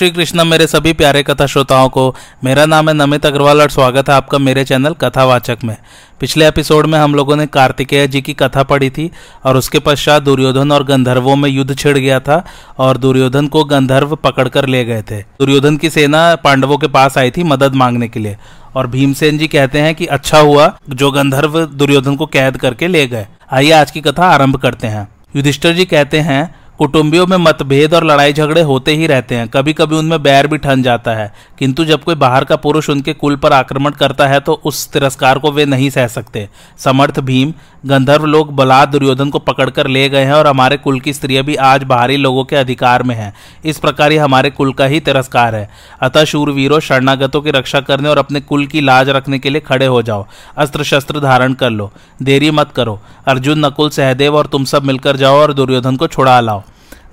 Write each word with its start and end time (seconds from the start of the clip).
श्री 0.00 0.10
कृष्ण 0.10 0.44
मेरे 0.44 0.66
सभी 0.66 0.92
प्यारे 0.92 1.22
कथा 1.22 1.46
श्रोताओं 1.46 1.88
को 1.88 2.16
मेरा 2.44 2.64
नाम 2.66 2.88
है 2.88 2.94
नमित 2.94 3.26
अग्रवाल 3.26 3.60
और 3.60 3.70
स्वागत 3.70 4.08
है 4.08 4.14
आपका 4.14 4.38
मेरे 4.38 4.64
चैनल 4.64 4.94
कथावाचक 4.94 5.58
में। 5.64 5.76
पिछले 6.20 6.46
एपिसोड 6.48 6.86
में 6.86 6.98
हम 6.98 7.14
लोगों 7.14 7.36
ने 7.36 7.46
कार्तिकेय 7.46 8.06
जी 8.08 8.20
की 8.20 8.32
कथा 8.32 8.62
पढ़ी 8.62 8.90
थी 8.90 9.10
और 9.44 9.56
उसके 9.56 9.78
पश्चात 9.78 10.22
दुर्योधन 10.22 10.72
और 10.72 10.84
गंधर्वों 10.84 11.36
में 11.36 11.48
युद्ध 11.50 11.76
छिड़ 11.78 11.98
गया 11.98 12.20
था 12.20 12.44
और 12.78 12.96
दुर्योधन 12.96 13.46
को 13.46 13.64
गंधर्व 13.64 14.16
पकड़कर 14.16 14.66
ले 14.66 14.84
गए 14.84 15.02
थे। 15.02 15.20
दुर्योधन 15.20 15.76
की 15.76 15.90
सेना 15.90 16.34
पांडवों 16.34 16.78
के 16.78 16.86
पास 16.86 17.18
आई 17.18 17.30
थी 17.30 17.42
मदद 17.42 17.74
मांगने 17.74 18.08
के 18.08 18.20
लिए 18.20 18.36
और 18.76 18.86
भीमसेन 18.86 19.38
जी 19.38 19.48
कहते 19.48 19.80
हैं 19.80 19.94
कि 19.94 20.06
अच्छा 20.06 20.38
हुआ 20.38 20.72
जो 20.90 21.10
गंधर्व 21.10 21.66
दुर्योधन 21.66 22.16
को 22.16 22.26
कैद 22.26 22.56
करके 22.56 22.86
ले 22.86 23.06
गए। 23.06 23.26
आइए 23.52 23.70
आज 23.70 23.90
की 23.90 24.00
कथा 24.00 24.28
आरंभ 24.28 24.56
करते 24.56 24.86
हैं। 24.86 25.08
युधिष्ठर 25.36 25.72
जी 25.72 25.84
कहते 25.84 26.20
हैं 26.20 26.59
कुटुंबियों 26.80 27.26
में 27.26 27.36
मतभेद 27.36 27.94
और 27.94 28.04
लड़ाई 28.04 28.32
झगड़े 28.32 28.60
होते 28.60 28.92
ही 28.96 29.06
रहते 29.06 29.34
हैं। 29.34 29.48
कभी 29.48 29.72
कभी 29.72 29.96
उनमें 29.96 30.22
बैर 30.22 30.46
भी 30.46 30.58
ठन 30.58 30.82
जाता 30.82 31.10
है। 31.10 31.32
किंतु 31.58 31.84
जब 31.84 32.04
कोई 32.04 32.14
बाहर 32.14 32.44
का 32.44 32.56
पुरुष 32.56 32.90
उनके 32.90 33.12
कुल 33.12 33.36
पर 33.36 33.52
आक्रमण 33.52 33.90
करता 33.90 34.26
है 34.26 34.40
तो 34.40 34.60
उस 34.64 34.88
तिरस्कार 34.88 35.38
को 35.38 35.50
वे 35.52 35.64
नहीं 35.64 35.90
सह 35.90 36.06
सकते। 36.06 36.48
समर्थ 36.78 37.20
भीम, 37.20 37.52
गंधर्व 37.86 38.24
लोग 38.24 38.54
बला 38.54 38.84
दुर्योधन 38.84 39.30
को 39.30 39.38
पकड़कर 39.38 39.86
ले 39.86 40.08
गए 40.08 40.24
हैं 40.24 40.32
और 40.32 40.46
हमारे 40.46 40.76
कुल 40.76 41.00
की 41.00 41.12
स्त्रियाँ 41.12 41.44
भी 41.44 41.54
आज 41.54 41.82
बाहरी 41.82 42.16
लोगों 42.16 42.44
के 42.44 42.56
अधिकार 42.56 43.02
में 43.02 43.14
हैं। 43.14 43.34
इस 43.64 43.78
प्रकार 43.78 44.12
ये 44.12 44.18
हमारे 44.18 44.50
कुल 44.50 44.72
का 44.72 44.84
ही 44.84 45.00
तिरस्कार 45.00 45.54
है। 45.54 45.70
अतः 46.00 46.24
शूरवीरों, 46.24 46.80
शरणागतों 46.80 47.40
की 47.40 47.50
रक्षा 47.50 47.80
करने 47.80 48.08
और 48.08 48.18
अपने 48.18 48.40
कुल 48.40 48.66
की 48.66 48.80
लाज 48.80 49.08
रखने 49.08 49.38
के 49.38 49.50
लिए 49.50 49.60
खड़े 49.60 49.86
हो 49.86 50.02
जाओ। 50.02 50.26
अस्त्र 50.56 50.84
शस्त्र 50.84 51.20
धारण 51.20 51.52
कर 51.52 51.70
लो। 51.70 51.92
देरी 52.22 52.50
मत 52.50 52.72
करो। 52.76 53.00
अर्जुन, 53.26 53.64
नकुल, 53.66 53.90
सहदेव 53.90 54.36
और 54.36 54.46
तुम 54.46 54.64
सब 54.64 54.84
मिलकर 54.84 55.16
जाओ 55.16 55.36
और 55.36 55.52
दुर्योधन 55.52 55.96
को 55.96 56.06
छुड़ा 56.06 56.40
लाओ। 56.40 56.62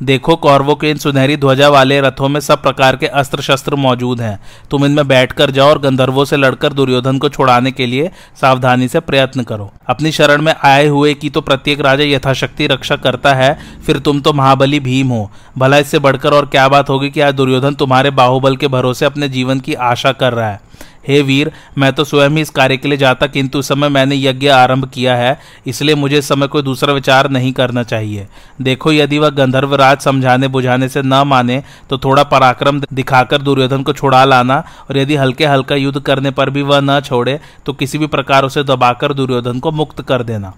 देखो 0.01 0.35
कौरवों 0.35 0.75
के 0.75 0.89
इन 0.89 0.97
सुनहरी 0.97 1.35
ध्वजा 1.37 1.67
वाले 1.69 1.99
रथों 2.01 2.27
में 2.29 2.39
सब 2.39 2.61
प्रकार 2.61 2.95
के 2.95 3.07
अस्त्र 3.11 3.41
शस्त्र 3.41 3.75
मौजूद 3.75 4.19
हैं। 4.21 4.39
तुम 4.71 4.85
इनमें 4.85 5.07
बैठकर 5.07 5.51
जाओ 5.51 5.69
और 5.69 5.79
गंधर्वों 5.79 6.25
से 6.25 6.37
लड़कर 6.37 6.73
दुर्योधन 6.73 7.17
को 7.17 7.29
छुड़ाने 7.29 7.71
के 7.71 7.85
लिए 7.85 8.11
सावधानी 8.41 8.87
से 8.87 8.99
प्रयत्न 8.99 9.43
करो। 9.43 9.71
अपनी 9.87 10.11
शरण 10.11 10.41
में 10.41 10.53
आए 10.55 10.85
हुए 10.87 11.13
की 11.13 11.29
तो 11.29 11.41
प्रत्येक 11.41 11.81
राजा 11.81 12.03
यथाशक्ति 12.05 12.67
रक्षा 12.67 12.95
करता 12.97 13.33
है, 13.33 13.57
फिर 13.85 13.99
तुम 13.99 14.21
तो 14.21 14.33
महाबली 14.33 14.79
भीम 14.79 15.07
हो। 15.07 15.29
भला 15.57 15.77
इससे 15.77 15.99
बढ़कर 15.99 16.33
और 16.33 16.45
क्या 16.45 16.67
बात 16.67 16.89
होगी 16.89 17.09
कि 17.09 17.21
आज 17.21 17.33
दुर्योधन 17.33 17.75
तुम्हारे 17.75 18.11
बाहुबल 18.11 18.57
के 18.57 18.67
भरोसे 18.67 19.05
अपने 19.05 19.29
जीवन 19.29 19.59
की 19.59 19.73
आशा 19.73 20.11
कर 20.11 20.33
रहा 20.33 20.49
है। 20.49 20.65
हे 21.07 21.21
वीर, 21.21 21.51
मैं 21.77 21.91
तो 21.93 22.03
स्वयं 22.03 22.29
ही 22.29 22.41
इस 22.41 22.49
कार्य 22.49 22.77
के 22.77 22.87
लिए 22.87 22.97
जाता, 22.97 23.27
किंतु 23.27 23.59
उस 23.59 23.67
समय 23.67 23.89
मैंने 23.89 24.15
यज्ञ 24.17 24.47
आरंभ 24.49 24.89
किया 24.89 25.15
है, 25.15 25.37
इसलिए 25.67 25.95
मुझे 25.95 26.17
इस 26.17 26.27
समय 26.27 26.47
कोई 26.47 26.61
दूसरा 26.63 26.93
विचार 26.93 27.29
नहीं 27.29 27.51
करना 27.53 27.83
चाहिए। 27.83 28.27
देखो, 28.61 28.91
यदि 28.91 29.19
वह 29.19 29.29
गंधर्वराज 29.31 29.99
समझाने 29.99 30.47
बुझाने 30.49 30.89
से 30.89 31.01
न 31.01 31.23
माने 31.27 31.61
तो 31.89 31.97
थोड़ा 31.97 32.23
पराक्रम 32.25 32.81
दिखाकर 32.93 33.41
दुर्योधन 33.41 33.83
को 33.83 33.93
छुड़ा 33.93 34.23
लाना, 34.25 34.63
और 34.89 34.97
यदि 34.97 35.15
हल्के 35.15 35.45
हल्का 35.45 35.75
युद्ध 35.77 35.99
करने 36.01 36.31
पर 36.31 36.49
भी 36.49 36.61
वह 36.63 36.79
न 36.81 36.99
छोड़े 37.01 37.39
तो 37.65 37.73
किसी 37.73 37.97
भी 37.97 38.07
प्रकार 38.07 38.45
उसे 38.45 38.63
दबाकर 38.65 39.13
दुर्योधन 39.13 39.59
को 39.59 39.71
मुक्त 39.73 40.01
कर 40.01 40.23
देना। 40.23 40.53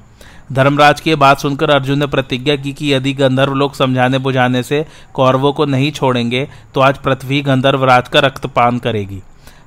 धर्मराज 0.51 1.01
की 1.01 1.15
बात 1.15 1.39
सुनकर 1.39 1.69
अर्जुन 1.69 1.99
ने 1.99 2.05
प्रतिज्ञा 2.07 2.55
की 2.55 2.71
कि 2.73 2.93
यदि 2.93 3.13
गंधर्व 3.13 3.53
लोग 3.53 3.75
समझाने 3.75 4.17
बुझाने 4.19 4.63
से 4.63 4.85
कौरवों 5.13 5.51
को 5.53 5.65
नहीं 5.67 5.91
छोड़ेंगे 5.91 6.47
तो 6.73 6.81
आज 6.81 6.97
पृथ्वी 6.97 7.41
गंधर्वराज 7.41 8.07
का 8.07 8.19
रक्तपान 8.19 8.77
करेगी। 8.77 9.21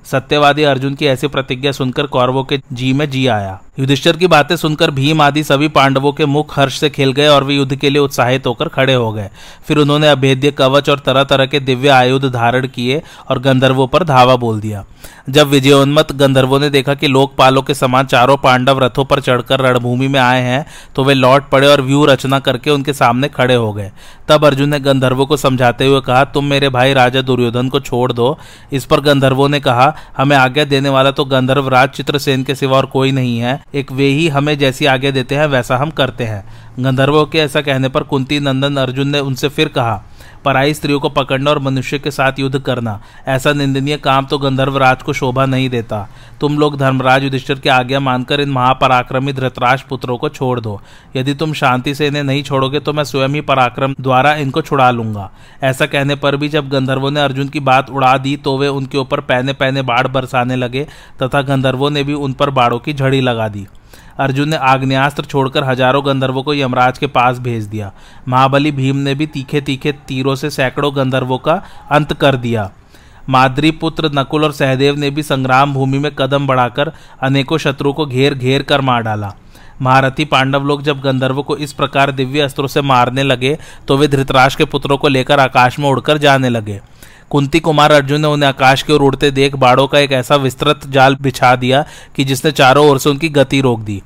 सत्यवादी 0.05 0.63
अर्जुन 0.63 0.95
की 0.95 1.07
ऐसी 1.07 1.27
प्रतिज्ञा 1.27 1.73
सुनकर 1.73 2.07
कौरवों 2.07 2.45
के 2.45 2.61
जी 2.73 2.93
में 2.93 3.11
जी 3.11 3.27
आया। 3.27 3.61
युधिष्ठर 3.79 4.17
की 4.17 4.27
बातें 4.27 4.55
सुनकर 4.57 4.91
भीम 4.91 5.21
आदि 5.21 5.43
सभी 5.45 5.69
पांडवों 5.69 6.13
के 6.13 6.27
मुख 6.27 6.59
हर्ष 6.59 6.79
से 6.81 6.89
खेल 6.91 7.13
गए 7.13 7.27
और 7.27 7.45
वे 7.45 7.55
युद्ध 7.55 7.77
के 7.77 7.91
लिए 7.91 8.01
उत्साहित 8.01 8.47
होकर 8.47 8.69
खड़े 8.69 8.95
हो 8.95 9.11
गए। 9.13 9.29
फिर 9.69 9.79
उन्होंने 9.79 10.09
अभेद्य 10.09 10.51
कवच 10.51 10.89
और 10.91 10.99
तरह 10.99 11.25
तरह 11.25 11.47
के 11.47 11.61
दिव्य 11.61 11.89
आयुध 11.89 12.25
धारण 12.33 12.67
किए 12.67 13.03
और 13.31 13.39
गंधर्वों 13.39 13.87
पर 13.87 14.05
धावा 14.05 14.37
बोल 14.37 14.61
दिया। 14.61 14.85
जब 15.31 15.49
विजयोन्मत 15.49 16.13
गंधर्वों 16.13 16.59
ने 16.61 16.69
देखा 16.71 16.95
कि 16.95 17.07
लोकपालों 17.07 17.63
के 17.63 17.75
समान 17.75 18.07
चारों 18.07 18.37
पांडव 18.37 18.79
रथों 18.79 19.05
पर 19.05 19.21
चढ़कर 19.21 19.61
रणभूमि 19.61 20.09
में 20.09 20.21
आए 20.21 20.43
हैं 20.43 20.65
तो 20.97 21.05
वे 21.05 21.15
लौट 21.15 21.49
पड़े 21.51 21.67
और 21.67 21.81
व्यू 21.81 22.05
रचना 22.07 22.39
करके 22.41 22.71
उनके 22.71 22.93
सामने 22.93 23.29
खड़े 23.29 23.55
हो 23.55 23.73
गए। 23.73 23.91
तब 24.29 24.45
अर्जुन 24.45 24.69
ने 24.69 24.81
गंधर्वों 24.81 25.27
को 25.27 25.37
समझाते 25.37 25.87
हुए 25.87 26.01
कहा, 26.01 26.25
तुम 26.25 26.45
मेरे 26.45 26.69
भाई 26.69 26.93
राजा 26.93 27.23
दुर्योधन 27.23 27.69
को 27.69 27.81
छोड़ 27.81 28.13
दो। 28.13 28.39
इस 28.73 28.85
पर 28.85 29.01
गंधर्वों 29.01 29.49
ने 29.49 29.61
कहा, 29.61 29.95
हमें 30.17 30.37
आज्ञा 30.37 30.65
देने 30.65 30.89
वाला 30.89 31.11
तो 31.11 31.25
गंधर्व 31.25 31.69
राज 31.69 31.89
चित्रसेन 31.91 32.45
के 32.45 32.55
सिवा 32.55 32.77
और 32.77 32.87
कोई 32.87 33.13
नहीं 33.13 33.39
है। 33.39 33.61
एक 33.75 33.93
वे 33.93 34.07
ही 34.07 34.29
हमें 34.29 34.59
जैसी 34.59 34.87
आगे 34.87 35.13
देते 35.13 35.35
हैं, 35.35 35.47
वैसा 35.47 35.77
हम 35.77 35.91
करते 35.91 36.25
हैं। 36.25 36.45
गंधर्वों 36.81 37.27
के 37.27 37.39
ऐसा 37.39 37.61
कहने 37.61 37.89
पर 37.89 38.03
कुंती 38.03 38.41
नंदन 38.41 38.77
अर्जुन 38.77 39.09
ने 39.09 39.21
उनसे 39.21 39.49
फिर 39.49 39.69
कहा 39.69 40.03
पराई 40.45 40.75
स्त्रियों 40.75 41.01
को 41.01 41.09
पकड़ना 41.11 41.51
और 41.51 41.59
मनुष्य 41.59 41.99
के 41.99 42.11
साथ 42.11 42.39
युद्ध 42.39 42.59
करना। 42.59 43.01
ऐसा 43.29 43.53
निंदनीय 43.53 43.97
काम 43.97 44.27
तो 44.27 44.39
गंधर्व 44.39 44.77
राज 44.79 45.03
को 45.03 45.13
शोभा 45.13 45.47
नहीं 45.47 45.69
देता। 45.71 46.07
तुम 46.41 46.59
लोग 46.59 46.77
धर्मराज 46.79 47.25
युधिष्ठिर 47.25 47.59
की 47.59 47.69
आज्ञा 47.69 48.01
मानकर 48.01 48.41
इन 48.41 48.51
महापराक्रमी 48.51 49.33
धृतराज 49.33 49.83
पुत्रों 49.83 50.17
को 50.19 50.29
छोड़ 50.29 50.59
दो। 50.61 50.81
यदि 51.17 51.35
तुम 51.35 51.53
शांति 51.53 51.95
से 51.95 52.07
इन्हें 52.07 52.23
नहीं 52.23 52.43
छोड़ोगे 52.43 52.81
तो 52.81 52.93
मैं 52.93 53.05
स्वयं 53.05 53.29
ही 53.29 53.41
पराक्रम 53.43 53.95
द्वारा 54.01 54.35
इनको 54.37 54.63
छुड़ा 54.63 54.91
लूँगा। 54.91 55.31
ऐसा 55.63 55.87
कहने 55.87 56.15
पर 56.15 56.37
भी 56.37 56.49
जब 56.49 56.69
गंधर्वों 56.69 57.11
ने 57.11 57.21
अर्जुन 57.21 57.49
की 57.49 57.61
बात 57.63 57.91
उड़ा 57.91 58.17
दी 58.19 58.37
तो 58.37 58.57
वे 58.59 58.69
उनके 58.71 58.99
ऊपर 58.99 59.21
पहने 59.23 59.53
पहने 59.53 59.83
बाढ़ 59.83 60.07
बरसाने 60.09 60.57
लगे, 60.57 60.87
तथा 61.23 61.43
गंधर्वों 61.43 61.91
ने 61.91 62.03
भी 62.05 62.15
उन 62.15 62.33
पर 62.33 62.51
बाढ़ों 62.51 62.79
की 62.79 62.93
झड़ी 62.93 63.21
लगा 63.21 63.49
दी। 63.49 63.67
अर्जुन 64.19 64.49
ने 64.49 64.57
आग्नेस्त्र 64.57 65.25
छोड़कर 65.25 65.65
हज़ारों 65.65 66.05
गंधर्वों 66.07 66.43
को 66.43 66.55
यमराज 66.55 66.99
के 66.99 67.07
पास 67.09 67.39
भेज 67.39 67.67
दिया। 67.67 67.93
महाबली 68.29 68.73
भीम 68.73 68.97
ने 68.99 69.15
भी 69.15 69.27
तीखे 69.29 69.61
तीखे 69.61 69.93
तीरों 70.09 70.35
से 70.35 70.51
सैकड़ों 70.51 70.95
गंधर्वों 70.97 71.39
का 71.39 71.63
अंत 71.91 72.13
कर 72.13 72.37
दिया। 72.39 72.71
माद्री 73.29 73.71
पुत्र 73.73 74.11
नकुल 74.15 74.45
और 74.45 74.53
सहदेव 74.53 74.97
ने 74.97 75.11
भी 75.11 75.23
संग्राम 75.23 75.75
भूमि 75.75 75.99
में 75.99 76.11
कदम 76.15 76.47
बढ़ाकर 76.47 76.93
अनेकों 77.23 77.59
शत्रुओं 77.59 77.93
को 77.93 78.07
घेर 78.07 78.35
घेर 78.35 78.63
कर 78.63 78.81
मार 78.81 79.03
डाला। 79.03 79.33
महारथी 79.83 80.25
पांडव 80.25 80.65
लोग 80.65 80.83
जब 80.83 81.01
गंधर्वों 81.01 81.43
को 81.43 81.57
इस 81.57 81.73
प्रकार 81.73 82.11
दिव्य 82.13 82.41
अस्त्रों 82.41 82.67
से 82.67 82.81
मारने 82.83 83.23
लगे 83.23 83.57
तो 83.89 83.97
वे 83.97 84.09
धृतराज 84.09 84.55
के 84.55 84.65
पुत्रों 84.65 84.99
को 84.99 85.09
लेकर 85.09 85.41
आकाश 85.41 85.79
में 85.79 85.89
उड़कर 85.89 86.19
जाने 86.19 86.49
लगे। 86.49 86.81
कुंती 87.33 87.61
कुमार 87.61 87.93
अर्जुन 87.93 88.21
ने 88.21 88.27
उन्हें 88.27 88.49
आकाश 88.49 88.83
की 88.83 88.93
ओर 88.93 89.03
उड़ते 89.03 89.31
देख 89.31 89.55
बाड़ों 89.57 89.87
का 89.87 89.99
एक 89.99 90.13
ऐसा 90.13 90.37
विस्तृत 90.37 90.81
जाल 90.87 91.17
बिछा 91.17 91.55
दिया 91.57 91.85
कि 92.17 92.25
जिसने 92.25 92.51
चारों 92.53 92.87
ओर 92.89 92.99
से 92.99 93.11
उनकी 93.11 93.29
गति 93.29 93.61
रोक 93.61 93.81
दी। 93.81 94.03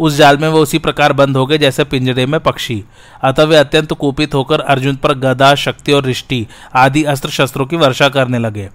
उस 0.00 0.16
जाल 0.16 0.38
में 0.38 0.48
वो 0.48 0.60
उसी 0.60 0.78
प्रकार 0.78 1.12
बंद 1.12 1.36
हो 1.36 1.46
गए 1.46 1.58
जैसे 1.58 1.84
पिंजरे 1.84 2.26
में 2.26 2.40
पक्षी। 2.40 2.84
अतः 3.22 3.44
वे 3.44 3.56
अत्यंत 3.56 3.92
कुपित 3.92 4.34
होकर 4.34 4.60
अर्जुन 4.60 4.96
पर 4.96 5.14
गदा, 5.14 5.54
शक्ति 5.54 5.92
और 5.92 6.04
रिष्टि 6.04 6.46
आदि 6.74 7.02
अस्त्र 7.04 7.28
शस्त्रों 7.28 7.66
की 7.66 7.76
वर्षा 7.76 8.08
करने 8.08 8.38
लगे। 8.38 8.68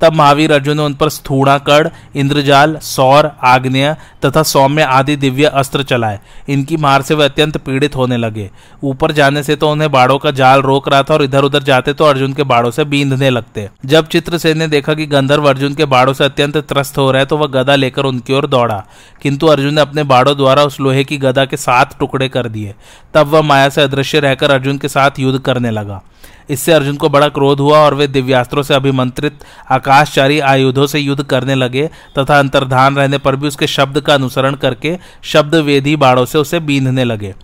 तब 0.00 0.14
महावीर 0.14 0.52
अर्जुन 0.52 0.76
ने 0.76 0.82
उन 0.82 0.94
पर 0.94 1.08
स्थूणाकड़ 1.08 1.88
इंद्रजाल, 2.16 2.76
सौर, 2.76 3.30
आग्नेय 3.44 3.94
तथा 4.24 4.42
सौम्य 4.42 4.82
आदि 4.82 5.16
दिव्य 5.16 5.44
अस्त्र 5.44 5.82
चलाए। 5.82 6.18
इनकी 6.48 6.76
मार 6.76 7.02
से 7.02 7.14
वे 7.14 7.24
अत्यंत 7.24 7.56
पीड़ित 7.56 7.96
होने 7.96 8.16
लगे। 8.16 8.50
ऊपर 8.84 9.12
जाने 9.12 9.42
से 9.42 9.56
तो 9.56 9.70
उन्हें 9.70 9.90
बाड़ों 9.92 10.18
का 10.18 10.30
जाल 10.30 10.62
रोक 10.62 10.88
रहा 10.88 11.02
था 11.02 11.14
और 11.14 11.22
इधर 11.22 11.44
उधर 11.44 11.62
जाते 11.62 11.92
तो 11.92 12.04
अर्जुन 12.04 12.32
के 12.32 12.42
बाड़ों 12.44 12.70
से 12.70 12.84
बींधने 12.84 13.30
लगते। 13.30 13.68
जब 13.84 14.06
चित्रसेन 14.06 14.58
ने 14.58 14.68
देखा 14.68 14.94
कि 14.94 15.06
गंधर्व 15.06 15.48
अर्जुन 15.48 15.74
के 15.74 15.84
बाड़ों 15.84 16.12
से 16.12 16.24
अत्यंत 16.24 16.56
त्रस्त 16.58 16.98
हो 16.98 17.10
रहा 17.10 17.20
है 17.20 17.26
तो 17.26 17.36
वह 17.36 17.46
गदा 17.46 17.74
लेकर 17.74 18.04
उनकी 18.04 18.32
ओर 18.32 18.46
दौड़ा। 18.46 18.84
किंतु 19.22 19.46
अर्जुन 19.46 19.74
ने 19.74 19.80
अपने 19.80 20.02
बाड़ों 20.02 20.36
द्वारा 20.36 20.62
उस 20.62 20.80
लोहे 20.80 21.04
की 21.04 21.18
गदा 21.18 21.44
के 21.44 21.56
सात 21.56 21.98
टुकड़े 21.98 22.28
कर 22.28 22.48
दिए। 22.48 22.74
तब 23.14 23.26
वह 23.26 23.42
माया 23.42 23.68
से 23.68 23.82
अदृश्य 23.82 24.20
रहकर 24.20 24.50
अर्जुन 24.50 24.78
के 24.78 24.88
साथ 24.88 25.18
युद्ध 25.18 25.38
करने 25.40 25.70
लगा। 25.70 26.02
इससे 26.50 26.72
अर्जुन 26.72 26.96
को 26.96 27.08
बड़ा 27.08 27.28
क्रोध 27.28 27.60
हुआ 27.60 27.78
और 27.78 27.94
वे 27.94 28.06
दिव्यास्त्रों 28.06 28.62
से 28.62 28.74
अभिमंत्रित 28.74 29.44
आकाशचारी 29.70 30.38
आयुधों 30.40 30.86
से 30.86 30.98
युद्ध 30.98 31.22
करने 31.22 31.54
लगे 31.54 31.86
तथा 32.18 32.38
अंतर्धान 32.38 32.96
रहने 32.96 33.18
पर 33.18 33.36
भी 33.36 33.48
उसके 33.48 33.66
शब्द 33.66 34.00
का 34.00 34.14
अनुसरण 34.14 34.54
करके 34.54 34.96
शब्द 35.22 35.54
वेदी 35.54 35.96
बाड़ों 35.96 36.24
से 36.24 36.38
उसे 36.38 36.60
बींधने 36.60 37.04
लगे। 37.04 37.34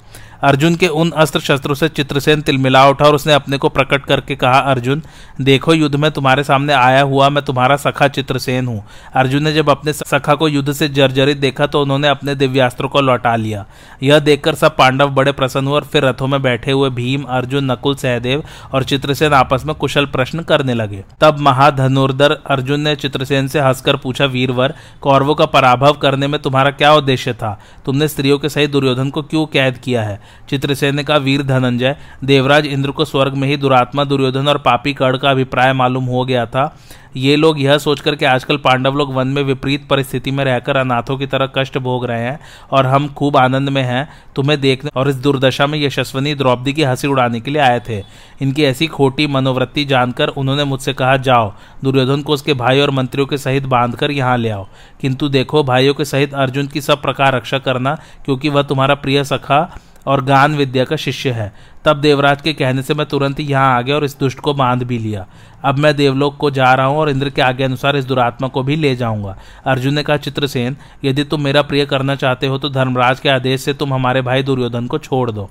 अर्जुन 0.43 0.75
के 0.77 0.89
उन 0.89 1.11
अस्त्र 1.11 1.41
शस्त्रों 1.41 1.75
से 1.75 1.89
चित्रसेन 1.89 2.41
तिलमिला 2.41 2.89
उठा 2.89 3.05
और 3.05 3.15
उसने 3.15 3.33
अपने 3.33 3.59
को 3.59 3.69
प्रकट 3.69 4.05
करके 4.05 4.37
कहा, 4.37 4.59
अर्जुन 4.59 5.03
देखो 5.41 5.75
युद्ध 5.75 5.97
में 5.97 6.11
तुम्हारे 6.11 6.43
सामने 6.45 6.73
आया 6.73 7.01
हुआ 7.03 7.29
मैं 7.29 7.43
तुम्हारा 7.45 7.77
सखा 7.77 8.07
चित्रसेन 8.09 8.67
हूँ। 8.67 8.83
अर्जुन 9.15 9.43
ने 9.43 9.53
जब 9.53 9.71
अपने 9.71 9.93
सखा 9.93 10.35
को 10.35 10.49
युद्ध 10.49 10.73
से 10.73 10.89
जर्जरित 10.89 11.39
देखा 11.39 11.67
तो 11.67 11.81
उन्होंने 11.83 12.09
अपने 12.09 12.35
दिव्यास्त्रों 12.35 12.89
को 12.89 13.01
लौटा 13.01 13.35
लिया। 13.37 13.65
यह 14.03 14.19
देखकर 14.19 14.55
सब 14.55 14.77
पांडव 14.77 15.09
बड़े 15.09 15.33
प्रसन्न 15.33 15.67
हुए 15.67 15.75
और 15.75 15.85
फिर 15.85 16.05
रथों 16.05 16.27
में 16.27 16.41
बैठे 16.43 16.73
हुए 16.73 16.91
भीम, 16.91 17.23
अर्जुन, 17.23 17.71
नकुल, 17.73 17.95
सहदेव 17.95 18.45
और 18.73 18.85
चित्रसेन 18.85 19.33
आपस 19.33 19.63
में 19.67 19.75
कुशल 19.75 20.07
प्रश्न 20.07 20.43
करने 20.43 20.75
लगे। 20.75 21.03
तब 21.21 21.39
महाधनुर्धर 21.39 22.33
अर्जुन 22.47 22.81
ने 22.81 22.95
चित्रसेन 22.97 23.49
से 23.49 23.61
हंसकर 23.61 23.97
पूछा, 23.97 24.25
वीरवर, 24.25 24.75
कौरवों 25.01 25.35
का 25.35 25.47
पराभव 25.47 25.93
करने 25.93 26.27
में 26.27 26.41
तुम्हारा 26.43 26.71
क्या 26.71 26.93
उद्देश्य 26.93 27.33
था? 27.33 27.59
तुमने 27.85 28.09
स्त्रियों 28.09 28.39
के 28.39 28.49
सही 28.49 28.67
दुर्योधन 28.67 29.11
को 29.11 29.23
क्यों 29.23 29.45
कैद 29.47 29.79
किया 29.79 30.03
है? 30.03 30.21
चित्रसेन 30.51 30.97
ने 30.97 31.05
कहा, 31.05 31.17
वीर 31.17 31.43
धनंजय, 31.43 31.97
देवराज 32.25 32.67
इंद्र 32.67 32.91
को 32.91 33.05
स्वर्ग 33.05 33.35
में 33.35 33.49
ही 33.49 33.57
दुरात्मा 33.57 34.05
दुर्योधन 34.05 34.49
और 34.49 34.59
पापी 34.59 34.95
कर्ण 34.95 35.23
का 35.25 35.31
अभिप्राय 35.31 35.73
मालूम 35.73 36.05
हो 36.05 36.25
गया 36.25 36.47
था। 36.47 36.75
ये 37.17 37.35
लोग 37.37 37.61
यह 37.61 37.79
सोचकर 37.79 38.15
कि 38.15 38.25
आजकल 38.25 38.57
पांडव 38.57 38.95
लोग 38.95 39.13
वन 39.15 39.29
में 39.29 39.43
विपरीत 39.43 39.87
परिस्थिति 39.89 40.31
में 40.31 40.45
रहकर 40.45 40.77
अनाथों 40.77 41.17
की 41.19 41.27
तरह 41.27 41.49
कष्ट 41.57 41.79
भोग 41.79 42.07
रहे 42.07 42.23
हैं 42.23 42.39
और 42.71 42.87
हम 42.87 43.07
खूब 43.09 43.37
आनंद 43.37 43.69
में 43.69 43.83
हैं। 43.83 44.09
तुम्हें 44.37 44.61
देखने 44.61 44.91
और 44.97 45.09
इस 45.09 45.17
दुर्दशा 45.17 45.67
में 45.67 45.79
यशस्वनी 45.79 46.35
द्रौपदी 46.35 46.73
की 46.73 46.83
हँसी 46.83 47.09
उड़ाने 47.09 47.41
के 47.41 47.51
लिए 47.51 47.63
आए 47.63 47.81
थे। 47.89 48.03
इनकी 48.43 48.65
ऐसी 48.65 48.87
खोटी 48.87 49.27
मनोवृत्ति 49.27 49.85
जानकर 49.85 50.29
उन्होंने 50.29 50.65
मुझसे 50.65 50.93
कहा, 50.93 51.17
जाओ, 51.17 51.53
दुर्योधन 51.85 52.23
को 52.23 52.33
उसके 52.33 52.55
भाई 52.55 52.81
और 52.81 52.91
मंत्रियों 52.91 53.27
के 53.27 53.39
सहित 53.39 53.67
बांधकर 53.67 54.11
यहाँ 54.11 54.37
ले 54.39 54.51
आओ। 54.51 54.67
किंतु 55.01 55.29
देखो, 55.29 55.63
भाइयों 55.63 55.95
के 55.95 56.05
सहित 56.05 56.35
अर्जुन 56.35 56.67
की 56.67 56.81
सब 56.81 57.03
प्रकार 57.03 57.35
रक्षा 57.35 57.59
करना, 57.59 57.95
क्योंकि 58.25 58.49
वह 58.49 58.63
तुम्हारा 58.63 58.95
प्रिय 58.95 59.25
सखा 59.25 59.63
और 60.07 60.25
गान 60.25 60.57
विद्या 60.57 60.85
का 60.85 60.97
शिष्य 60.97 61.31
है। 61.31 61.53
तब 61.85 62.01
देवराज 62.01 62.43
के 62.43 62.53
कहने 62.53 62.83
से 62.83 62.95
मैं 62.95 63.07
तुरंत 63.07 63.39
ही 63.39 63.45
यहाँ 63.45 63.77
आ 63.77 63.81
गया 63.81 63.97
और 63.97 64.05
इस 64.05 64.19
दुष्ट 64.19 64.39
को 64.39 64.55
बाँध 64.55 64.83
भी 64.83 64.99
लिया। 64.99 65.27
अब 65.65 65.79
मैं 65.79 65.95
देवलोक 65.97 66.37
को 66.37 66.51
जा 66.51 66.73
रहा 66.75 66.87
हूँ 66.87 66.99
और 66.99 67.11
इंद्र 67.11 67.31
के 67.31 67.43
आगे 67.43 67.65
अनुसार 67.65 67.97
इस 67.97 68.05
दुरात्मा 68.05 68.49
को 68.49 68.63
भी 68.63 68.77
ले 68.77 68.95
जाऊँगा। 68.97 69.37
अर्जुन 69.67 69.95
ने 69.95 70.03
कहा, 70.03 70.17
चित्रसेन, 70.17 70.77
यदि 71.05 71.25
तुम 71.25 71.43
मेरा 71.43 71.63
प्रिय 71.63 71.87
करना 71.87 72.15
चाहते 72.15 72.47
हो 72.47 72.59
तो 72.59 72.69
धर्मराज 72.69 73.21
के 73.21 73.29
आदेश 73.29 73.61
से 73.61 73.75
तुम 73.75 73.95
हमारे 73.95 74.23
भाई 74.23 74.43
दुर्योधन 74.43 74.87
को 74.87 74.99
छोड़ 74.99 75.31
दो। 75.31 75.51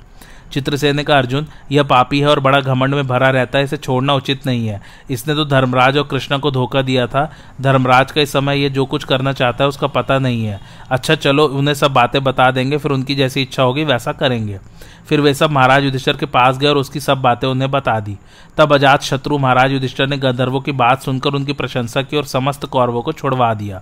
चित्रसेन 0.53 0.95
ने 0.95 1.03
कहा 1.03 1.17
अर्जुन, 1.17 1.47
यह 1.71 1.83
पापी 1.83 2.19
है 2.19 2.27
और 2.27 2.39
बड़ा 2.39 2.59
घमंड 2.59 2.95
में 2.95 3.07
भरा 3.07 3.29
रहता 3.29 3.57
है, 3.57 3.63
इसे 3.63 3.77
छोड़ना 3.77 4.13
उचित 4.13 4.47
नहीं 4.47 4.67
है। 4.67 4.81
इसने 5.09 5.35
तो 5.35 5.45
धर्मराज 5.45 5.97
और 5.97 6.03
कृष्ण 6.03 6.37
को 6.37 6.51
धोखा 6.51 6.81
दिया 6.81 7.07
था। 7.07 7.31
धर्मराज 7.61 8.11
का 8.11 8.21
इस 8.21 8.31
समय 8.31 8.59
ये 8.59 8.69
जो 8.69 8.85
कुछ 8.85 9.03
करना 9.03 9.33
चाहता 9.33 9.63
है, 9.63 9.67
उसका 9.67 9.87
पता 9.87 10.19
नहीं 10.19 10.45
है। 10.45 10.59
अच्छा 10.91 11.15
चलो, 11.15 11.45
उन्हें 11.45 11.75
सब 11.75 11.93
बातें 11.93 12.23
बता 12.23 12.51
देंगे, 12.51 12.77
फिर 12.77 12.91
उनकी 12.91 13.15
जैसी 13.15 13.41
इच्छा 13.41 13.63
होगी, 13.63 13.83
वैसा 13.83 14.11
करेंगे। 14.11 14.59
फिर 15.09 15.21
वे 15.21 15.33
सब 15.33 15.51
महाराज 15.51 15.83
युधिष्ठर 15.83 16.17
के 16.17 16.25
पास 16.25 16.57
गए 16.57 16.67
और 16.67 16.77
उसकी 16.77 16.99
सब 16.99 17.21
बातें 17.21 17.47
उन्हें 17.47 17.71
बता 17.71 17.99
दी। 17.99 18.17
तब 18.57 18.73
अजात 18.73 19.01
शत्रु 19.01 19.37
महाराज 19.37 19.71
युधिष्ठर 19.71 20.07
ने 20.07 20.17
गंधर्वों 20.17 20.61
की 20.61 20.71
बात 20.71 21.01
सुनकर 21.01 21.33
उनकी 21.33 21.53
प्रशंसा 21.53 22.01
की 22.01 22.17
और 22.17 22.23
समस्त 22.23 22.65
कौरवों 22.65 23.01
को 23.01 23.11
छुड़वा 23.11 23.53
दिया। 23.53 23.81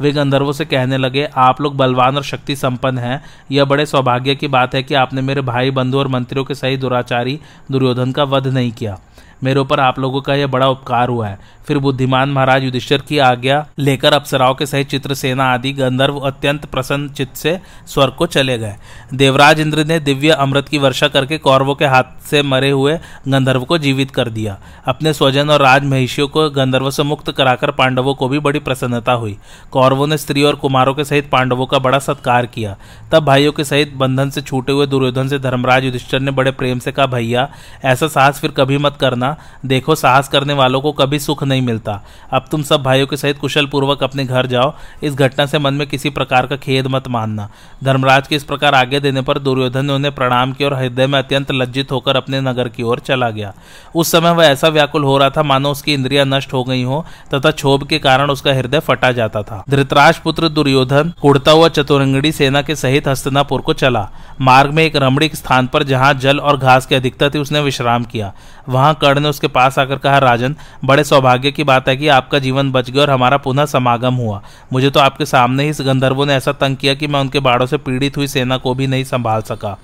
वे 0.00 0.10
गंधर्वों 0.12 0.52
से 0.52 0.64
कहने 0.64 0.96
लगे, 0.98 1.28
आप 1.36 1.60
लोग 1.60 1.76
बलवान 1.76 2.16
और 2.16 2.22
शक्ति 2.22 2.56
संपन्न 2.56 2.98
हैं। 2.98 3.22
यह 3.50 3.64
बड़े 3.64 3.86
सौभाग्य 3.86 4.34
की 4.34 4.48
बात 4.48 4.74
है 4.74 4.82
कि 4.82 4.94
आपने 4.94 5.20
मेरे 5.20 5.40
भाई 5.40 5.70
बंधु 5.70 5.98
और 5.98 6.05
मंत्रियों 6.08 6.44
के 6.44 6.54
सही 6.54 6.76
दुराचारी 6.76 7.40
दुर्योधन 7.70 8.12
का 8.12 8.24
वध 8.24 8.46
नहीं 8.46 8.72
किया। 8.72 8.98
मेरे 9.44 9.60
ऊपर 9.60 9.80
आप 9.80 9.98
लोगों 9.98 10.20
का 10.20 10.34
यह 10.34 10.46
बड़ा 10.46 10.68
उपकार 10.68 11.08
हुआ 11.08 11.28
है। 11.28 11.38
फिर 11.66 11.78
बुद्धिमान 11.78 12.28
महाराज 12.28 12.64
युधिष्ठिर 12.64 13.00
की 13.00 13.18
आज्ञा 13.18 13.66
लेकर 13.78 14.12
अप्सराओं 14.12 14.54
के 14.54 14.66
सहित 14.66 14.88
चित्रसेना 14.88 15.44
आदि 15.44 15.72
गंधर्व 15.72 16.18
अत्यंत 16.18 16.64
प्रसन्न 16.64 17.08
चित्त 17.08 17.34
से 17.34 17.58
स्वर्ग 17.86 18.12
को 18.12 18.26
चले 18.26 18.58
गए। 18.58 18.76
देवराज 19.14 19.60
इंद्र 19.60 19.84
ने 19.84 19.98
दिव्य 20.00 20.30
अमृत 20.30 20.68
की 20.68 20.78
वर्षा 20.78 21.08
करके 21.08 21.38
कौरवों 21.38 21.74
के 21.74 21.84
हाथ 21.84 22.28
से 22.30 22.42
मरे 22.42 22.70
हुए 22.70 22.98
गंधर्व 23.28 23.64
को 23.64 23.78
जीवित 23.78 24.10
कर 24.10 24.28
दिया। 24.28 24.58
अपने 24.86 25.12
स्वजन 25.12 25.50
और 25.50 25.62
राज 25.62 25.84
महिषियों 25.84 26.28
को 26.28 26.48
गंधर्व 26.50 26.90
से 26.90 27.02
मुक्त 27.02 27.30
कराकर 27.30 27.70
पांडवों 27.70 28.14
को 28.14 28.28
भी 28.28 28.38
बड़ी 28.38 28.58
प्रसन्नता 28.58 29.12
हुई। 29.12 29.36
कौरवों 29.70 30.06
ने 30.06 30.18
स्त्री 30.18 30.42
और 30.42 30.54
कुमारों 30.54 30.94
के 30.94 31.04
सहित 31.04 31.30
पांडवों 31.30 31.66
का 31.66 31.78
बड़ा 31.78 31.98
सत्कार 31.98 32.46
किया। 32.46 32.76
तब 33.12 33.24
भाइयों 33.24 33.52
के 33.52 33.64
सहित 33.64 33.94
बंधन 33.94 34.30
से 34.30 34.40
छूटे 34.40 34.72
हुए 34.72 34.86
दुर्योधन 34.86 35.28
से 35.28 35.38
धर्मराज 35.38 35.84
युधिष्ठर 35.84 36.20
ने 36.20 36.30
बड़े 36.30 36.50
प्रेम 36.50 36.78
से 36.78 36.92
कहा, 36.92 37.06
भैया, 37.06 37.48
ऐसा 37.84 38.08
साहस 38.08 38.40
फिर 38.40 38.50
कभी 38.50 38.78
मत 38.78 38.96
करना। 39.00 39.25
देखो, 39.66 39.94
साहस 39.94 40.28
करने 40.28 40.52
वालों 40.52 40.80
को 40.80 40.92
कभी 40.92 41.18
सुख 41.18 41.44
नहीं 41.44 41.62
मिलता। 41.62 42.02
अब 42.32 42.44
तुम 42.50 42.62
सब 42.62 42.82
भाइयों 42.82 43.06
के 43.06 43.16
सहित 43.16 43.38
कुशल 43.38 43.66
पूर्वक 43.66 44.02
अपने 44.02 44.24
घर 44.24 44.46
जाओ। 44.46 44.74
इस 45.02 45.14
घटना 45.14 45.46
से 45.46 45.58
मन 45.58 45.74
में 45.74 45.86
किसी 45.86 46.10
प्रकार 46.10 46.46
का 46.46 46.56
खेद 46.56 46.86
मत 46.86 47.08
मानना। 47.08 47.48
धर्मराज 47.84 48.28
के 48.28 48.36
इस 48.36 48.44
प्रकार 48.44 48.74
आगे 48.74 49.00
देने 49.00 49.22
पर 49.22 49.38
दुर्योधन 49.38 49.86
ने 49.86 49.92
उन्हें 49.92 50.14
प्रणाम 50.14 50.52
किया 50.52 50.68
और 50.68 50.74
हृदय 50.74 51.06
में 51.06 51.18
अत्यंत 51.18 51.52
लज्जित 51.52 51.92
होकर 51.92 52.16
अपने 52.16 52.40
नगर 52.40 52.68
की 52.68 52.82
ओर 52.82 52.98
चला 52.98 53.30
गया। 53.30 53.54
उस 53.94 54.12
समय 54.12 54.30
वह 54.30 54.44
ऐसा 54.44 54.68
व्याकुल 54.68 55.04
हो 55.04 55.18
रहा 55.18 55.30
था, 55.30 55.42
मानो 55.42 55.70
उसकी 55.70 55.94
इंद्रियाँ 55.94 56.26
नष्ट 56.26 56.52
हो 56.52 56.64
गई 56.64 56.82
हो, 56.82 57.04
तथा 57.34 57.50
क्षोभ 57.50 57.86
के 57.86 57.98
कारण 57.98 58.30
उसका 58.30 58.52
हृदय 58.52 58.80
फटा 58.80 59.12
जाता 59.12 59.42
था। 59.42 59.64
धृतराज 59.70 60.18
पुत्र 60.18 60.48
दुर्योधन 60.48 61.12
उड़ता 61.24 61.52
हुआ 61.52 61.68
चतुरंगड़ी 61.68 62.32
सेना 62.32 62.62
के 62.62 62.76
सहित 62.76 63.08
हस्तनापुर 63.08 63.60
को 63.60 63.72
चला। 63.72 64.08
मार्ग 64.40 64.70
में 64.70 64.84
एक 64.84 64.96
रमणीक 64.96 65.36
स्थान 65.36 65.66
पर 65.66 65.82
जहाँ 65.82 66.14
जल 66.14 66.38
और 66.38 66.56
घास 66.56 66.86
की 66.86 66.94
अधिकता 66.94 67.28
थी, 67.30 67.38
उसने 67.38 67.60
विश्राम 67.60 68.04
किया। 68.04 68.32
वहाँ 68.68 68.94
कर्ण 68.94 69.15
ने 69.20 69.28
उसके 69.28 69.48
पास 69.48 69.78
आकर 69.78 69.96
कहा, 69.96 70.18
राजन, 70.18 70.56
बड़े 70.84 71.04
सौभाग्य 71.04 71.52
की 71.52 71.64
बात 71.64 71.88
है 71.88 71.96
कि 71.96 72.08
आपका 72.08 72.38
जीवन 72.38 72.70
बच 72.72 72.90
गया 72.90 73.02
और 73.02 73.10
हमारा 73.10 73.36
पुनः 73.36 73.64
समागम 73.64 74.14
हुआ। 74.14 74.42
मुझे 74.72 74.90
तो 74.90 75.00
आपके 75.00 75.26
सामने 75.26 75.62
ही 75.62 75.70
इस 75.70 75.80
गंधर्वों 75.80 76.26
ने 76.26 76.34
ऐसा 76.34 76.52
तंग 76.52 76.76
किया 76.76 76.94
कि 76.94 77.06
मैं 77.06 77.20
उनके 77.20 77.40
बाड़ों 77.40 77.66
से 77.66 77.76
पीड़ित 77.76 78.16
हुई 78.16 78.26
सेना 78.26 78.56
को 78.56 78.74
भी 78.74 78.86
नहीं 78.86 79.04
संभाल 79.04 79.42
सका। 79.42 79.76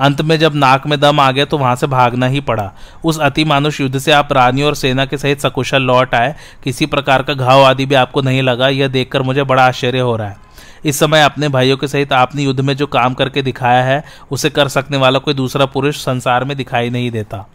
अंत 0.00 0.20
में 0.22 0.38
जब 0.38 0.54
नाक 0.54 0.86
में 0.86 1.00
दम 1.00 1.20
आ 1.20 1.30
गया 1.30 1.44
तो 1.44 1.58
वहाँ 1.58 1.76
से 1.76 1.86
भागना 1.86 2.26
ही 2.26 2.40
पड़ा। 2.40 2.70
उस 3.04 3.18
अति 3.18 3.44
मानुष 3.44 3.80
युद्ध 3.80 3.98
से 3.98 4.12
आप 4.12 4.32
रानियों 4.32 4.68
और 4.68 4.74
सेना 4.74 5.04
के 5.06 5.18
सहित 5.18 5.40
सकुशल 5.40 5.82
लौट 5.82 6.14
आए। 6.14 6.34
किसी 6.64 6.86
प्रकार 6.86 7.22
का 7.22 7.34
घाव 7.34 7.64
आदि 7.64 7.86
भी 7.86 7.94
आपको 7.94 8.22
नहीं 8.22 8.42
लगा। 8.42 8.68
यह 8.68 8.88
देखकर 8.88 9.22
मुझे 9.22 9.42
बड़ा 9.42 9.66
आश्चर्य 9.66 9.98
हो 9.98 10.16
रहा 10.16 10.28
है। 10.28 10.43
इस 10.84 10.98
समय 10.98 11.22
अपने 11.22 11.48
भाइयों 11.48 11.76
के 11.76 11.88
सहित 11.88 12.12
आपने 12.12 12.42
युद्ध 12.42 12.60
में 12.60 12.76
जो 12.76 12.86
काम 12.86 13.14
करके 13.14 13.42
दिखाया 13.42 13.82
है, 13.82 14.04
उसे 14.30 14.50
कर 14.50 14.68
सकने 14.68 14.96
वाला 14.96 15.18
कोई 15.18 15.34
दूसरा 15.34 15.66
पुरुष 15.66 16.04
संसार 16.04 16.44
में 16.44 16.56
दिखाई 16.56 16.90
नहीं 16.90 17.10
देता। 17.10 17.46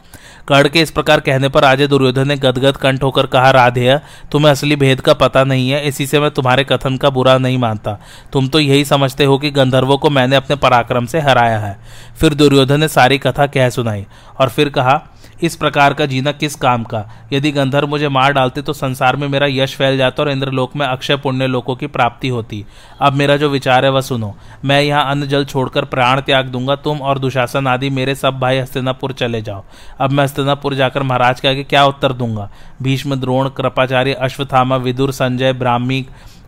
कर्ण 0.47 0.69
के 0.69 0.81
इस 0.81 0.91
प्रकार 0.91 1.19
कहने 1.19 1.49
पर 1.49 1.61
राजे 1.61 1.87
दुर्योधन 1.87 2.27
ने 2.27 2.35
गदगद 2.35 2.77
कंठ 2.77 3.04
होकर 3.04 3.25
कहा, 3.25 3.51
राधेय, 3.51 3.99
तुम्हें 4.31 4.51
असली 4.51 4.75
भेद 4.75 5.01
का 5.01 5.13
पता 5.13 5.44
नहीं 5.44 5.69
है, 5.69 5.87
इसी 5.87 6.07
से 6.07 6.19
मैं 6.19 6.31
तुम्हारे 6.31 6.63
कथन 6.63 6.97
का 6.97 7.09
बुरा 7.09 7.37
नहीं 7.37 7.57
मानता। 7.57 7.97
तुम 8.33 8.47
तो 8.47 8.59
यही 8.59 8.85
समझते 8.85 9.25
हो 9.25 9.37
कि 9.37 9.51
गंधर्वों 9.51 9.97
को 9.97 10.09
मैंने 10.09 10.35
अपने 10.35 10.56
पराक्रम 10.56 11.06
से 11.06 11.19
हराया 11.19 11.59
है। 11.59 11.77
फिर 12.19 12.33
दुर्योधन 12.33 12.80
ने 12.80 12.87
सारी 12.87 13.18
कथा 13.18 13.47
कह 13.47 13.69
सुनाई 13.69 14.06
और 14.39 14.49
फिर 14.49 14.69
कहा 14.69 15.01
इस 15.41 15.55
प्रकार 15.55 15.93
का 15.93 16.05
जीना 16.05 16.31
किस 16.31 16.55
काम 16.55 16.83
का? 16.83 17.03
यदि 17.33 17.51
गंधर्व 17.51 17.87
मुझे 17.87 18.09
मार 18.09 18.33
डालते 18.33 18.61
तो 18.61 18.73
संसार 18.73 19.15
में 19.15 19.27
मेरा 19.27 19.47
यश 19.49 19.75
फैल 19.75 19.97
जाता 19.97 20.23
और 20.23 20.29
इंद्रलोक 20.29 20.75
में 20.75 20.85
अक्षय 20.87 21.17
पुण्य 21.17 21.47
लोकों 21.47 21.75
की 21.75 21.87
प्राप्ति 21.87 22.27
होती। 22.27 22.63
अब 23.01 23.13
मेरा 23.13 23.37
जो 23.37 23.49
विचार 23.49 23.85
है 23.85 23.91
वह 23.91 24.01
सुनो। 24.01 24.33
मैं 24.65 24.81
यहाँ 24.81 25.11
अन्न 25.11 25.27
जल 25.27 25.45
छोड़कर 25.45 25.85
प्राण 25.85 26.21
त्याग 26.21 26.47
दूँगा, 26.47 26.75
तुम 26.75 27.01
और 27.01 27.19
दुशासन 27.19 27.67
आदि 27.67 27.89
मेरे 27.89 28.15
सब 28.15 28.39
भाई 28.39 28.57
हस्तिनापुर 28.57 29.13
चले 29.13 29.41
जाओ। 29.41 29.63
अब 29.99 30.11
मैं 30.11 30.23
हस्तिनापुर 30.23 30.75
जाकर 30.75 31.03
महाराज 31.03 31.39
के 31.39 31.47
आगे 31.47 31.63
क्या 31.63 31.85
उत्तर 31.85 32.13
दूँगा? 32.13 32.49
भीष्म, 32.81 33.15
द्रोण, 33.15 33.49
कृपाचार्य 33.49 34.13
अश्वथामा 34.13 34.75
विदुर, 34.77 35.11
संजय, 35.11 35.53
ब्राह्मी 35.53 36.05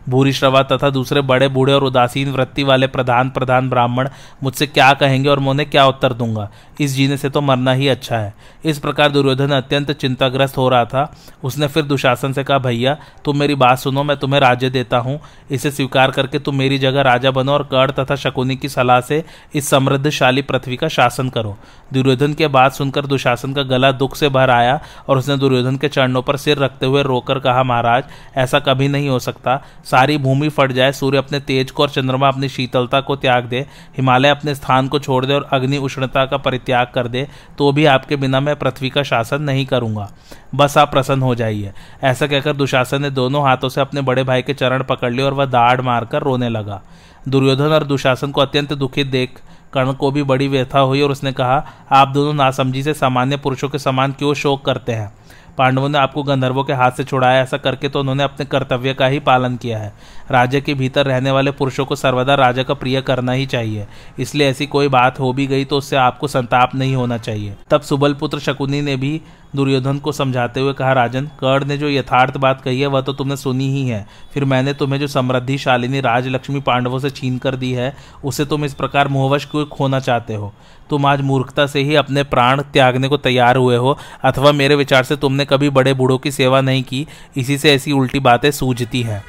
भूरिश्रवा 0.08 0.62
तथा 0.62 0.90
दूसरे 0.90 1.20
बड़े 1.20 1.48
बूढ़े 1.48 1.72
और 1.72 1.84
उदासीन 1.84 2.32
वृत्ति 2.32 2.62
वाले 2.62 2.86
प्रधान 2.86 3.30
प्रधान 3.30 3.70
ब्राह्मण 3.70 4.08
मुझसे 4.42 4.66
क्या 4.66 4.92
कहेंगे 4.94 5.28
और 5.28 5.40
मैं 5.40 5.48
उन्हें 5.48 5.70
क्या 5.70 5.86
उत्तर 5.86 6.12
दूँगा? 6.12 6.50
इस 6.80 6.94
जीने 6.94 7.16
से 7.16 7.28
तो 7.28 7.40
मरना 7.40 7.72
ही 7.72 7.88
अच्छा 7.88 8.16
है। 8.16 8.34
इस 8.64 8.78
प्रकार 8.78 9.10
दुर्योधन 9.10 9.50
अत्यंत 9.50 9.90
चिंताग्रस्त 9.90 10.56
हो 10.56 10.68
रहा 10.68 10.84
था। 10.84 11.14
उसने 11.44 11.66
फिर 11.66 11.82
दुशासन 11.82 12.32
से 12.32 12.44
कहा, 12.44 12.58
भैया, 12.58 12.96
तुम 13.24 13.38
मेरी 13.38 13.54
बात 13.54 13.78
सुनो, 13.78 14.02
मैं 14.02 14.16
तुम्हें 14.16 14.40
राज्य 14.40 14.70
देता 14.70 14.98
हूँ। 14.98 15.20
इसे 15.50 15.70
स्वीकार 15.70 16.10
करके 16.10 16.38
तुम 16.38 16.56
मेरी 16.56 16.78
जगह 16.78 17.02
राजा 17.02 17.30
बनो 17.30 17.52
और 17.52 17.62
कर्ण 17.62 17.92
तथा 17.92 18.16
शकुनी 18.16 18.56
की 18.56 18.68
सलाह 18.68 19.00
से 19.00 19.24
इस 19.54 19.68
समृद्धशाली 19.68 20.42
पृथ्वी 20.42 20.76
का 20.76 20.88
शासन 20.88 21.28
करो। 21.28 21.56
दुर्योधन 21.92 22.34
के 22.34 22.46
बात 22.46 22.72
सुनकर 22.72 23.06
दुशासन 23.06 23.52
का 23.52 23.62
गला 23.62 23.92
दुख 23.92 24.16
से 24.16 24.28
भर 24.28 24.50
आया 24.50 24.80
और 25.08 25.18
उसने 25.18 25.36
दुर्योधन 25.36 25.76
के 25.76 25.88
चरणों 25.88 26.22
पर 26.22 26.36
सिर 26.36 26.58
रखते 26.58 26.86
हुए 26.86 27.02
रोकर 27.02 27.38
कहा, 27.38 27.62
महाराज, 27.62 28.04
ऐसा 28.36 28.58
कभी 28.58 28.88
नहीं 28.88 29.08
हो 29.08 29.18
सकता। 29.18 29.62
सारी 29.92 30.16
भूमि 30.18 30.48
फट 30.48 30.72
जाए, 30.72 30.92
सूर्य 30.92 31.18
अपने 31.18 31.40
तेज 31.42 31.70
को 31.70 31.82
और 31.82 31.90
चंद्रमा 31.90 32.28
अपनी 32.28 32.48
शीतलता 32.48 33.00
को 33.00 33.16
त्याग 33.16 33.44
दे, 33.44 33.60
हिमालय 33.96 34.28
अपने 34.28 34.54
स्थान 34.54 34.88
को 34.88 34.98
छोड़ 34.98 35.24
दे 35.26 35.34
और 35.34 35.48
अग्नि 35.52 35.78
उष्णता 35.78 36.24
का 36.26 36.36
परित्याग 36.38 36.86
कर 36.94 37.08
दे 37.08 37.26
तो 37.58 37.72
भी 37.72 37.84
आपके 37.86 38.16
बिना 38.16 38.40
मैं 38.40 38.56
पृथ्वी 38.56 38.90
का 38.90 39.02
शासन 39.02 39.42
नहीं 39.42 39.66
करूँगा। 39.66 40.10
बस 40.54 40.76
आप 40.78 40.90
प्रसन्न 40.90 41.22
हो 41.22 41.34
जाइए। 41.34 41.72
ऐसा 42.02 42.26
कहकर 42.26 42.52
दुशासन 42.52 43.02
ने 43.02 43.10
दोनों 43.10 43.42
हाथों 43.42 43.68
से 43.68 43.80
अपने 43.80 44.00
बड़े 44.00 44.24
भाई 44.24 44.42
के 44.42 44.54
चरण 44.54 44.82
पकड़ 44.82 45.12
लिए 45.12 45.24
और 45.24 45.34
वह 45.34 45.46
दाढ़ 45.46 45.80
मारकर 45.80 46.22
रोने 46.22 46.48
लगा। 46.48 46.82
दुर्योधन 47.28 47.72
और 47.72 47.84
दुशासन 47.84 48.30
को 48.30 48.40
अत्यंत 48.40 48.72
दुखित 48.72 49.06
देख 49.06 49.40
कर्ण 49.72 49.92
को 49.92 50.10
भी 50.10 50.22
बड़ी 50.22 50.48
व्यथा 50.48 50.78
हुई 50.78 51.00
और 51.00 51.10
उसने 51.10 51.32
कहा, 51.32 51.66
आप 51.92 52.08
दोनों 52.08 52.32
नासमझी 52.34 52.82
से 52.82 52.94
सामान्य 52.94 53.36
पुरुषों 53.36 53.68
के 53.68 53.78
समान 53.78 54.12
क्यों 54.12 54.34
शोक 54.34 54.64
करते 54.64 54.92
हैं? 54.92 55.12
पांडवों 55.58 55.88
ने 55.88 55.98
आपको 55.98 56.22
गंधर्वों 56.22 56.64
के 56.64 56.72
हाथ 56.72 56.90
से 56.90 57.04
छुड़ाया, 57.04 57.42
ऐसा 57.42 57.56
करके 57.56 57.88
तो 57.88 58.00
उन्होंने 58.00 58.22
अपने 58.22 58.46
कर्तव्य 58.46 58.94
का 58.94 59.06
ही 59.06 59.18
पालन 59.20 59.56
किया 59.56 59.78
है। 59.78 59.92
राज्य 60.30 60.60
के 60.60 60.74
भीतर 60.74 61.06
रहने 61.06 61.30
वाले 61.30 61.50
पुरुषों 61.50 61.84
को 61.84 61.96
सर्वदा 61.96 62.34
राजा 62.34 62.62
का 62.62 62.74
प्रिय 62.74 63.00
करना 63.00 63.32
ही 63.32 63.46
चाहिए। 63.46 63.86
इसलिए 64.18 64.48
ऐसी 64.50 64.66
कोई 64.66 64.88
बात 64.88 65.20
हो 65.20 65.32
भी 65.32 65.46
गई 65.46 65.64
तो 65.64 65.78
उससे 65.78 65.96
आपको 65.96 66.28
संताप 66.28 66.74
नहीं 66.74 66.94
होना 66.96 67.18
चाहिए। 67.18 67.56
तब 67.70 67.80
सुबल 67.80 68.14
पुत्र 68.14 68.38
शकुनी 68.38 68.80
ने 68.82 68.96
भी 68.96 69.20
दुर्योधन 69.56 69.98
को 69.98 70.12
समझाते 70.12 70.60
हुए 70.60 70.72
कहा, 70.72 70.92
राजन, 70.92 71.26
कर्ण 71.26 71.64
ने 71.64 71.78
जो 71.78 71.88
यथार्थ 71.88 72.36
बात 72.36 72.60
कही 72.60 72.80
है, 72.80 72.86
वह 72.86 73.00
तो 73.00 73.12
तुमने 73.12 73.36
सुनी 73.36 73.70
ही 73.70 73.88
है। 73.88 74.06
फिर 74.34 74.44
मैंने 74.44 74.74
तुम्हें 74.74 75.00
जो 75.00 75.06
समृद्धिशालिनी 75.06 76.00
राजलक्ष्मी 76.00 76.60
पांडवों 76.60 76.98
से 76.98 77.10
छीन 77.10 77.38
कर 77.38 77.56
दी 77.56 77.72
है, 77.72 77.96
उसे 78.24 78.44
तुम 78.44 78.64
इस 78.64 78.74
प्रकार 78.74 79.08
मोहवश 79.08 79.44
को 79.44 79.64
खोना 79.64 80.00
चाहते 80.00 80.34
हो? 80.34 80.52
तुम 80.90 81.06
आज 81.06 81.20
मूर्खता 81.20 81.66
से 81.66 81.80
ही 81.80 81.94
अपने 81.94 82.22
प्राण 82.22 82.62
त्यागने 82.62 83.08
को 83.08 83.16
तैयार 83.16 83.56
हुए 83.56 83.76
हो, 83.76 83.98
अथवा 84.24 84.52
मेरे 84.52 84.74
विचार 84.74 85.04
से 85.04 85.16
तुमने 85.16 85.44
कभी 85.44 85.70
बड़े 85.70 85.94
बूढ़ों 85.94 86.18
की 86.18 86.30
सेवा 86.30 86.60
नहीं 86.60 86.82
की, 86.82 87.06
इसी 87.36 87.58
से 87.58 87.74
ऐसी 87.74 87.92
उल्टी 87.92 88.20
बातें 88.20 88.50
सूझती 88.50 89.02
हैं। 89.02 89.24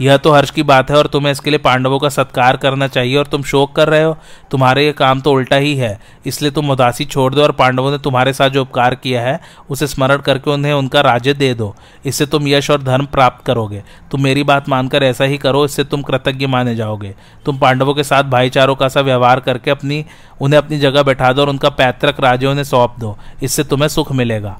यह 0.00 0.16
तो 0.16 0.32
हर्ष 0.32 0.50
की 0.50 0.62
बात 0.62 0.90
है 0.90 0.96
और 0.96 1.06
तुम्हें 1.06 1.30
इसके 1.32 1.50
लिए 1.50 1.58
पांडवों 1.58 1.98
का 1.98 2.08
सत्कार 2.08 2.56
करना 2.56 2.86
चाहिए 2.88 3.16
और 3.16 3.26
तुम 3.26 3.42
शोक 3.42 3.74
कर 3.76 3.88
रहे 3.88 4.02
हो। 4.02 4.16
तुम्हारे 4.50 4.84
ये 4.86 4.92
काम 4.92 5.20
तो 5.20 5.32
उल्टा 5.32 5.56
ही 5.56 5.74
है। 5.76 5.98
इसलिए 6.26 6.50
तुम 6.50 6.70
उदासी 6.70 7.04
छोड़ 7.04 7.34
दो 7.34 7.42
और 7.42 7.52
पांडवों 7.52 7.90
ने 7.90 7.98
तुम्हारे 7.98 8.32
साथ 8.32 8.50
जो 8.50 8.62
उपकार 8.62 8.94
किया 8.94 9.22
है, 9.22 9.40
उसे 9.70 9.86
स्मरण 9.86 10.18
करके 10.18 10.50
उन्हें 10.50 10.72
उनका 10.72 11.00
राज्य 11.00 11.34
दे 11.34 11.54
दो। 11.54 11.74
इससे 12.06 12.26
तुम 12.26 12.48
यश 12.48 12.70
और 12.70 12.82
धर्म 12.82 13.06
प्राप्त 13.06 13.44
करोगे। 13.46 13.82
तुम 14.10 14.22
मेरी 14.22 14.42
बात 14.42 14.68
मानकर 14.68 15.02
ऐसा 15.02 15.24
ही 15.24 15.38
करो, 15.38 15.64
इससे 15.64 15.84
तुम 15.84 16.02
कृतज्ञ 16.02 16.46
माने 16.46 16.74
जाओगे। 16.74 17.14
तुम 17.44 17.58
पांडवों 17.58 17.94
के 17.94 18.04
साथ 18.04 18.22
भाईचारों 18.22 18.74
का 18.74 18.88
सा 18.88 19.00
व्यवहार 19.00 19.40
करके 19.40 19.70
अपनी, 19.70 20.04
उन्हें 20.40 20.58
अपनी 20.58 20.78
जगह 20.78 21.02
बैठा 21.02 21.32
दो 21.32 21.42
और 21.42 21.48
उनका 21.48 21.68
पैतृक 21.68 22.20
राज्य 22.20 22.46
उन्हें 22.46 22.64
सौंप 22.64 22.96
दो। 22.98 23.16
इससे 23.42 23.64
तुम्हें 23.64 23.88
सुख 23.88 24.12
मिलेगा। 24.12 24.58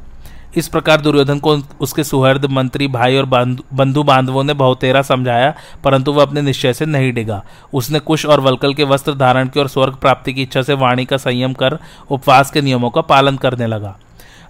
इस 0.56 0.68
प्रकार 0.68 1.00
दुर्योधन 1.00 1.38
को 1.38 1.56
उसके 1.80 2.04
सुहृद, 2.04 2.46
मंत्री, 2.46 2.88
भाई 2.88 3.16
और 3.16 3.24
बंधु 3.24 4.02
बांधवों 4.02 4.44
ने 4.44 4.54
बहुतेरा 4.54 5.02
समझाया, 5.02 5.54
परंतु 5.84 6.12
वह 6.12 6.22
अपने 6.22 6.42
निश्चय 6.42 6.72
से 6.72 6.86
नहीं 6.86 7.12
डिगा। 7.12 7.42
उसने 7.72 7.98
कुश 8.00 8.26
और 8.26 8.40
वलकल 8.40 8.74
के 8.74 8.84
वस्त्र 8.84 9.14
धारण 9.14 9.48
की 9.48 9.60
और 9.60 9.68
स्वर्ग 9.68 9.94
प्राप्ति 9.94 10.32
की 10.32 10.42
इच्छा 10.42 10.62
से 10.62 10.74
वाणी 10.74 11.04
का 11.04 11.16
संयम 11.18 11.52
कर 11.54 11.78
उपवास 12.10 12.50
के 12.50 12.62
नियमों 12.62 12.90
का 12.90 13.00
पालन 13.00 13.36
करने 13.36 13.66
लगा। 13.66 13.96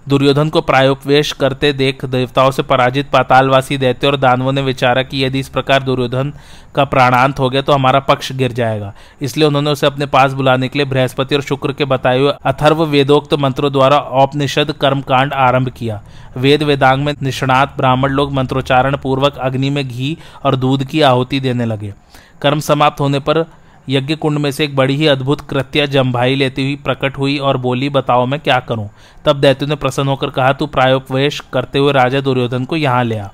दुर्योधन 0.09 0.49
को 0.49 0.61
प्रायोपवेश 0.61 1.31
करते 1.31 1.71
देख 1.73 2.03
देवताओं 2.05 2.51
से 2.51 2.63
पराजित 2.63 3.09
पातालवासी 3.09 3.77
दैत्य 3.77 4.07
और 4.07 4.15
दानवों 4.17 4.51
ने 4.51 4.61
विचारा 4.61 5.03
कि 5.03 5.23
यदि 5.23 5.39
इस 5.39 5.49
प्रकार 5.49 5.83
दुर्योधन 5.83 6.31
का 6.75 6.83
प्राणांत 6.85 7.39
हो 7.39 7.49
गया 7.49 7.61
तो 7.61 7.73
हमारा 7.73 7.99
पक्ष 7.99 8.31
गिर 8.31 8.51
जाएगा। 8.51 8.93
इसलिए 9.21 9.47
उन्होंने 9.47 9.71
उसे 9.71 9.87
अपने 9.87 10.05
पास 10.07 10.33
बुलाने 10.33 10.67
के 10.67 10.79
लिए 10.79 10.85
बृहस्पति 10.85 11.35
और 11.35 11.41
शुक्र 11.41 11.73
के 11.73 11.85
बताए 11.85 12.19
हुए 12.19 12.33
अथर्व 12.45 12.83
वेदोक्त 12.85 13.33
मंत्रों 13.35 13.71
द्वारा 13.71 13.97
औपनिषद 13.97 14.71
कर्मकांड 14.81 15.33
आरंभ 15.35 15.69
किया। 15.69 16.01
वेद 16.37 16.63
वेदांग 16.63 17.05
में 17.05 17.13
निष्णात 17.21 17.77
ब्राह्मण 17.77 18.11
लोग 18.11 18.33
मंत्रोच्चारण 18.33 18.97
पूर्वक 18.97 19.37
अग्नि 19.39 19.69
में 19.69 19.87
घी 19.87 20.17
और 20.45 20.55
दूध 20.55 20.83
की 20.85 21.01
आहुति 21.03 21.39
देने 21.39 21.65
लगे। 21.65 21.93
कर्म 22.41 22.59
समाप्त 22.61 22.99
होने 22.99 23.19
पर 23.19 23.45
यज्ञ 23.89 24.15
कुंड 24.15 24.37
में 24.37 24.51
से 24.51 24.63
एक 24.63 24.75
बड़ी 24.75 24.95
ही 24.95 25.07
अद्भुत 25.07 25.41
कृत्या 25.41 25.85
जम्भाई 25.85 26.35
लेती 26.35 26.63
हुई 26.63 26.75
प्रकट 26.75 27.17
हुई 27.17 27.37
और 27.37 27.57
बोली, 27.57 27.89
बताओ 27.89 28.25
मैं 28.25 28.39
क्या 28.39 28.59
करूँ? 28.59 28.89
तब 29.25 29.41
दैत्य 29.41 29.65
ने 29.65 29.75
प्रसन्न 29.75 30.07
होकर 30.07 30.29
कहा, 30.29 30.53
तू 30.53 30.67
प्रायोपवेश 30.67 31.39
करते 31.53 31.79
हुए 31.79 31.91
राजा 31.91 32.21
दुर्योधन 32.21 32.65
को 32.65 32.75
यहाँ 32.75 33.03
ले 33.03 33.17
आ। 33.17 33.27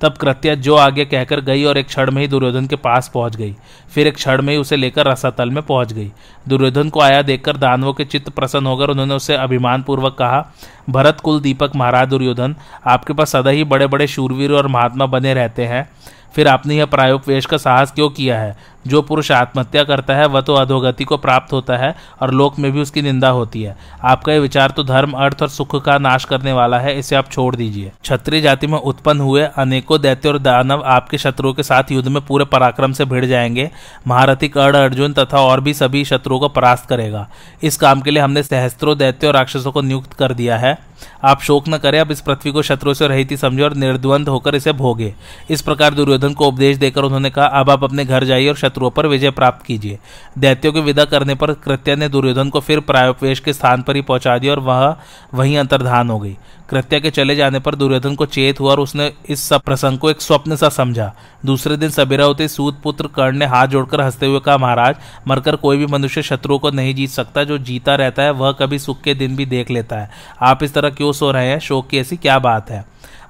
तब 0.00 0.12
कृत्या 0.12 0.54
जो 0.54 0.74
आगे 0.76 1.04
कहकर 1.04 1.40
गई 1.40 1.64
और 1.64 1.78
एक 1.78 1.86
क्षण 1.86 2.10
में 2.10 2.22
ही 2.22 2.28
दुर्योधन 2.28 2.66
के 2.66 2.76
पास 2.76 3.10
पहुँच 3.14 3.36
गई। 3.36 3.54
फिर 3.94 4.06
एक 4.06 4.14
क्षण 4.14 4.42
में 4.42 4.52
ही 4.54 4.60
उसे 4.60 4.76
लेकर 4.76 5.06
रसातल 5.06 5.50
में 5.50 5.62
पहुँच 5.62 5.92
गई। 5.92 6.12
दुर्योधन 6.48 6.88
को 6.88 7.00
आया 7.00 7.22
देखकर 7.22 7.56
दानवों 7.56 7.92
के 7.92 8.04
चित्त 8.04 8.28
प्रसन्न 8.28 8.66
होकर 8.66 8.90
उन्होंने 8.90 9.14
उसे 9.14 9.34
अभिमान 9.34 9.82
पूर्वक 9.82 10.16
कहा, 10.18 10.52
भरत 10.90 11.20
कुल 11.20 11.40
दीपक 11.40 11.72
महाराज 11.76 12.08
दुर्योधन, 12.08 12.56
आपके 12.86 13.12
पास 13.12 13.32
सदा 13.32 13.50
ही 13.50 13.64
बड़े 13.64 13.86
बड़े 13.86 14.06
शूरवीर 14.06 14.52
और 14.52 14.66
महात्मा 14.66 15.06
बने 15.06 15.34
रहते 15.34 15.64
हैं। 15.64 15.88
फिर 16.34 16.48
आपने 16.48 16.76
यह 16.76 16.86
प्रायोपवेश 16.86 17.46
का 17.46 17.56
साहस 17.56 17.92
क्यों 17.92 18.10
किया 18.10 18.40
है? 18.40 18.56
जो 18.86 19.02
पुरुष 19.02 19.32
आत्महत्या 19.32 19.84
करता 19.84 20.14
है, 20.14 20.26
वह 20.26 20.40
तो 20.40 20.54
अधोगति 20.54 21.04
को 21.04 21.16
प्राप्त 21.16 21.52
होता 21.52 21.76
है 21.76 21.96
और 22.22 22.34
लोक 22.34 22.58
में 22.58 22.72
भी 22.72 22.80
उसकी 22.80 23.02
निंदा 23.02 23.28
होती 23.28 23.62
है। 23.62 23.76
आपका 24.04 24.32
यह 24.32 24.40
विचार 24.40 24.70
तो 24.70 24.84
धर्म, 24.84 25.12
अर्थ 25.12 25.42
और 25.42 25.48
सुख 25.48 25.84
का 25.84 25.98
नाश 25.98 26.24
करने 26.24 26.52
वाला 26.52 26.78
है, 26.78 26.98
इसे 26.98 27.16
आप 27.16 27.30
छोड़ 27.30 27.56
दीजिए। 27.56 27.92
क्षत्रिय 28.02 28.40
जाति 28.40 28.66
में 28.66 28.78
उत्पन्न 28.78 29.20
हुए 29.20 29.42
अनेकों 29.56 30.00
दैत्य 30.00 30.28
और 30.28 30.38
दानव 30.38 30.82
आपके 30.86 31.18
शत्रुओं 31.18 31.52
के 31.54 31.62
साथ 31.62 31.82
युद्ध 31.90 32.08
में 32.08 32.26
पूरे 32.26 32.44
पराक्रम 32.44 32.92
से 32.92 33.04
भिड़ 33.04 33.24
जाएँगे। 33.24 33.70
महारथी 34.06 34.48
कर्ण, 34.48 34.76
अर्जुन 34.76 35.12
तथा 35.12 35.40
और 35.40 35.60
भी 35.60 35.74
सभी 35.74 36.04
शत्रुओं 36.04 36.40
को 36.40 36.48
परास्त 36.48 36.88
करेगा। 36.88 37.28
इस 37.62 37.76
काम 37.76 38.00
के 38.00 38.10
लिए 38.10 38.22
हमने 38.22 38.42
सहस्त्रों 38.42 38.98
दैत्य 38.98 39.26
और 39.26 39.34
राक्षसों 39.34 39.72
को 39.72 39.82
नियुक्त 39.82 40.12
कर 40.12 40.32
दिया 40.32 40.56
है। 40.56 40.96
आप 41.24 41.40
शोक 41.40 41.64
न 41.68 41.76
करें 41.76 42.00
अब 42.00 42.10
इस 42.10 42.20
पृथ्वी 42.20 42.52
को 42.52 42.62
शत्रु 42.62 42.94
से 42.94 43.08
रहित 43.08 43.34
समझे 43.34 43.62
और 43.62 43.74
निर्द्वंद 43.74 44.28
होकर 44.28 44.54
इसे 44.54 44.72
भोगे। 44.72 45.14
इस 45.50 45.62
प्रकार 45.62 45.94
दुर्योधन 45.94 46.32
को 46.32 46.48
उपदेश 46.48 46.76
देकर 46.76 47.02
उन्होंने 47.02 47.30
कहा, 47.30 47.46
अब 47.46 47.70
आप 47.70 47.84
अपने 47.84 48.04
घर 48.04 48.24
जाइए 48.24 48.48
और 48.48 48.56
शत्रुओं 48.76 48.90
पर 48.90 49.06
विजय 49.06 49.30
प्राप्त 49.30 49.64
कीजिए। 49.66 49.98
दैत्यों 50.38 50.72
के 50.72 50.80
विदा 50.80 51.04
करने 51.04 51.34
पर 51.34 51.52
कृत्या 51.52 51.94
ने 51.96 52.08
दुर्योधन 52.08 52.50
को 52.50 52.60
फिर 52.60 52.80
प्रायोपवेश 52.80 53.40
के 53.40 53.52
स्थान 53.52 53.82
पर 53.82 53.96
ही 53.96 54.02
पहुँचा 54.02 54.38
दिया 54.38 54.52
और 54.52 54.60
वह 54.60 54.96
वहीं 55.34 55.58
अंतर्धान 55.58 56.10
हो 56.10 56.18
गई। 56.18 56.36
कृत्या 56.70 56.98
के 57.00 57.10
चले 57.10 57.36
जाने 57.36 57.60
पर 57.60 57.74
दुर्योधन 57.74 58.14
को 58.14 58.26
चेत 58.26 58.60
हुआ 58.60 58.70
और 58.70 58.80
उसने 58.80 59.12
इस 59.28 59.40
सब 59.40 59.60
प्रसंग 59.60 59.98
को 59.98 60.10
एक 60.10 60.20
स्वप्न 60.20 60.56
सा 60.56 60.68
समझा। 60.68 61.12
दूसरे 61.46 61.76
दिन 61.76 61.90
सबेरा 61.90 62.24
होते 62.24 62.48
सूत 62.48 62.80
पुत्र 62.82 63.06
कर्ण 63.06 63.36
ने 63.36 63.46
हाथ 63.46 63.66
जोड़कर 63.66 64.00
हँसते 64.00 64.26
हुए 64.26 64.40
कहा, 64.40 64.58
महाराज, 64.58 64.96
मरकर 65.28 65.56
कोई 65.56 65.76
भी 65.76 65.86
मनुष्य 65.86 66.22
शत्रुओं 66.22 66.58
को 66.58 66.70
नहीं 66.70 66.94
जीत 66.94 67.10
सकता। 67.10 67.44
जो 67.44 67.58
जीता 67.58 67.94
रहता 67.94 68.22
है, 68.22 68.30
वह 68.30 68.52
कभी 68.52 68.78
सुख 68.78 69.00
के 69.00 69.14
दिन 69.14 69.36
भी 69.36 69.46
देख 69.46 69.70
लेता 69.70 69.96
है। 69.96 70.10
आप 70.42 70.62
इस 70.62 70.74
तरह 70.74 70.90
क्यों 70.90 71.12
सो 71.12 71.30
रहे 71.30 71.48
हैं? 71.48 71.58
शोक 71.58 71.88
की 71.88 71.98
ऐसी 71.98 72.16
क्या 72.16 72.38
बात 72.38 72.70
है? 72.70 72.84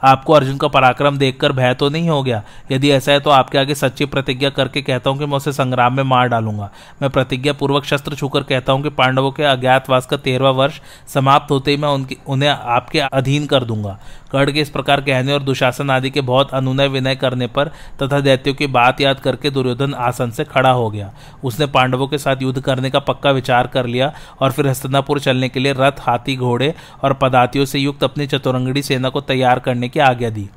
आपको 0.04 0.32
अर्जुन 0.32 0.56
का 0.56 0.68
पराक्रम 0.68 1.18
देखकर 1.18 1.52
भय 1.52 1.74
तो 1.74 1.88
नहीं 1.88 2.08
हो 2.08 2.22
गया? 2.22 2.42
यदि 2.72 2.90
ऐसा 2.90 3.12
है 3.12 3.20
तो 3.20 3.30
आपके 3.30 3.58
आगे 3.58 3.74
सच्ची 3.74 4.04
प्रतिज्ञा 4.04 4.50
करके 4.50 4.82
कहता 4.82 5.10
हूँ 5.10 5.18
कि 5.18 5.26
मैं 5.26 5.36
उसे 5.36 5.52
संग्राम 5.52 5.96
में 5.96 6.02
मार 6.04 6.28
डालूँगा। 6.28 6.70
मैं 7.02 7.10
प्रतिज्ञा 7.10 7.52
पूर्वक 7.52 7.84
शस्त्र 7.84 8.14
छूकर 8.14 8.42
कहता 8.42 8.72
हूँ 8.72 8.82
कि 8.82 8.88
पांडवों 8.88 9.30
के 9.30 9.42
अज्ञातवास 9.42 10.06
का 10.06 10.16
तेरहवा 10.16 10.50
वर्ष 10.50 10.80
समाप्त 11.08 11.50
होते 11.50 11.70
ही 11.70 11.76
मैं 11.76 11.88
उनकी, 11.88 12.16
उन्हें 12.26 12.50
आपके 12.50 13.00
अधीन 13.00 13.46
कर 13.46 13.64
दूँगा। 13.64 13.98
कर्ण 14.32 14.52
के 14.52 14.60
इस 14.60 14.70
प्रकार 14.70 15.00
कहने 15.00 15.32
और 15.32 15.42
दुशासन 15.42 15.90
आदि 15.90 16.10
के 16.10 16.20
बहुत 16.20 16.50
अनुनय 16.54 16.88
विनय 16.88 17.14
करने 17.16 17.46
पर 17.46 17.68
तथा 18.02 18.20
दैत्यों 18.20 18.54
की 18.54 18.66
बात 18.66 19.00
याद 19.00 19.20
करके 19.20 19.50
दुर्योधन 19.50 19.94
आसन 19.94 20.30
से 20.30 20.44
खड़ा 20.44 20.70
हो 20.70 20.88
गया। 20.90 21.10
उसने 21.44 21.66
पांडवों 21.66 22.06
के 22.06 22.18
साथ 22.18 22.42
युद्ध 22.42 22.60
करने 22.60 22.90
का 22.90 22.98
पक्का 23.00 23.30
विचार 23.30 23.66
कर 23.66 23.86
लिया 23.86 24.12
और 24.40 24.52
फिर 24.52 24.66
हस्तनापुर 24.66 25.20
चलने 25.20 25.48
के 25.48 25.60
लिए 25.60 25.72
रथ, 25.72 26.00
हाथी, 26.00 26.36
घोड़े 26.36 26.74
और 27.02 27.12
पदातियों 27.12 27.64
से 27.64 27.78
युक्त 27.78 28.04
अपनी 28.04 28.26
चतुरंगड़ी 28.26 28.82
सेना 28.82 29.08
को 29.08 29.20
तैयार 29.20 29.58
करने 29.58 29.85
की 29.88 30.00
आज्ञा 30.00 30.30
दी? 30.30 30.48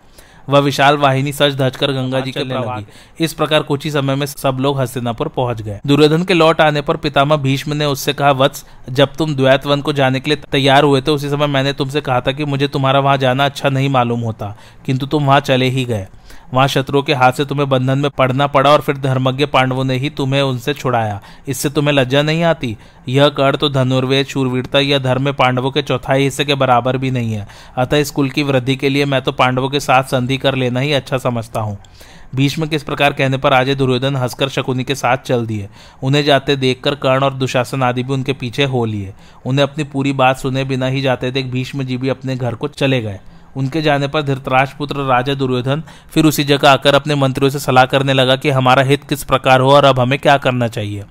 वह 0.50 0.60
विशाल 0.60 0.98
वाहिनी 0.98 1.32
सच 1.34 1.54
धज 1.54 1.76
कर 1.76 1.92
गंगा 1.92 2.20
जी 2.20 2.32
के 2.32 2.44
लगी। 2.44 2.86
इस 3.24 3.34
प्रकार 3.34 3.64
कुछ 3.64 3.84
ही 3.84 3.92
समय 3.92 4.16
में 4.16 4.26
सब 4.26 4.58
लोग 4.60 4.80
हस्तिनापुर 4.82 5.28
पहुँच 5.28 5.62
गए। 5.62 5.80
दुर्योधन 5.88 6.24
के 6.24 6.34
लौट 6.34 6.62
आने 6.62 6.82
पर 6.82 6.98
पितामह 6.98 7.36
भीष्म 7.36 7.74
ने 7.74 7.86
उससे 7.86 8.14
कहा 8.14 8.32
वत्स 8.32 8.66
जब 8.90 9.16
तुम 9.16 9.36
द्वैत 9.36 9.66
वन 9.66 9.82
को 9.82 9.94
जाने 9.94 10.20
के 10.20 10.30
लिए 10.30 10.42
तैयार 10.52 10.84
हुए 10.84 11.02
थे 11.02 11.12
उसी 11.12 11.30
समय 11.30 11.48
मैंने 11.48 11.74
तुमसे 11.74 12.02
कहा 12.02 12.22
था 12.22 12.32
कि 12.32 12.46
मुझे 12.46 12.68
तुम्हारा 12.68 13.00
वहाँ 13.00 13.18
जाना 13.18 13.46
अच्छा 13.46 13.70
नहीं 13.70 13.90
मालूम 13.90 14.20
होता 14.20 14.56
किंतु 14.86 15.06
तुम 15.06 15.26
वहाँ 15.26 15.40
चले 15.40 15.70
ही 15.70 15.86
गए। 15.86 16.08
वहाँ 16.54 16.68
शत्रुओं 16.68 17.02
के 17.04 17.14
हाथ 17.14 17.32
से 17.32 17.46
तुम्हें 17.46 17.68
बंधन 17.70 18.00
में 18.00 18.10
पड़ना 18.12 18.48
पड़ा 18.48 18.70
और 18.72 18.82
फिर 18.82 18.98
धर्मज्ञ 18.98 19.46
पांडवों 19.46 19.84
ने 19.84 19.98
ही 19.98 20.10
तुम्हें 20.10 20.42
उनसे 20.42 20.74
छुड़ाया। 20.74 21.20
इससे 21.48 21.70
तुम्हें 21.70 21.94
लज्जा 21.94 22.22
नहीं 22.22 22.44
आती। 22.44 22.76
यह 23.10 23.30
कर 23.30 23.56
तो 23.56 23.70
धनुर्वेद, 23.70 24.26
शूरवीरता 24.26 24.80
या 24.80 25.00
धर्म 25.00 25.24
में 25.24 25.34
पांडवों 25.34 25.72
के 25.72 25.82
चौथाई 25.82 26.24
हिस्से 26.24 26.46
के 26.46 26.56
बराबर 26.56 26.98
भी 26.98 27.12
नहीं 27.12 27.34
है। 27.34 27.48
अतः 27.78 27.98
इस 27.98 28.12
कुल 28.12 28.30
की 28.30 28.44
वृद्धि 28.44 28.76
के 28.76 28.90
लिए 28.90 29.06
मैं 29.06 29.22
तो 29.22 29.32
पांडवों 29.32 29.70
के 29.70 29.80
साथ 29.80 30.04
संधि 30.04 30.38
कर 30.38 30.56
लेना 30.56 30.80
ही 30.80 30.94
अच्छा 30.94 31.18
समझता 31.18 31.62
हूँ। 31.62 31.78
भीष्म 32.36 32.66
के 32.68 32.76
इस 32.76 32.84
प्रकार 32.84 33.14
कहने 33.14 33.38
पर 33.38 33.54
आज 33.54 33.70
दुर्योधन 33.70 34.16
हंसकर 34.16 34.50
शकुनी 34.50 34.84
के 34.84 34.96
साथ 34.96 35.18
चल 35.18 35.46
दिए। 35.46 35.70
उन्हें 36.04 36.24
जाते 36.24 36.56
देखकर 36.56 36.96
कर्ण 36.96 37.24
और 37.24 37.34
दुशासन 37.34 37.84
आदि 37.84 38.04
भी 38.04 38.14
उनके 38.14 38.34
पीछे 38.34 38.64
हो 38.64 38.86
लिए। 38.86 39.14
उन्हें 39.46 39.64
अपनी 39.64 39.84
पूरी 39.84 40.14
बात 40.14 40.38
सुने 40.38 40.64
बिना 40.64 40.88
ही 40.88 41.02
जाते 41.02 41.32
देख 41.32 41.46
भीष्म 41.46 41.84
जी 41.84 41.98
भी 41.98 42.10
अपने 42.10 42.36
घर 42.36 42.56
को 42.56 42.68
चले 42.68 43.02
गए। 43.02 43.20
उनके 43.58 43.82
जाने 43.82 44.08
पर 44.08 44.22
धृतराज 44.22 44.74
पुत्र 44.74 44.96
राजा 44.96 45.34
दुर्योधन 45.34 45.84
फिर 46.14 46.26
उसी 46.26 46.44
जगह 46.44 46.70
आकर 46.70 46.96
अपने 46.96 47.16
मंत्रियों 47.16 47.50
से 47.50 47.60
सलाह 47.60 47.86
करने 47.86 48.14
लगा 48.14 48.36
कि 48.36 48.50
हमारा 48.50 48.84
हित 48.84 49.04
किस 49.04 49.24
प्रकार 49.24 49.62
हो 49.62 49.72
और 49.72 49.86
अब 49.86 50.00
हमें 50.00 50.20
क्या 50.20 50.38
करना 50.38 50.68
चाहिए। 50.68 51.06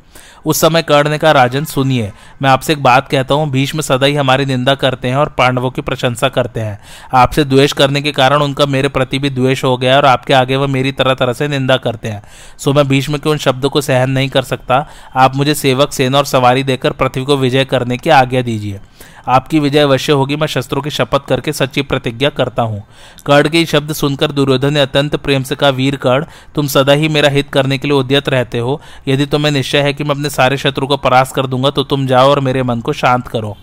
उस 0.46 0.60
समय 0.60 0.82
कर्ण 0.82 1.10
ने 1.10 1.18
कहा, 1.18 1.32
राजन, 1.32 1.64
सुनिए, 1.64 2.12
मैं 2.42 2.50
आपसे 2.50 2.72
एक 2.72 2.82
बात 2.82 3.08
कहता 3.08 3.34
हूँ। 3.34 3.50
भीष्म 3.50 3.80
सदा 3.80 4.06
ही 4.06 4.14
हमारी 4.14 4.44
निंदा 4.44 4.74
करते 4.74 5.08
हैं 5.08 5.16
और 5.16 5.28
पांडवों 5.28 5.70
की 5.70 5.82
प्रशंसा 5.82 6.28
करते 6.28 6.60
हैं। 6.60 6.78
आपसे 7.14 7.44
द्वेष 7.44 7.72
करने 7.72 8.02
के 8.02 8.12
कारण 8.12 8.42
उनका 8.42 8.66
मेरे 8.66 8.88
प्रति 8.88 9.18
भी 9.18 9.30
द्वेष 9.30 9.64
हो 9.64 9.76
गया 9.76 9.96
और 9.96 10.04
आपके 10.04 10.34
आगे 10.34 10.56
वह 10.56 10.66
मेरी 10.66 10.92
तरह 10.92 11.14
तरह 11.14 11.32
से 11.32 11.48
निंदा 11.48 11.76
करते 11.76 12.08
हैं। 12.08 12.22
सो 12.58 12.72
मैं 12.72 12.88
भीष्म 12.88 13.18
के 13.18 13.28
उन 13.28 13.38
शब्दों 13.38 13.70
को 13.70 13.80
सहन 13.80 14.10
नहीं 14.10 14.28
कर 14.28 14.42
सकता। 14.42 14.86
आप 15.16 15.36
मुझे 15.36 15.54
सेवक, 15.54 15.92
सेना 15.92 16.18
और 16.18 16.24
सवारी 16.24 16.62
देकर 16.62 16.92
पृथ्वी 16.92 17.24
को 17.24 17.36
विजय 17.36 17.64
करने 17.64 17.96
की 17.96 18.10
आज्ञा 18.10 18.42
दीजिए। 18.42 18.80
आपकी 19.28 19.58
विजय 19.58 19.78
अवश्य 19.78 20.12
होगी। 20.12 20.36
मैं 20.36 20.46
शस्त्रों 20.46 20.82
की 20.82 20.90
शपथ 20.90 21.26
करके 21.28 21.52
सच्ची 21.52 21.82
प्रतिज्ञा 21.82 22.28
करता 22.28 22.62
हूँ। 22.62 22.82
कर्ण 23.26 23.48
के 23.48 23.64
शब्द 23.66 23.92
सुनकर 23.92 24.32
दुर्योधन 24.32 24.72
ने 24.72 24.80
अत्यंत 24.80 25.16
प्रेम 25.16 25.42
से 25.42 25.54
कहा, 25.54 25.70
वीर 25.70 25.96
कर्ण, 25.96 26.24
तुम 26.54 26.66
सदा 26.66 26.92
ही 26.92 27.08
मेरा 27.08 27.28
हित 27.28 27.50
करने 27.50 27.78
के 27.78 27.88
लिए 27.88 27.96
उद्यत 27.96 28.28
रहते 28.28 28.58
हो। 28.58 28.80
यदि 29.08 29.26
तुम्हें 29.26 29.52
निश्चय 29.52 29.78
है 29.78 29.92
कि 29.92 30.04
मैं 30.08 30.14
अपने 30.14 30.30
सारे 30.30 30.56
शत्रु 30.56 30.86
को 30.86 30.96
परास्त 30.98 31.34
कर 31.34 31.46
दूँगा 31.46 31.70
तो 31.70 31.84
तुम 31.84 32.06
जाओ 32.06 32.30
और 32.30 32.40
मेरे 32.40 32.62
मन 32.62 32.80
को 32.80 32.92
शांत 32.94 33.28
करो। 33.28 33.56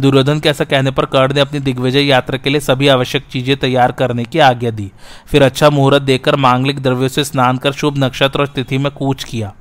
दुर्योधन 0.00 0.38
के 0.40 0.48
ऐसा 0.48 0.64
कहने 0.64 0.90
पर 0.90 1.04
कर्ण 1.06 1.34
ने 1.34 1.40
अपनी 1.40 1.60
दिग्विजय 1.60 2.02
यात्रा 2.02 2.38
के 2.38 2.50
लिए 2.50 2.60
सभी 2.60 2.88
आवश्यक 2.88 3.26
चीज़ें 3.30 3.56
तैयार 3.56 3.92
करने 3.92 4.24
की 4.24 4.38
आज्ञा 4.40 4.70
दी। 4.70 4.90
फिर 5.26 5.42
अच्छा 5.42 5.70
मुहूर्त 5.70 6.02
देकर 6.02 6.36
मांगलिक 6.36 6.78
द्रव्यों 6.78 7.08
से 7.08 7.24
स्नान 7.24 7.58
कर 7.58 7.72
शुभ 7.72 7.98
नक्षत्र 7.98 8.40
और 8.40 8.46
तिथि 8.46 8.78
में 8.78 8.90
कूच 8.92 9.24
किया। 9.24 9.52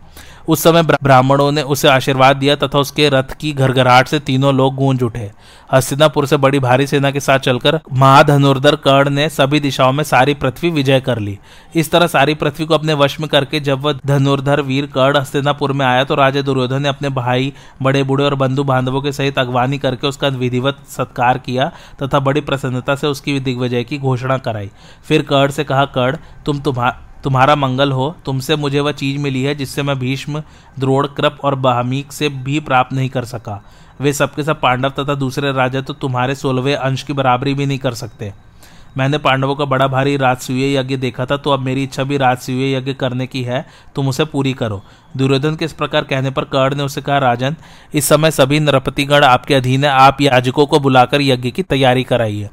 उस 0.48 0.64
समय 0.64 0.84
ब्राह्मणों 0.84 1.52
ने 1.52 1.62
उसे 1.64 1.88
आशीर्वाद 1.88 2.38
दिया 2.38 2.56
तथा 2.56 2.80
उसके 2.80 3.10
रथ 3.10 3.34
की 3.40 3.52
घरघराहट 3.54 4.08
से 4.08 4.20
तीनों 4.20 4.54
लोग 4.56 4.76
गूंज 4.76 5.04
उठे। 5.04 5.32
हस्तिनापुर 5.74 6.26
से 6.26 6.38
बड़ी 6.38 6.60
भारी 6.60 6.88
सेना 6.88 7.12
के 7.12 7.20
साथ 7.20 7.40
चलकर 7.40 7.80
महाधनुर्धर 7.94 8.76
कर्ण 8.76 9.10
ने 9.10 9.28
सभी 9.30 9.60
दिशाओं 9.60 9.92
में 9.92 10.04
सारी 10.04 10.34
पृथ्वी 10.34 10.70
विजय 10.70 11.00
कर 11.00 11.20
ली। 11.20 11.38
इस 11.76 11.92
तरह 11.92 12.08
सारी 12.08 12.34
पृथ्वी 12.34 12.66
को 12.66 12.74
अपने 12.74 12.94
वश 12.94 13.20
में 13.20 13.28
करके 13.30 13.60
जब 13.60 13.82
वह 13.82 14.00
धनुर्धर 14.06 14.62
वीर 14.62 14.86
कर्ण 14.86 15.18
हस्तिनापुर 15.18 15.74
में 15.74 15.86
आया 15.86 16.04
तो 16.04 16.16
राजा 16.16 16.42
दुर्योधन 16.42 16.82
ने 16.82 16.90
अपने 16.90 17.10
भाई, 17.12 17.54
बड़े 17.82 18.04
बूढ़े 18.04 18.24
और 18.24 18.36
बंधु 18.36 18.64
बांधवों 18.64 19.02
के 19.02 19.12
सहित 19.12 19.40
अगवानी 19.40 19.78
करके 19.78 20.08
उसका 20.08 20.28
विधिवत 20.28 20.78
सत्कार 20.90 21.38
किया 21.38 21.72
तथा 22.04 22.20
बड़ी 22.20 22.42
प्रसन्नता 22.42 22.96
से 22.96 23.08
उसकी 23.08 23.40
दिग्विजय 23.40 23.84
की 23.84 23.98
घोषणा 23.98 24.38
कराई। 24.38 24.70
फिर 25.04 25.22
कर्ण 25.22 25.52
से 25.52 25.64
कहा, 25.64 25.86
कर्ण, 25.86 26.18
तुम 26.46 26.60
तुम्हारा 26.60 27.00
तुम्हारा 27.24 27.56
मंगल 27.56 27.92
हो, 27.92 28.16
तुमसे 28.26 28.56
मुझे 28.56 28.80
वह 28.80 28.92
चीज़ 28.92 29.18
मिली 29.18 29.44
है 29.44 29.56
जिससे 29.56 29.84
मैं 29.84 29.98
भीष्म 30.00 30.44
द्रोड़ 30.80 31.06
कृप 31.08 31.38
और 31.44 31.56
बहमीक 31.58 32.12
से 32.12 32.30
भी 32.30 32.60
प्राप्त 32.60 32.94
नहीं 32.94 33.10
कर 33.10 33.26
सका। 33.26 33.62
वे 34.02 34.14
सबके 34.14 34.44
सब 34.44 34.60
पांडव 34.62 34.90
तथा 34.90 35.16
दूसरे 35.16 35.52
राजा 35.52 35.82
तो 35.82 35.94
तुम्हारे 35.94 36.36
सोलहवें 36.36 36.76
अंश 36.76 37.04
की 37.04 37.14
बराबरी 37.14 37.54
भी 37.54 37.66
नहीं 37.66 37.80
कर 37.80 37.94
सकते। 37.94 38.34
मैंने 38.98 39.18
पांडवों 39.18 39.56
का 39.56 39.66
बड़ा 39.66 39.88
भारी 39.88 40.16
राजसूय 40.18 40.76
यज्ञ 40.76 40.98
देखा 40.98 41.26
था 41.26 41.36
तो 41.38 41.52
अब 41.52 41.60
मेरी 41.60 41.84
इच्छा 41.84 42.04
भी 42.04 42.18
राजसूय 42.18 42.74
यज्ञ 42.74 42.94
करने 42.94 43.28
की 43.28 43.44
है, 43.44 43.66
तुम 43.96 44.08
उसे 44.08 44.26
पूरी 44.26 44.54
करो। 44.54 44.82
दुर्योधन 45.18 45.56
के 45.56 45.66
इस 45.66 45.74
प्रकार 45.74 46.04
कहने 46.04 46.32
पर 46.32 46.44
कर्ण 46.46 46.76
ने 46.76 46.84
उसे 46.84 47.02
कहा, 47.02 47.18
राजन, 47.18 47.56
इस 47.94 48.06
समय 48.06 48.32
सभी 48.32 48.60
नरपतिगण 48.60 49.24
आपके 49.24 49.56
अधीन 49.56 49.84
है, 49.86 49.92
आप 49.92 50.22
याजकों 50.22 50.66
को 50.66 50.80
बुलाकर 50.80 51.22
यज्ञ 51.22 51.52
की 51.52 51.64
तैयारी 51.64 52.04
कराइए। 52.04 52.50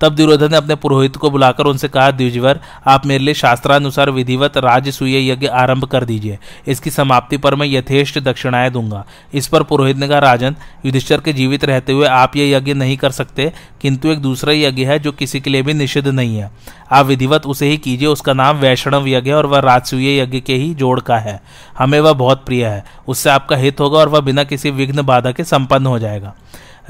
तब 0.00 0.14
दुर्योधन 0.14 0.50
ने 0.50 0.56
अपने 0.56 0.74
पुरोहित 0.74 1.16
को 1.16 1.30
बुलाकर 1.30 1.64
उनसे 1.64 1.88
कहा, 1.88 2.10
द्विजवर, 2.10 2.60
आप 2.86 3.06
मेरे 3.06 3.24
लिए 3.24 3.34
शास्त्रानुसार 3.34 4.10
विधिवत 4.10 4.56
राजसूय 4.56 5.30
यज्ञ 5.30 5.46
आरंभ 5.46 5.84
कर 5.84 6.04
दीजिए। 6.04 6.38
इसकी 6.68 6.90
समाप्ति 6.90 7.36
पर 7.36 7.54
मैं 7.54 7.66
यथेष्ट 7.66 8.18
दक्षिणाएँ 8.18 8.70
दूँगा। 8.70 9.06
इस 9.34 9.46
पर 9.46 9.62
पुरोहित 9.62 9.96
ने 9.96 10.08
कहा, 10.08 10.18
राजन, 10.18 10.56
युधिष्ठर 10.86 11.20
के 11.20 11.32
जीवित 11.32 11.64
रहते 11.64 11.92
हुए 11.92 12.06
आप 12.06 12.36
ये 12.36 12.54
यज्ञ 12.54 12.74
नहीं 12.74 12.96
कर 12.96 13.10
सकते, 13.10 13.52
किंतु 13.80 14.08
एक 14.08 14.18
दूसरा 14.18 14.52
यज्ञ 14.52 14.84
है 14.84 14.98
जो 14.98 15.12
किसी 15.12 15.40
के 15.40 15.50
लिए 15.50 15.62
भी 15.62 15.74
निषिद्ध 15.74 16.08
नहीं 16.08 16.36
है। 16.36 16.50
आप 16.92 17.06
विधिवत 17.06 17.46
उसे 17.46 17.66
ही 17.66 17.76
कीजिए, 17.76 18.08
उसका 18.08 18.32
नाम 18.32 18.56
वैष्णव 18.56 19.08
यज्ञ 19.08 19.30
और 19.30 19.46
वह 19.46 19.58
राजसूय 19.58 20.18
यज्ञ 20.18 20.40
के 20.40 20.54
ही 20.54 20.74
जोड़ 20.74 21.00
का 21.00 21.18
है। 21.18 21.42
हमें 21.78 22.00
वह 22.00 22.12
बहुत 22.12 22.44
प्रिय 22.46 22.66
है। 22.66 22.84
उससे 23.08 23.30
आपका 23.30 23.56
हित 23.56 23.80
होगा 23.80 23.98
और 23.98 24.08
वह 24.08 24.20
बिना 24.20 24.44
किसी 24.44 24.70
विघ्न 24.70 25.02
बाधा 25.02 25.32
के 25.32 25.44
संपन्न 25.44 25.86
हो 25.86 25.98
जाएगा। 25.98 26.34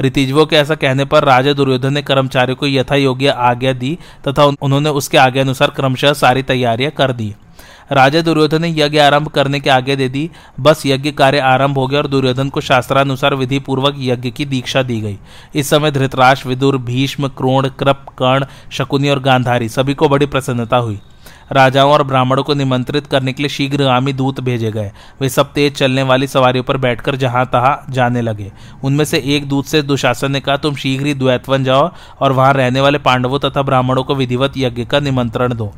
ऋतिजवों 0.01 0.47
के 0.47 0.57
ऐसा 0.57 0.75
कहने 0.75 1.05
पर 1.05 1.25
राजा 1.25 1.53
दुर्योधन 1.53 1.93
ने 1.93 2.03
कर्मचारियों 2.03 2.57
को 2.57 2.67
यथा 2.67 2.95
योग्य 2.95 3.29
आज्ञा 3.29 3.73
दी 3.73 3.99
तथा 4.29 4.45
उन्होंने 4.45 4.91
उसके 4.91 5.19
आगे 5.19 5.41
अनुसार 5.41 5.71
क्रमशः 5.71 6.13
सारी 6.13 6.43
तैयारियाँ 6.43 6.91
कर 6.91 7.13
दी। 7.13 7.35
राजा 7.93 8.21
दुर्योधन 8.21 8.63
ने 8.63 8.69
यज्ञ 8.69 8.99
आरंभ 8.99 9.29
करने 9.29 9.61
की 9.61 9.71
आज्ञा 9.71 9.95
दे 9.95 10.09
दी। 10.09 10.31
बस 10.61 10.83
यज्ञ 10.87 11.11
कार्य 11.13 11.39
आरंभ 11.39 11.79
हो 11.79 11.87
गया 11.87 12.01
और 12.01 12.07
दुर्योधन 12.07 12.49
को 12.49 12.61
शास्त्रानुसार 12.61 13.35
विधि 13.35 13.59
पूर्वक 13.59 13.95
यज्ञ 13.99 14.31
की 14.31 14.45
दीक्षा 14.45 14.83
दी 14.83 15.01
गई। 15.01 15.19
इस 15.55 15.71
समय 15.71 15.91
धृतराष्ट्र, 15.91 16.49
विदुर, 16.49 16.79
भीष्म, 16.79 17.29
क्रोण, 17.29 17.69
कृप, 17.69 18.07
कर्ण, 18.19 18.47
शकुनी 18.71 19.09
और 19.09 19.21
गांधारी 19.21 19.69
सभी 19.69 19.95
को 19.95 20.09
बड़ी 20.09 20.27
प्रसन्नता 20.27 20.77
हुई। 20.77 21.01
राजाओं 21.53 21.93
और 21.93 22.03
ब्राह्मणों 22.03 22.43
को 22.43 22.55
निमंत्रित 22.55 23.07
करने 23.07 23.33
के 23.33 23.43
लिए 23.43 23.49
शीघ्रगामी 23.49 24.13
दूत 24.13 24.41
भेजे 24.41 24.71
गए। 24.73 24.93
वे 25.21 25.29
सब 25.29 25.53
तेज 25.53 25.75
चलने 25.75 26.03
वाली 26.03 26.27
सवारियों 26.27 26.65
पर 26.65 26.77
बैठकर 26.77 27.17
जहाँ 27.17 27.45
तहां 27.47 27.93
जाने 27.93 28.21
लगे। 28.21 28.53
उनमें 28.85 29.05
से 29.05 29.23
एक 29.27 29.49
दूत 29.49 29.67
से 29.67 29.83
दुशासन 29.83 30.33
ने 30.33 30.41
कहा, 30.41 30.57
तुम 30.57 30.75
शीघ्र 30.75 31.07
ही 31.07 31.15
द्वैतवन 31.15 31.65
जाओ 31.65 31.91
और 32.21 32.33
वहाँ 32.33 32.53
रहने 32.53 32.81
वाले 32.81 32.99
पांडवों 32.99 33.39
तथा 33.39 33.63
ब्राह्मणों 33.63 34.05
को 34.05 34.15
विधिवत 34.15 34.53
यज्ञ 34.57 34.85
का 34.85 35.01
निमंत्रण 35.01 35.55
दो। 35.55 35.73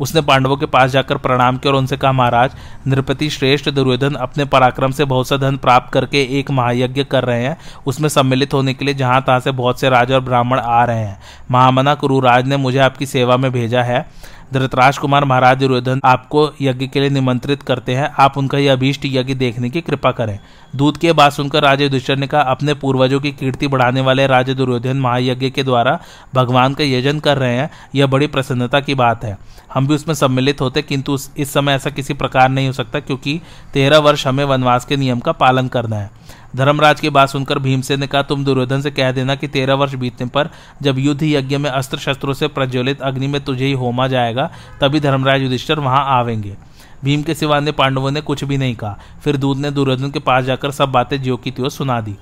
उसने 0.00 0.20
पांडवों 0.20 0.56
के 0.56 0.66
पास 0.66 0.90
जाकर 0.90 1.16
प्रणाम 1.16 1.56
किया 1.56 1.72
और 1.72 1.78
उनसे 1.78 1.96
कहा, 1.96 2.12
महाराज, 2.12 2.50
नृपति 2.86 3.30
श्रेष्ठ 3.30 3.68
दुर्योधन 3.68 4.14
अपने 4.14 4.44
पराक्रम 4.44 4.90
से 4.90 5.04
बहुत 5.04 5.28
सा 5.28 5.36
धन 5.36 5.56
प्राप्त 5.56 5.92
करके 5.92 6.22
एक 6.38 6.50
महायज्ञ 6.50 7.04
कर 7.04 7.24
रहे 7.24 7.44
हैं। 7.44 7.56
उसमें 7.86 8.08
सम्मिलित 8.08 8.54
होने 8.54 8.74
के 8.74 8.84
लिए 8.84 8.94
जहाँ 8.94 9.22
तहां 9.22 9.40
से 9.40 9.50
बहुत 9.50 9.80
से 9.80 9.88
राजा 9.88 10.14
और 10.14 10.20
ब्राह्मण 10.20 10.58
आ 10.58 10.84
रहे 10.84 10.98
हैं। 10.98 11.20
महामना 11.50 11.94
कुरुराज 11.94 12.48
ने 12.48 12.56
मुझे 12.56 12.78
आपकी 12.78 13.06
सेवा 13.06 13.36
में 13.36 13.52
भेजा 13.52 13.82
है। 13.82 14.06
धृतराज 14.52 14.98
कुमार 14.98 15.24
महाराज 15.24 15.58
दुर्योधन 15.58 16.00
आपको 16.04 16.50
यज्ञ 16.60 16.86
के 16.86 17.00
लिए 17.00 17.10
निमंत्रित 17.10 17.62
करते 17.62 17.94
हैं। 17.94 18.10
आप 18.18 18.38
उनका 18.38 18.58
यह 18.58 18.72
अभीष्ट 18.72 19.02
यज्ञ 19.04 19.34
देखने 19.34 19.70
की 19.70 19.80
कृपा 19.80 20.12
करें। 20.12 20.38
दूत 20.76 20.96
के 20.96 21.12
बात 21.12 21.32
सुनकर 21.32 21.62
राजा 21.62 21.84
युधिष्ठर 21.84 22.16
ने 22.16 22.26
कहा, 22.26 22.40
अपने 22.40 22.74
पूर्वजों 22.74 23.20
की 23.20 23.32
कीर्ति 23.32 23.68
बढ़ाने 23.68 24.00
वाले 24.00 24.26
राजा 24.26 24.52
दुर्योधन 24.52 24.96
महायज्ञ 24.96 25.50
के 25.50 25.62
द्वारा 25.62 25.98
भगवान 26.34 26.74
का 26.74 26.84
यजन 26.84 27.20
कर 27.20 27.38
रहे 27.38 27.56
हैं। 27.56 27.70
यह 27.94 28.06
बड़ी 28.06 28.26
प्रसन्नता 28.26 28.80
की 28.80 28.94
बात 28.94 29.24
है। 29.24 29.38
हम 29.74 29.88
भी 29.88 29.94
उसमें 29.94 30.14
सम्मिलित 30.14 30.60
होते, 30.60 30.82
किंतु 30.82 31.18
इस 31.38 31.52
समय 31.52 31.72
ऐसा 31.72 31.90
किसी 31.90 32.14
प्रकार 32.14 32.48
नहीं 32.48 32.66
हो 32.66 32.72
सकता, 32.72 33.00
क्योंकि 33.00 33.40
तेरह 33.74 33.98
वर्ष 33.98 34.26
हमें 34.26 34.44
वनवास 34.44 34.84
के 34.84 34.96
नियम 34.96 35.20
का 35.20 35.32
पालन 35.32 35.68
करना 35.68 35.96
है। 35.96 36.10
धर्मराज 36.56 37.00
की 37.00 37.10
बात 37.10 37.28
सुनकर 37.28 37.58
भीमसेन 37.58 38.00
ने 38.00 38.06
कहा, 38.06 38.22
तुम 38.22 38.44
दुर्योधन 38.44 38.80
से 38.80 38.90
कह 38.90 39.10
देना 39.12 39.34
कि 39.34 39.48
तेरह 39.48 39.74
वर्ष 39.74 39.94
बीतने 39.94 40.26
पर 40.26 40.48
जब 40.82 40.98
युद्ध 40.98 41.22
यज्ञ 41.22 41.56
में 41.58 41.70
अस्त्र 41.70 41.98
शस्त्रों 41.98 42.34
से 42.34 42.48
प्रज्वलित 42.48 43.00
अग्नि 43.00 43.26
में 43.26 43.40
तुझे 43.44 43.66
ही 43.66 43.72
होमा 43.72 44.06
जाएगा, 44.08 44.50
तभी 44.80 45.00
धर्मराज 45.00 45.42
युधिष्ठर 45.42 45.78
वहाँ 45.78 46.04
आवेंगे 46.18 46.56
भीम 47.04 47.22
के 47.22 47.34
सिवा 47.34 47.58
ने 47.60 47.72
पांडवों 47.72 48.10
ने 48.10 48.20
कुछ 48.20 48.44
भी 48.44 48.56
नहीं 48.58 48.74
कहा। 48.74 48.98
फिर 49.24 49.36
दूध 49.36 49.58
ने 49.58 49.70
दुर्योधन 49.70 50.10
के 50.10 50.18
पास 50.18 50.44
जाकर 50.44 50.70
सब 50.70 50.92
बातें 50.92 51.22
ज्यो 51.22 51.36
की 51.36 51.50
त्यों 51.50 51.68
सुना 51.68 52.00
दी। 52.00 52.16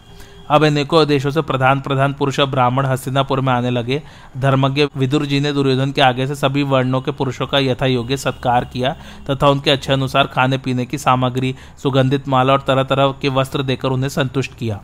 अब 0.51 0.65
अनेकों 0.65 1.07
देशों 1.07 1.31
से 1.31 1.43
प्रधान 1.43 1.81
प्रधान 1.81 2.13
पुरुष 2.13 2.41
ब्राह्मण 2.41 2.87
हस्तिनापुर 2.87 3.41
में 3.41 3.53
आने 3.53 3.71
लगे। 3.71 4.03
धर्मज्ञ 4.37 4.87
विदुर 4.97 5.27
जी 5.27 5.41
ने 5.41 5.53
दुर्योधन 5.53 5.93
के 5.93 6.01
आगे 6.01 6.27
से 6.27 6.35
सभी 6.35 6.63
वर्णों 6.63 7.01
के 7.01 7.11
पुरुषों 7.11 7.47
का 7.47 7.59
यथा 7.59 7.87
योग्य 7.87 8.17
सत्कार 8.17 8.65
किया, 8.65 8.97
तथा 9.31 9.49
उनके 9.49 9.71
अच्छे 9.71 9.93
अनुसार 9.93 10.27
खाने 10.27 10.59
पीने 10.59 10.87
की 10.87 10.99
सामग्री, 10.99 11.55
सुगंधित 11.83 12.29
माला 12.29 12.53
और 12.53 12.65
तरह 12.67 12.83
तरह 12.83 13.15
के 13.23 13.29
वस्त्र 13.29 13.63
देकर 13.63 13.89
उन्हें 13.89 14.09
संतुष्ट 14.09 14.59
किया। 14.59 14.81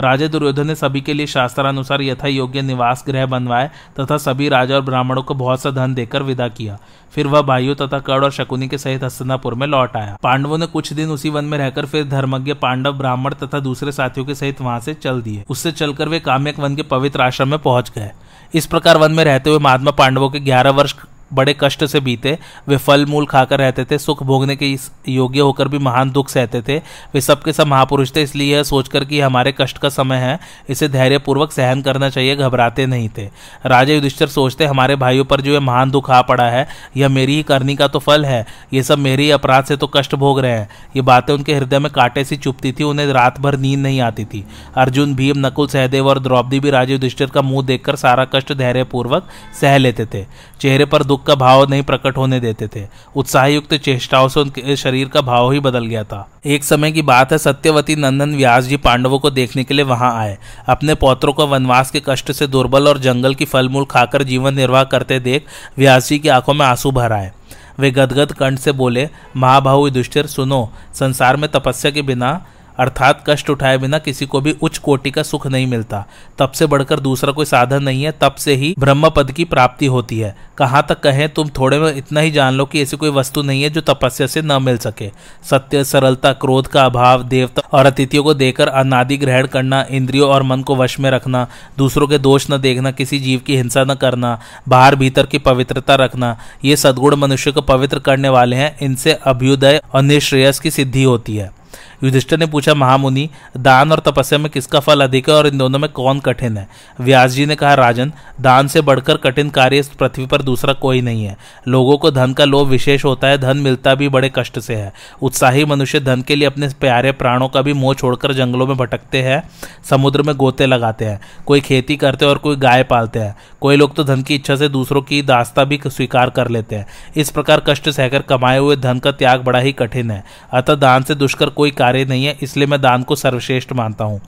राजा 0.00 0.26
दुर्योधन 0.26 0.66
ने 0.66 0.74
सभी 0.74 1.00
के 1.00 1.14
लिए 1.14 1.26
शास्त्रानुसार 1.26 2.02
यथा 2.02 2.28
योग्य 2.28 2.62
निवास 2.62 3.04
गृह 3.06 3.26
बनवाए 3.26 3.70
तथा 4.00 4.16
सभी 4.16 4.48
राजा 4.48 4.74
और 4.74 4.80
ब्राह्मणों 4.80 5.22
को 5.22 5.34
बहुत 5.34 5.60
सा 5.60 5.70
धन 5.70 5.94
देकर 5.94 6.22
विदा 6.22 6.48
किया। 6.48 6.78
फिर 7.14 7.26
वह 7.26 7.42
भाइयों 7.42 7.74
तथा 7.74 7.98
कड़ 7.98 8.22
और 8.24 8.30
शकुनी 8.30 8.68
के 8.68 8.78
सहित 8.78 9.04
हस्तनापुर 9.04 9.54
में 9.54 9.66
लौट 9.66 9.96
आया। 9.96 10.16
पांडवों 10.22 10.58
ने 10.58 10.66
कुछ 10.66 10.92
दिन 10.92 11.10
उसी 11.10 11.30
वन 11.30 11.44
में 11.44 11.58
रहकर 11.58 11.86
फिर 11.86 12.08
धर्मज्ञ 12.08 12.54
पांडव 12.54 12.92
ब्राह्मण 12.92 13.34
तथा 13.34 13.60
दूसरे 13.60 13.92
साथियों 13.92 14.26
के 14.26 14.34
सहित 14.34 14.60
वहाँ 14.60 14.80
से 14.80 14.94
चल 14.94 15.22
दिए। 15.22 15.44
उससे 15.48 15.72
चलकर 15.72 16.08
वे 16.08 16.20
काम्यक 16.20 16.58
वन 16.58 16.76
के 16.76 16.82
पवित्र 16.82 17.22
आश्रम 17.22 17.48
में 17.48 17.58
पहुँच 17.58 17.90
गए। 17.90 18.10
इस 18.54 18.66
प्रकार 18.66 18.96
वन 18.96 19.12
में 19.12 19.24
रहते 19.24 19.50
हुए 19.50 19.58
महात्मा 19.58 19.90
पांडवों 19.90 20.30
के 20.30 20.40
ग्यारह 20.40 20.70
वर्ष 20.70 20.94
बड़े 21.34 21.56
कष्ट 21.60 21.84
से 21.84 22.00
बीते। 22.00 22.38
वे 22.68 22.76
फल 22.76 23.06
मूल 23.06 23.26
खाकर 23.26 23.58
रहते 23.58 23.84
थे, 23.84 23.98
सुख 23.98 24.22
भोगने 24.22 24.56
के 24.56 24.76
योग्य 25.08 25.40
होकर 25.40 25.68
भी 25.68 25.78
महान 25.78 26.10
दुख 26.10 26.28
सहते 26.28 26.62
थे। 26.62 26.78
वे 27.14 27.20
सबके 27.20 27.52
सब 27.52 27.66
महापुरुष 27.66 28.12
थे, 28.16 28.22
इसलिए 28.22 28.56
यह 28.56 28.62
सोचकर 28.62 29.04
कि 29.04 29.20
हमारे 29.20 29.54
कष्ट 29.60 29.78
का 29.78 29.88
समय 29.88 30.16
है, 30.16 30.38
इसे 30.68 30.88
धैर्यपूर्वक 30.88 31.52
सहन 31.52 31.82
करना 31.82 32.08
चाहिए, 32.10 32.36
घबराते 32.36 32.86
नहीं 32.86 33.08
थे। 33.18 33.28
राजा 33.66 33.94
युधिष्ठर 33.94 34.26
सोचते, 34.26 34.64
हमारे 34.64 34.96
भाइयों 34.96 35.24
पर 35.24 35.40
जो 35.40 35.52
यह 35.52 35.60
महान 35.60 35.90
दुख 35.90 36.10
आ 36.10 36.20
पड़ा 36.22 36.44
है, 36.44 36.66
यह 36.96 37.08
मेरी 37.08 37.36
ही 37.36 37.42
करनी 37.42 37.76
का 37.76 37.88
तो 37.88 37.98
फल 37.98 38.24
है। 38.24 38.46
ये 38.72 38.82
सब 38.82 38.98
मेरे 38.98 39.22
ही 39.22 39.30
अपराध 39.30 39.64
से 39.64 39.76
तो 39.76 39.86
कष्ट 39.86 40.14
भोग 40.14 40.40
रहे 40.40 40.52
हैं। 40.52 40.68
ये 40.96 41.02
बातें 41.02 41.32
उनके 41.34 41.54
हृदय 41.54 41.78
में 41.78 41.90
कांटे 41.92 42.24
सी 42.24 42.36
चुपती 42.36 42.72
थी, 42.72 42.84
उन्हें 42.84 43.06
रात 43.06 43.40
भर 43.40 43.56
नींद 43.56 43.78
नहीं 43.78 44.00
आती 44.00 44.24
थी। 44.24 44.44
अर्जुन, 44.76 45.14
भीम, 45.14 45.46
नकुल, 45.46 45.68
सहदेव 45.68 46.08
और 46.08 46.18
द्रौपदी 46.18 46.60
भी 46.60 46.70
राजा 46.70 46.92
युधिष्ठिर 46.92 47.30
का 47.30 47.42
मुँह 47.42 47.66
देखकर 47.66 47.96
सारा 47.96 48.24
कष्ट 48.24 48.52
धैर्यपूर्वक 48.52 49.28
सह 49.60 49.76
लेते 49.78 50.06
थे। 50.06 50.24
चेहरे 50.60 50.84
पर 50.84 51.02
दुख 51.02 51.21
का 51.22 51.34
भाव 51.34 51.70
नहीं 51.70 51.82
प्रकट 51.82 52.16
होने 52.16 52.40
देते 52.40 52.68
थे। 52.76 52.86
उत्साहयुक्त 53.16 53.74
चेष्टाओं 53.74 54.28
से 54.28 54.40
उनके 54.40 54.76
शरीर 54.76 55.08
का 55.08 55.20
भाव 55.20 55.52
ही 55.52 55.60
बदल 55.60 55.86
गया 55.86 56.04
था। 56.04 56.30
एक 56.46 56.64
समय 56.64 56.92
की 56.92 57.02
बात 57.02 57.32
है, 57.32 57.38
सत्यवती 57.38 57.96
नंदन 57.96 58.36
व्यास 58.36 58.64
जी 58.64 58.76
पांडवों 58.76 59.18
को 59.18 59.30
देखने 59.30 59.64
के 59.64 59.74
लिए 59.74 59.84
वहाँ 59.84 60.18
आए। 60.18 60.38
अपने 60.68 60.94
पौत्रों 60.94 61.32
को 61.32 61.46
वनवास 61.46 61.90
के 61.90 62.02
कष्ट 62.08 62.32
से 62.32 62.46
दुर्बल 62.46 62.88
और 62.88 62.98
जंगल 62.98 63.34
की 63.34 63.44
फलमूल 63.44 63.84
खाकर 63.84 64.22
जीवन 64.22 64.54
निर्वाह 64.54 64.84
करते 64.84 65.20
देख 65.20 65.44
व्यास 65.78 66.08
जी 66.08 66.18
की 66.18 66.28
आँखों 66.28 66.54
में 66.54 66.66
आँसू 66.66 66.90
भर 66.90 67.12
आए। 67.12 67.32
वे 67.78 67.90
गदगद 67.90 68.32
कंठ 68.32 68.58
से 68.58 68.72
बोले 68.72 69.08
महाभाव 69.36 69.84
युधिष्ठिर, 69.84 70.26
सुनो, 70.26 70.72
संसार 70.94 71.36
में 71.36 71.50
तपस्या 71.50 71.90
के 71.90 72.02
बिना 72.02 72.44
अर्थात 72.78 73.24
कष्ट 73.26 73.50
उठाए 73.50 73.78
बिना 73.78 73.98
किसी 73.98 74.26
को 74.26 74.40
भी 74.40 74.56
उच्च 74.62 74.78
कोटि 74.78 75.10
का 75.10 75.22
सुख 75.22 75.46
नहीं 75.46 75.66
मिलता। 75.66 76.04
तब 76.38 76.50
से 76.50 76.66
बढ़कर 76.66 77.00
दूसरा 77.00 77.32
कोई 77.32 77.44
साधन 77.44 77.82
नहीं 77.82 78.04
है, 78.04 78.12
तब 78.20 78.34
से 78.34 78.54
ही 78.54 78.74
ब्रह्म 78.78 79.10
पद 79.10 79.32
की 79.32 79.44
प्राप्ति 79.44 79.86
होती 79.86 80.18
है। 80.18 80.36
कहाँ 80.58 80.86
तक 80.88 81.00
कहें, 81.00 81.28
तुम 81.28 81.48
थोड़े 81.48 81.78
में 81.78 81.94
इतना 81.94 82.20
ही 82.20 82.30
जान 82.30 82.54
लो 82.54 82.64
कि 82.64 82.82
ऐसी 82.82 82.96
कोई 82.96 83.10
वस्तु 83.10 83.42
नहीं 83.42 83.62
है 83.62 83.70
जो 83.70 83.80
तपस्या 83.80 84.26
से 84.26 84.42
न 84.42 84.62
मिल 84.62 84.78
सके। 84.78 85.10
सत्य, 85.50 85.84
सरलता, 85.84 86.32
क्रोध 86.32 86.66
का 86.66 86.84
अभाव, 86.84 87.22
देवता 87.22 87.62
और 87.72 87.86
अतिथियों 87.86 88.24
को 88.24 88.34
देकर 88.34 88.68
अनादि 88.68 89.16
ग्रहण 89.16 89.46
करना, 89.46 89.86
इंद्रियों 89.90 90.30
और 90.30 90.42
मन 90.42 90.62
को 90.62 90.76
वश 90.76 91.00
में 91.00 91.10
रखना, 91.10 91.46
दूसरों 91.78 92.06
के 92.06 92.18
दोष 92.18 92.46
न 92.50 92.58
देखना, 92.58 92.90
किसी 92.90 93.18
जीव 93.18 93.40
की 93.46 93.56
हिंसा 93.56 93.84
न 93.84 93.94
करना, 93.94 94.40
बाहर 94.68 94.96
भीतर 94.96 95.26
की 95.26 95.38
पवित्रता 95.38 95.94
रखना, 95.94 96.38
ये 96.64 96.76
सदगुण 96.76 97.16
मनुष्य 97.16 97.52
को 97.52 97.60
पवित्र 97.60 97.98
करने 97.98 98.28
वाले 98.28 98.56
हैं। 98.56 98.76
इनसे 98.82 99.12
अभ्युदय 99.12 99.80
और 99.94 100.02
निश्रेयस 100.02 100.60
की 100.60 100.70
सिद्धि 100.70 101.02
होती 101.02 101.36
है। 101.36 101.61
युधिष्ठिर 102.04 102.38
ने 102.38 102.46
पूछा, 102.46 102.74
महामुनि, 102.74 103.28
दान 103.56 103.92
और 103.92 104.00
तपस्या 104.00 104.38
में 104.38 104.50
किसका 104.52 104.80
फल 104.80 105.00
अधिक 105.00 105.28
है 105.28 105.34
और 105.34 105.46
इन 105.46 105.58
दोनों 105.58 105.78
में 105.78 105.90
कौन 105.90 106.20
कठिन 106.20 106.56
है? 106.56 106.68
व्यास 107.00 107.30
जी 107.30 107.46
ने 107.46 107.54
कहा, 107.54 107.74
राजन, 107.74 108.12
दान 108.40 108.68
से 108.68 108.80
बढ़कर 108.80 109.16
कठिन 109.16 109.50
कार्य 109.50 109.78
इस 109.78 109.88
पृथ्वी 109.88 110.26
पर 110.26 110.42
दूसरा 110.42 110.72
कोई 110.72 111.00
नहीं 111.00 111.24
है। 111.24 111.36
लोगों 111.68 111.98
को 111.98 112.10
धन 112.10 112.32
का 112.32 112.44
लोभ 112.44 112.68
विशेष 112.68 113.04
होता 113.04 113.26
है, 113.26 113.38
धन 113.38 113.56
मिलता 113.56 113.94
भी 113.94 114.08
बड़े 114.08 114.32
कष्ट 114.34 114.58
से 114.58 114.74
है। 114.74 114.92
उत्साही 115.22 115.64
मनुष्य 115.64 116.00
धन 116.00 116.22
के 116.22 116.34
लिए 116.34 116.46
अपने 116.46 116.68
प्यारे 116.80 117.12
प्राणों 117.12 117.48
का 117.48 117.62
भी 117.62 117.72
मोह 117.72 117.94
छोड़कर 117.94 118.32
जंगलों 118.32 118.66
में 118.66 118.76
भटकते 118.76 119.22
हैं, 119.22 119.42
समुद्र 119.90 120.22
में 120.22 120.34
गोते 120.36 120.66
लगाते 120.66 121.04
हैं, 121.04 121.20
कोई 121.46 121.60
खेती 121.60 121.96
करते 121.96 122.24
हैं 122.24 122.32
और 122.32 122.38
कोई 122.38 122.56
गाय 122.56 122.82
पालते 122.82 123.18
हैं। 123.18 123.36
कोई 123.60 123.76
लोग 123.76 123.94
तो 123.94 124.04
धन 124.04 124.22
की 124.22 124.34
इच्छा 124.34 124.56
से 124.56 124.68
दूसरों 124.68 125.02
की 125.02 125.22
दास्ता 125.22 125.64
भी 125.64 125.80
स्वीकार 125.86 126.30
कर 126.30 126.48
लेते 126.48 126.76
हैं। 126.76 126.86
इस 127.16 127.30
प्रकार 127.30 127.62
कष्ट 127.66 127.88
सहकर 127.90 128.22
कमाए 128.22 128.58
हुए 128.58 128.76
धन 128.76 128.98
का 128.98 129.12
त्याग 129.12 129.40
बड़ा 129.40 129.58
ही 129.58 129.72
कठिन 129.72 130.10
है। 130.10 130.24
अतः 130.52 130.74
दान 130.74 131.02
से 131.02 131.14
दुष्कर 131.14 131.48
कोई 131.48 131.70
कार्य 131.70 131.91
कार्य 131.92 132.04
नहीं 132.04 132.24
है, 132.24 132.36
इसलिए 132.42 132.66
मैं 132.66 132.80
दान 132.80 133.02
को 133.02 133.16
सर्वश्रेष्ठ 133.16 133.72
मानता 133.72 134.04
हूँ। 134.04 134.20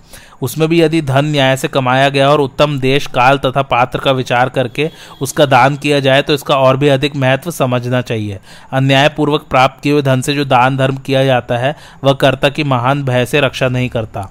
उसमें 0.43 0.69
भी 0.69 0.81
यदि 0.81 1.01
धन 1.03 1.25
न्याय 1.27 1.57
से 1.57 1.69
कमाया 1.69 2.09
गया 2.09 2.29
और 2.31 2.41
उत्तम 2.41 2.79
देश, 2.79 3.07
काल 3.07 3.39
तथा 3.39 3.63
पात्र 3.65 3.99
का 3.99 4.13
विचार 4.13 4.49
करके 4.49 4.91
उसका 5.23 5.47
दान 5.47 5.77
किया 5.77 6.01
जाए 6.01 6.23
तो 6.23 6.35
इसका 6.35 6.57
और 6.57 6.77
भी 6.77 6.89
अधिक 6.89 7.17
महत्व 7.17 7.51
समझना 7.53 8.01
चाहिए। 8.03 8.39
अन्यायपूर्वक 8.73 9.47
प्राप्त 9.51 9.83
किए 9.83 9.93
हुए 9.93 10.03
धन 10.03 10.21
से 10.21 10.35
जो 10.35 10.45
दान 10.47 10.77
धर्म 10.77 10.97
किया 10.99 11.25
जाता 11.25 11.59
है, 11.59 11.75
वह 12.05 12.13
कर्ता 12.15 12.49
की 12.49 12.65
महान 12.65 13.05
भय 13.05 13.27
से 13.27 13.41
रक्षा 13.41 13.69
नहीं 13.69 13.89
करता। 13.89 14.31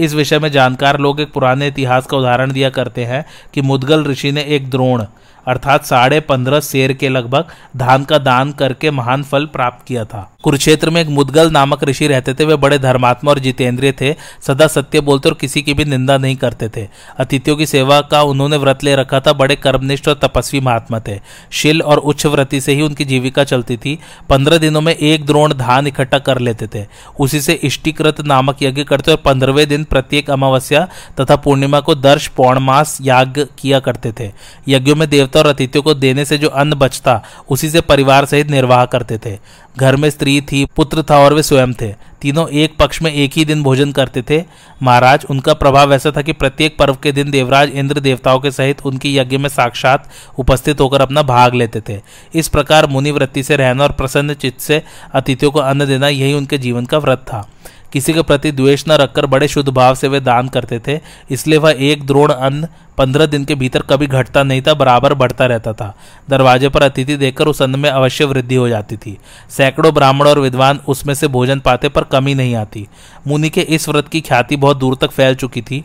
इस 0.00 0.14
विषय 0.14 0.38
में 0.38 0.50
जानकार 0.50 0.98
लोग 0.98 1.20
एक 1.20 1.32
पुराने 1.32 1.66
इतिहास 1.68 2.06
का 2.06 2.16
उदाहरण 2.16 2.52
दिया 2.52 2.70
करते 2.70 3.04
हैं 3.04 3.24
कि 3.54 3.62
मुदगल 3.62 4.04
ऋषि 4.04 4.32
ने 4.32 4.42
एक 4.46 4.70
द्रोण, 4.70 5.04
अर्थात 5.46 5.84
साढ़े 5.84 6.20
पंद्रह 6.22 6.60
शेर 6.62 6.92
के 6.92 7.08
लगभग, 7.08 7.44
धान 7.76 8.04
का 8.04 8.18
दान 8.20 8.52
करके 8.52 8.90
महान 8.90 9.22
फल 9.22 9.46
प्राप्त 9.48 9.86
किया 9.86 10.04
था। 10.04 10.28
कुरुक्षेत्र 10.42 10.90
में 10.90 11.00
एक 11.00 11.08
मुदगल 11.08 11.50
नामक 11.50 11.84
ऋषि 11.84 12.06
रहते 12.06 12.34
थे। 12.34 12.44
वे 12.44 12.56
बड़े 12.56 12.78
धर्मात्मा 12.78 13.30
और 13.30 13.38
जितेंद्रिय 13.38 13.92
थे। 13.92 14.14
सदा 14.46 14.66
सत्य 14.66 15.00
बोलते 15.00 15.28
और 15.28 15.34
किसी 15.34 15.62
की 15.62 15.74
भी 15.74 15.84
निंदा 15.84 16.18
नहीं 16.18 16.36
करते 16.36 16.68
थे। 16.68 16.88
अतिथियों 17.18 17.56
की 17.56 17.66
सेवा 17.66 18.00
का 18.00 18.22
उन्होंने 18.22 18.56
व्रत 18.56 18.84
ले 18.84 18.96
रखा 18.96 19.20
था। 19.20 19.32
बड़े 19.32 19.56
कर्मनिष्ठ 19.56 20.08
और 20.08 20.14
तपस्वी 20.14 20.60
महात्मा 20.60 21.00
थे। 21.00 21.20
शिल 21.50 21.82
और 21.82 21.98
उच्च 21.98 22.26
व्रति 22.26 22.60
से 22.60 22.74
ही 22.74 22.82
उनकी 22.82 23.04
जीविका 23.04 23.44
चलती 23.44 23.76
थी। 23.76 23.98
पंद्रह 24.28 24.58
दिनों 24.58 24.80
में 24.80 24.94
एक 24.94 25.26
द्रोण 25.26 25.54
धान 25.54 25.86
इकट्ठा 25.86 26.18
कर 26.18 26.38
लेते 26.38 26.66
थे। 26.74 26.86
उसी 27.20 27.40
से 27.40 27.52
इष्टिकृत 27.52 28.20
नामक 28.20 28.62
यज्ञ 28.62 28.84
करते 28.84 29.10
और 29.10 29.16
पंद्रहवें 29.16 29.68
दिन 29.68 29.84
प्रत्येक 29.84 30.30
अमावस्या 30.30 30.88
तथा 31.20 31.36
पूर्णिमा 31.36 31.80
को 31.80 31.94
दर्श, 31.94 32.28
पौर्णमास, 32.28 32.98
याग 33.02 33.48
किया 33.58 33.80
करते 33.80 34.12
थे। 34.20 34.32
यज्ञों 34.68 34.96
में 34.96 35.08
देवता 35.10 35.40
और 35.40 35.46
अतिथियों 35.46 35.82
को 35.82 35.94
देने 35.94 36.24
से 36.24 36.38
जो 36.38 36.48
अन्न 36.48 36.74
बचता, 36.74 37.22
उसी 37.50 37.70
से 37.70 37.80
परिवार 37.80 38.24
सहित 38.24 38.50
निर्वाह 38.50 38.84
करते 38.84 39.18
थे। 39.18 39.38
घर 39.78 39.96
में 39.96 40.10
स्त्री 40.10 40.31
थी, 40.40 40.64
पुत्र 40.76 41.02
था 41.02 41.18
और 41.18 41.34
वे 41.34 41.42
स्वयं 41.42 41.72
थे। 41.72 41.94
तीनों 42.20 42.48
एक 42.48 42.76
पक्ष 42.78 43.02
में 43.02 43.12
एक 43.12 43.32
ही 43.32 43.44
दिन 43.44 43.62
भोजन 43.62 43.92
करते 43.92 44.22
थे। 44.30 44.44
महाराज, 44.82 45.24
उनका 45.30 45.54
प्रभाव 45.54 45.94
ऐसा 45.94 46.10
था 46.10 46.22
कि 46.22 46.32
प्रत्येक 46.32 46.76
पर्व 46.78 46.96
के 47.02 47.12
दिन 47.12 47.30
देवराज 47.30 47.70
इंद्र 47.70 48.00
देवताओं 48.00 48.40
के 48.40 48.50
सहित 48.50 48.86
उनकी 48.86 49.16
यज्ञ 49.18 49.36
में 49.36 49.48
साक्षात 49.48 50.08
उपस्थित 50.38 50.80
होकर 50.80 51.00
अपना 51.00 51.22
भाग 51.22 51.54
लेते 51.54 51.80
थे। 51.88 52.00
इस 52.34 52.48
प्रकार 52.48 52.86
मुनिवृत्ति 52.86 53.42
से 53.42 53.56
रहना 53.56 53.82
और 53.82 53.92
प्रसन्न 53.92 54.34
चित्त 54.34 54.60
से 54.60 54.82
अतिथियों 55.14 55.52
को 55.52 55.58
अन्न 55.58 55.86
देना 55.86 56.08
यही 56.08 56.34
उनके 56.34 56.58
जीवन 56.58 56.86
का 56.86 56.98
व्रत 56.98 57.18
था। 57.18 57.48
किसी 57.92 58.12
के 58.12 58.22
प्रति 58.22 58.52
द्वेष 58.52 58.84
न 58.88 58.92
रखकर 58.92 59.26
बड़े 59.26 59.48
शुद्ध 59.48 59.68
भाव 59.68 59.94
से 59.94 60.08
वे 60.08 60.20
दान 60.20 60.48
करते 60.48 60.78
थे, 60.78 61.00
इसलिए 61.30 61.58
वह 61.58 61.76
एक 61.80 62.06
द्रोण 62.06 62.32
अन्न 62.32 62.68
पंद्रह 62.98 63.26
दिन 63.26 63.44
के 63.44 63.54
भीतर 63.54 63.82
कभी 63.82 64.06
घटता 64.06 64.42
नहीं 64.42 64.62
था, 64.62 64.74
बराबर 64.74 65.14
बढ़ता 65.14 65.46
रहता 65.46 65.72
था। 65.72 65.94
दरवाजे 66.30 66.68
पर 66.68 66.82
अतिथि 66.82 67.16
देखकर 67.16 67.48
उस 67.48 67.62
अन्न 67.62 67.78
में 67.78 67.88
अवश्य 67.90 68.24
वृद्धि 68.24 68.54
हो 68.54 68.68
जाती 68.68 68.96
थी। 68.96 69.16
सैकड़ों 69.50 69.92
ब्राह्मण 69.94 70.26
और 70.26 70.38
विद्वान 70.38 70.80
उसमें 70.88 71.14
से 71.14 71.28
भोजन 71.28 71.60
पाते 71.60 71.88
पर 71.88 72.04
कमी 72.04 72.34
नहीं 72.34 72.54
आती। 72.54 72.86
मुनि 73.26 73.50
के 73.50 73.60
इस 73.60 73.88
व्रत 73.88 74.08
की 74.08 74.20
ख्याति 74.20 74.56
बहुत 74.56 74.76
दूर 74.76 74.96
तक 75.00 75.10
फैल 75.10 75.34
चुकी 75.34 75.62
थी। 75.62 75.82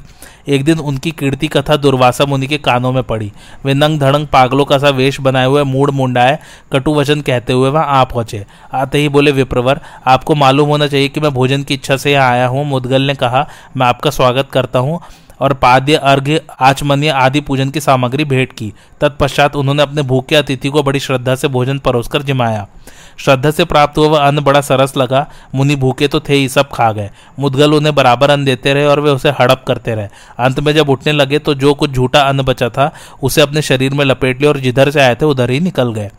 एक 0.47 0.63
दिन 0.63 0.79
उनकी 0.79 1.11
कीर्ति 1.11 1.47
कथा 1.47 1.75
दुर्वासा 1.75 2.25
मुनि 2.25 2.47
के 2.47 2.57
कानों 2.57 2.91
में 2.91 3.03
पड़ी। 3.03 3.31
वे 3.65 3.73
नंग 3.73 3.99
धड़ंग 3.99 4.27
पागलों 4.27 4.65
का 4.65 4.77
सा 4.77 4.89
वेश 4.89 5.19
बनाए 5.21 5.45
हुए 5.45 5.63
मूड 5.63 5.91
मुंडाए 5.91 6.37
कटु 6.73 6.93
वचन 6.93 7.21
कहते 7.21 7.53
हुए 7.53 7.69
वहाँ 7.69 7.85
आ 7.89 8.03
पहुँचे। 8.03 8.45
आते 8.73 8.97
ही 8.97 9.09
बोले, 9.09 9.31
विप्रवर, 9.31 9.79
आपको 10.05 10.35
मालूम 10.35 10.69
होना 10.69 10.87
चाहिए 10.87 11.07
कि 11.07 11.19
मैं 11.19 11.33
भोजन 11.33 11.63
की 11.63 11.73
इच्छा 11.73 11.97
से 11.97 12.11
यहाँ 12.11 12.31
आया 12.31 12.47
हूँ। 12.47 12.65
मुदगल 12.65 13.01
ने 13.01 13.15
कहा, 13.15 13.47
मैं 13.77 13.87
आपका 13.87 14.09
स्वागत 14.09 14.49
करता 14.51 14.79
हूँ। 14.79 14.99
और 15.39 15.53
पाद्य, 15.53 15.95
अर्घ्य, 15.95 16.41
आचमन्य 16.59 17.09
आदि 17.09 17.41
पूजन 17.41 17.69
की 17.69 17.79
सामग्री 17.79 18.25
भेंट 18.25 18.53
की। 18.53 18.73
तत्पश्चात 19.01 19.55
उन्होंने 19.55 19.83
अपने 19.83 20.01
भूखे 20.01 20.35
अतिथि 20.35 20.69
को 20.69 20.83
बड़ी 20.83 20.99
श्रद्धा 20.99 21.35
से 21.35 21.47
भोजन 21.47 21.79
परोसकर 21.79 22.21
जिमाया। 22.21 22.67
श्रद्धा 23.19 23.51
से 23.51 23.65
प्राप्त 23.65 23.97
हुआ 23.97 24.07
वह 24.07 24.19
अन्न 24.19 24.41
बड़ा 24.41 24.61
सरस 24.61 24.97
लगा। 24.97 25.27
मुनि 25.55 25.75
भूखे 25.75 26.07
तो 26.07 26.19
थे 26.19 26.33
ही, 26.33 26.49
सब 26.49 26.69
खा 26.69 26.91
गए। 26.91 27.09
मुदगल 27.39 27.73
उन्हें 27.73 27.95
बराबर 27.95 28.29
अन्न 28.29 28.45
देते 28.45 28.73
रहे 28.73 28.85
और 28.85 28.99
वे 28.99 29.11
उसे 29.11 29.29
हड़प 29.29 29.63
करते 29.67 29.95
रहे। 29.95 30.07
अंत 30.39 30.59
में 30.59 30.73
जब 30.73 30.89
उठने 30.89 31.11
लगे 31.11 31.39
तो 31.39 31.53
जो 31.53 31.73
कुछ 31.73 31.91
झूठा 31.91 32.21
अन्न 32.21 32.43
बचा 32.43 32.69
था, 32.69 32.93
उसे 33.23 33.41
अपने 33.41 33.61
शरीर 33.61 33.93
में 33.93 34.05
लपेट 34.05 34.39
लिया 34.39 34.51
और 34.51 34.59
जिधर 34.59 34.91
से 34.91 35.01
आए 35.01 35.15
थे, 35.15 35.25
उधर 35.25 35.49
ही 35.49 35.59
निकल 35.59 35.93
गए। 35.93 36.09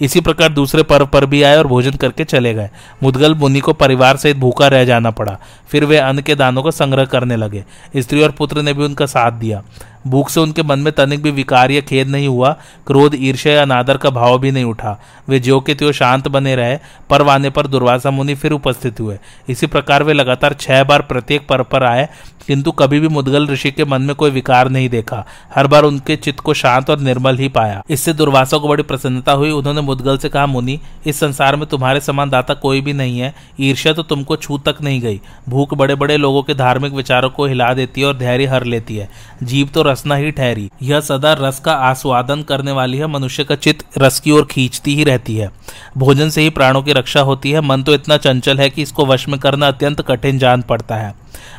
इसी 0.00 0.20
प्रकार 0.20 0.52
दूसरे 0.52 0.82
पर्व 0.82 1.06
पर 1.06 1.26
भी 1.26 1.42
आए 1.42 1.56
और 1.56 1.66
भोजन 1.66 1.90
करके 1.90 2.24
चले 2.24 2.54
गए। 2.54 2.70
मुदगल 3.02 3.34
मुनि 3.34 3.60
को 3.60 3.72
परिवार 3.72 4.16
सहित 4.16 4.36
भूखा 4.36 4.68
रह 4.68 4.84
जाना 4.84 5.10
पड़ा। 5.10 5.38
फिर 5.68 5.84
वे 5.84 5.96
अन्न 5.96 6.22
के 6.22 6.34
दानों 6.34 6.62
का 6.62 6.70
संग्रह 6.70 7.04
करने 7.04 7.36
लगे। 7.36 7.64
स्त्री 7.96 8.22
और 8.22 8.30
पुत्र 8.30 8.62
ने 8.64 8.72
भी 8.72 8.84
उनका 8.84 9.06
साथ 9.06 9.32
दिया। 9.32 9.62
भूख 10.06 10.28
से 10.30 10.40
उनके 10.40 10.62
मन 10.62 10.78
में 10.78 10.92
तनिक 10.92 11.22
भी 11.22 11.30
विकार 11.30 11.70
या 11.70 11.80
खेद 11.80 12.08
नहीं 12.08 12.28
हुआ, 12.28 12.52
क्रोध, 12.86 13.14
ईर्ष्या 13.14 13.52
या 13.52 13.64
नादर 13.64 13.96
का 13.96 14.10
भाव 14.10 14.38
भी 14.38 14.50
नहीं 14.50 14.64
उठा। 14.64 14.98
वे 15.28 15.38
जो 15.38 15.60
के 15.60 15.74
त्यो 15.74 15.92
शांत 15.92 16.28
बने 16.28 16.54
रहे 16.56 16.78
पर्व 17.10 17.30
आने 17.30 17.50
पर 17.50 17.66
दुर्वासा 17.66 18.10
मुनि 18.10 18.34
फिर 18.34 18.52
उपस्थित 18.52 19.00
हुए। 19.00 19.18
इसी 19.48 19.66
प्रकार 19.66 20.02
वे 20.02 20.12
लगातार 20.12 20.52
छह 20.52 20.84
बार 20.84 21.02
प्रत्येक 21.02 21.46
पर्व 21.48 21.64
पर 21.64 21.84
आए, 21.84 22.08
किंतु 22.46 22.70
कभी 22.70 22.98
भी 23.00 23.08
मुदगल 23.08 23.46
ऋषि 23.48 23.70
के 23.70 23.84
मन 23.84 24.02
में 24.02 24.14
कोई 24.16 24.30
विकार 24.30 24.68
नहीं 24.68 24.88
देखा। 24.88 25.24
हर 25.54 25.66
बार 25.66 25.82
उनके 25.82 26.16
चित्त 26.16 26.40
को 26.40 26.54
शांत 26.54 26.90
और 26.90 26.98
निर्मल 26.98 27.38
ही 27.38 27.48
पाया। 27.48 27.82
इससे 27.90 28.12
दुर्वासा 28.12 28.58
को 28.58 28.68
बड़ी 28.68 28.82
प्रसन्नता 28.82 29.32
हुई। 29.32 29.50
उन्होंने 29.50 29.80
मुदगल 29.80 30.18
से 30.18 30.28
कहा, 30.28 30.46
मुनि, 30.46 30.78
इस 31.06 31.20
संसार 31.20 31.56
में 31.56 31.66
तुम्हारे 31.66 32.00
समान 32.00 32.30
दाता 32.30 32.54
कोई 32.54 32.80
भी 32.80 32.92
नहीं 32.92 33.18
है। 33.18 33.34
ईर्ष्या 33.60 33.92
तो 33.92 34.02
तुमको 34.02 34.36
छू 34.36 34.58
तक 34.58 34.82
नहीं 34.82 35.00
गई। 35.00 35.20
भूख 35.48 35.74
बड़े 35.74 35.94
बड़े 35.94 36.16
लोगों 36.16 36.42
के 36.42 36.54
धार्मिक 36.54 36.92
विचारों 36.92 37.30
को 37.30 37.46
हिला 37.46 37.72
देती 37.74 38.00
है 38.00 38.06
और 38.06 38.16
धैर्य 38.16 38.46
हर 38.46 38.64
लेती 38.64 38.96
है। 38.96 39.08
जीव 39.42 39.68
तो 39.74 39.82
रसना 39.94 40.14
ही 40.14 40.30
ठहरी। 40.30 40.70
यह 40.82 41.00
सदा 41.00 41.32
रस 41.32 41.60
का 41.60 41.72
आस्वादन 41.72 42.42
करने 42.42 42.72
वाली 42.72 42.98
है, 42.98 43.06
मनुष्य 43.06 43.44
का 43.44 43.54
चित्त 43.54 43.98
रस 43.98 44.20
की 44.20 44.30
ओर 44.30 44.44
खींचती 44.50 44.94
ही 44.94 45.04
रहती 45.04 45.36
है। 45.36 45.50
भोजन 45.96 46.30
से 46.30 46.42
ही 46.42 46.50
प्राणों 46.50 46.82
की 46.82 46.92
रक्षा 46.92 47.20
होती 47.20 47.50
है। 47.50 47.60
मन 47.60 47.82
तो 47.82 47.94
इतना 47.94 48.16
चंचल 48.16 48.58
है 48.58 48.70
कि 48.70 48.82
इसको 48.82 49.06
वश 49.06 49.28
में 49.28 49.40
करना 49.40 49.68
अत्यंत 49.68 50.00
कठिन 50.00 50.38
जान 50.38 50.62
पड़ता 50.62 50.96
है। 50.96 51.14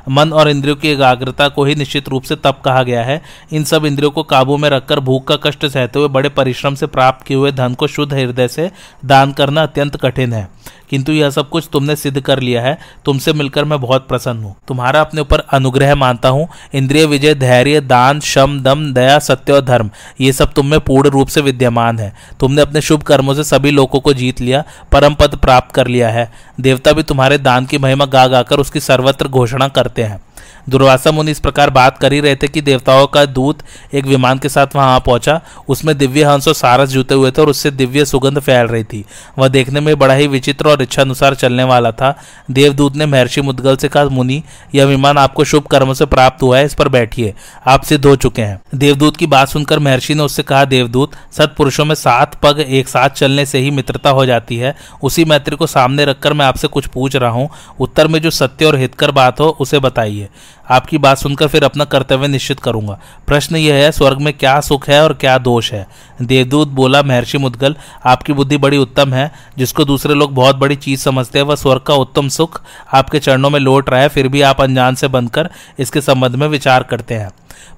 मन 0.09 0.33
और 0.33 0.49
इंद्रियों 0.49 0.75
की 0.75 0.89
एकाग्रता 0.89 1.47
को 1.47 1.65
ही 1.65 1.75
निश्चित 1.75 2.09
रूप 2.09 2.23
से 2.23 2.35
तप 2.35 2.61
कहा 2.65 2.83
गया 2.83 3.03
है। 3.03 3.21
इन 3.53 3.63
सब 3.63 3.85
इंद्रियों 3.85 4.11
को 4.11 4.23
काबू 4.23 4.57
में 4.57 4.69
रखकर 4.69 4.99
भूख 4.99 5.27
का 5.27 5.35
कष्ट 5.35 5.65
सहते 5.65 5.99
हुए, 5.99 6.07
बड़े 6.07 6.29
परिश्रम 6.29 6.75
से 6.75 6.85
प्राप्त 6.85 7.25
किए 7.25 7.37
हुए 7.37 7.51
धन 7.51 7.73
को 7.73 7.87
शुद्ध 7.87 8.13
हृदय 8.13 8.47
से 8.47 8.71
दान 9.05 9.31
करना 9.31 9.63
अत्यंत 9.63 9.95
कठिन 9.95 10.33
है। 10.33 10.55
किंतु 10.89 11.11
यह 11.11 11.29
सब 11.29 11.49
कुछ 11.49 11.69
तुमने 11.73 11.95
सिद्ध 11.95 12.21
कर 12.21 12.39
लिया 12.39 12.61
है। 12.61 12.77
तुमसे 13.05 13.33
मिलकर 13.33 13.65
मैं 13.65 13.81
बहुत 13.81 14.07
प्रसन्न 14.07 14.43
हूँ। 14.43 14.55
तुम्हारा 14.67 15.01
अपने 15.01 15.21
ऊपर 15.21 15.39
अनुग्रह 15.39 15.95
मानता 15.95 16.29
हूँ। 16.29 16.47
इंद्रिय 16.73 17.05
विजय, 17.05 17.35
धैर्य, 17.35 17.81
दान, 17.81 18.19
शम, 18.19 18.59
दम, 18.59 18.93
दया, 18.93 19.19
सत्य 19.19 19.53
और 19.53 19.61
धर्म, 19.61 19.89
ये 20.21 20.31
सब 20.31 20.53
तुम 20.53 20.65
में 20.65 20.79
पूर्ण 20.79 21.09
रूप 21.09 21.27
से 21.27 21.41
विद्यमान 21.41 21.99
है। 21.99 22.13
तुमने 22.39 22.61
अपने 22.61 22.81
शुभ 22.81 23.03
कर्मों 23.03 23.33
से 23.33 23.43
सभी 23.43 23.71
लोगों 23.71 23.99
को 23.99 24.13
जीत 24.13 24.41
लिया, 24.41 24.63
परम 24.91 25.13
पद 25.13 25.35
प्राप्त 25.35 25.75
कर 25.75 25.87
लिया 25.87 26.09
है। 26.09 26.31
देवता 26.61 26.91
भी 26.91 27.03
तुम्हारे 27.03 27.37
दान 27.37 27.65
की 27.65 27.77
महिमा 27.77 28.05
गा 28.05 28.27
गाकर 28.27 28.59
उसकी 28.59 28.79
सर्वत्र 28.79 29.27
घोषणा 29.27 29.67
करते 29.75 30.03
हैं। 30.03 30.21
दुर्वासा 30.69 31.11
मुनि 31.11 31.31
इस 31.31 31.39
प्रकार 31.39 31.69
बात 31.69 31.97
कर 31.97 32.13
ही 32.13 32.19
रहे 32.19 32.35
थे 32.35 32.47
कि 32.47 32.61
देवताओं 32.61 33.07
का 33.07 33.25
दूत 33.25 33.59
एक 33.93 34.05
विमान 34.05 34.39
के 34.39 34.49
साथ 34.49 34.67
वहाँ 34.75 34.99
पहुँचा। 34.99 35.41
उसमें 35.67 35.97
दिव्य 35.97 36.23
हंस 36.23 36.47
और 36.47 36.53
सारस 36.53 36.89
जुते 36.89 37.15
हुए 37.15 37.31
थे 37.31 37.41
और 37.41 37.49
उससे 37.49 37.71
दिव्य 37.71 38.05
सुगंध 38.05 38.39
फैल 38.39 38.67
रही 38.67 38.83
थी। 38.83 39.05
वह 39.37 39.47
देखने 39.47 39.79
में 39.79 39.99
बड़ा 39.99 40.13
ही 40.13 40.27
विचित्र 40.27 40.69
और 40.69 40.81
इच्छा 40.81 41.01
अनुसार 41.01 41.35
चलने 41.35 41.63
वाला 41.63 41.91
था। 41.91 42.17
देवदूत 42.51 42.95
ने 42.95 43.05
महर्षि 43.05 43.41
मुदगल 43.41 43.75
से 43.75 43.87
कहा, 43.87 44.05
मुनि, 44.05 44.43
यह 44.75 44.85
विमान 44.85 45.17
आपको 45.17 45.43
शुभ 45.43 45.63
कर्म 45.63 45.93
से 45.93 46.05
प्राप्त 46.05 46.43
हुआ 46.43 46.57
है, 46.57 46.65
इस 46.65 46.73
पर 46.73 46.87
बैठिए। 46.87 47.33
आप 47.67 47.83
सिद्ध 47.83 48.05
हो 48.05 48.15
चुके 48.15 48.41
हैं। 48.41 48.61
देवदूत 48.75 49.17
की 49.17 49.27
बात 49.27 49.47
सुनकर 49.47 49.79
महर्षि 49.79 50.13
ने 50.13 50.23
उससे 50.23 50.43
कहा, 50.43 50.65
देवदूत, 50.65 51.11
सत्पुरुषों 51.31 51.85
में 51.85 51.95
सात 51.95 52.35
पग 52.35 52.59
एक 52.59 52.87
साथ 52.87 53.09
चलने 53.09 53.45
से 53.45 53.59
ही 53.59 53.71
मित्रता 53.71 54.09
हो 54.09 54.25
जाती 54.25 54.57
है। 54.57 54.75
उसी 55.03 55.25
मैत्री 55.25 55.55
को 55.55 55.67
सामने 55.67 56.05
रखकर 56.05 56.33
मैं 56.33 56.45
आपसे 56.45 56.67
कुछ 56.67 56.87
पूछ 56.87 57.15
रहा 57.15 57.29
हूँ। 57.29 57.49
उत्तर 57.79 58.07
में 58.07 58.21
जो 58.21 58.29
सत्य 58.29 58.65
और 58.65 58.75
हितकर 58.75 59.11
बात 59.11 59.39
हो, 59.39 59.57
उसे 59.59 59.79
बताइए। 59.79 60.29
आपकी 60.69 60.97
बात 60.97 61.17
सुनकर 61.17 61.47
फिर 61.47 61.63
अपना 61.63 61.83
कर्तव्य 61.83 62.27
निश्चित 62.27 62.59
करूँगा। 62.59 62.99
प्रश्न 63.27 63.55
यह 63.55 63.75
है, 63.75 63.91
स्वर्ग 63.91 64.21
में 64.21 64.33
क्या 64.33 64.59
सुख 64.59 64.89
है 64.89 65.03
और 65.03 65.13
क्या 65.13 65.37
दोष 65.37 65.71
है? 65.73 65.87
देवदूत 66.21 66.67
बोला, 66.67 67.01
महर्षि 67.01 67.37
मुदगल, 67.37 67.75
आपकी 68.05 68.33
बुद्धि 68.33 68.57
बड़ी 68.57 68.77
उत्तम 68.77 69.13
है, 69.13 69.31
जिसको 69.57 69.85
दूसरे 69.85 70.13
लोग 70.13 70.33
बहुत 70.33 70.55
बड़ी 70.55 70.75
चीज़ 70.75 70.99
समझते 70.99 71.39
हैं, 71.39 71.45
वह 71.45 71.55
स्वर्ग 71.55 71.81
का 71.81 71.93
उत्तम 71.93 72.27
सुख 72.27 72.61
आपके 72.93 73.19
चरणों 73.19 73.49
में 73.49 73.59
लौट 73.59 73.89
रहा 73.89 74.01
है, 74.01 74.09
फिर 74.09 74.27
भी 74.27 74.41
आप 74.41 74.61
अनजान 74.61 74.95
से 74.95 75.07
बनकर 75.07 75.49
इसके 75.79 76.01
संबंध 76.01 76.35
में 76.35 76.47
विचार 76.47 76.83
करते 76.83 77.13
हैं। 77.13 77.31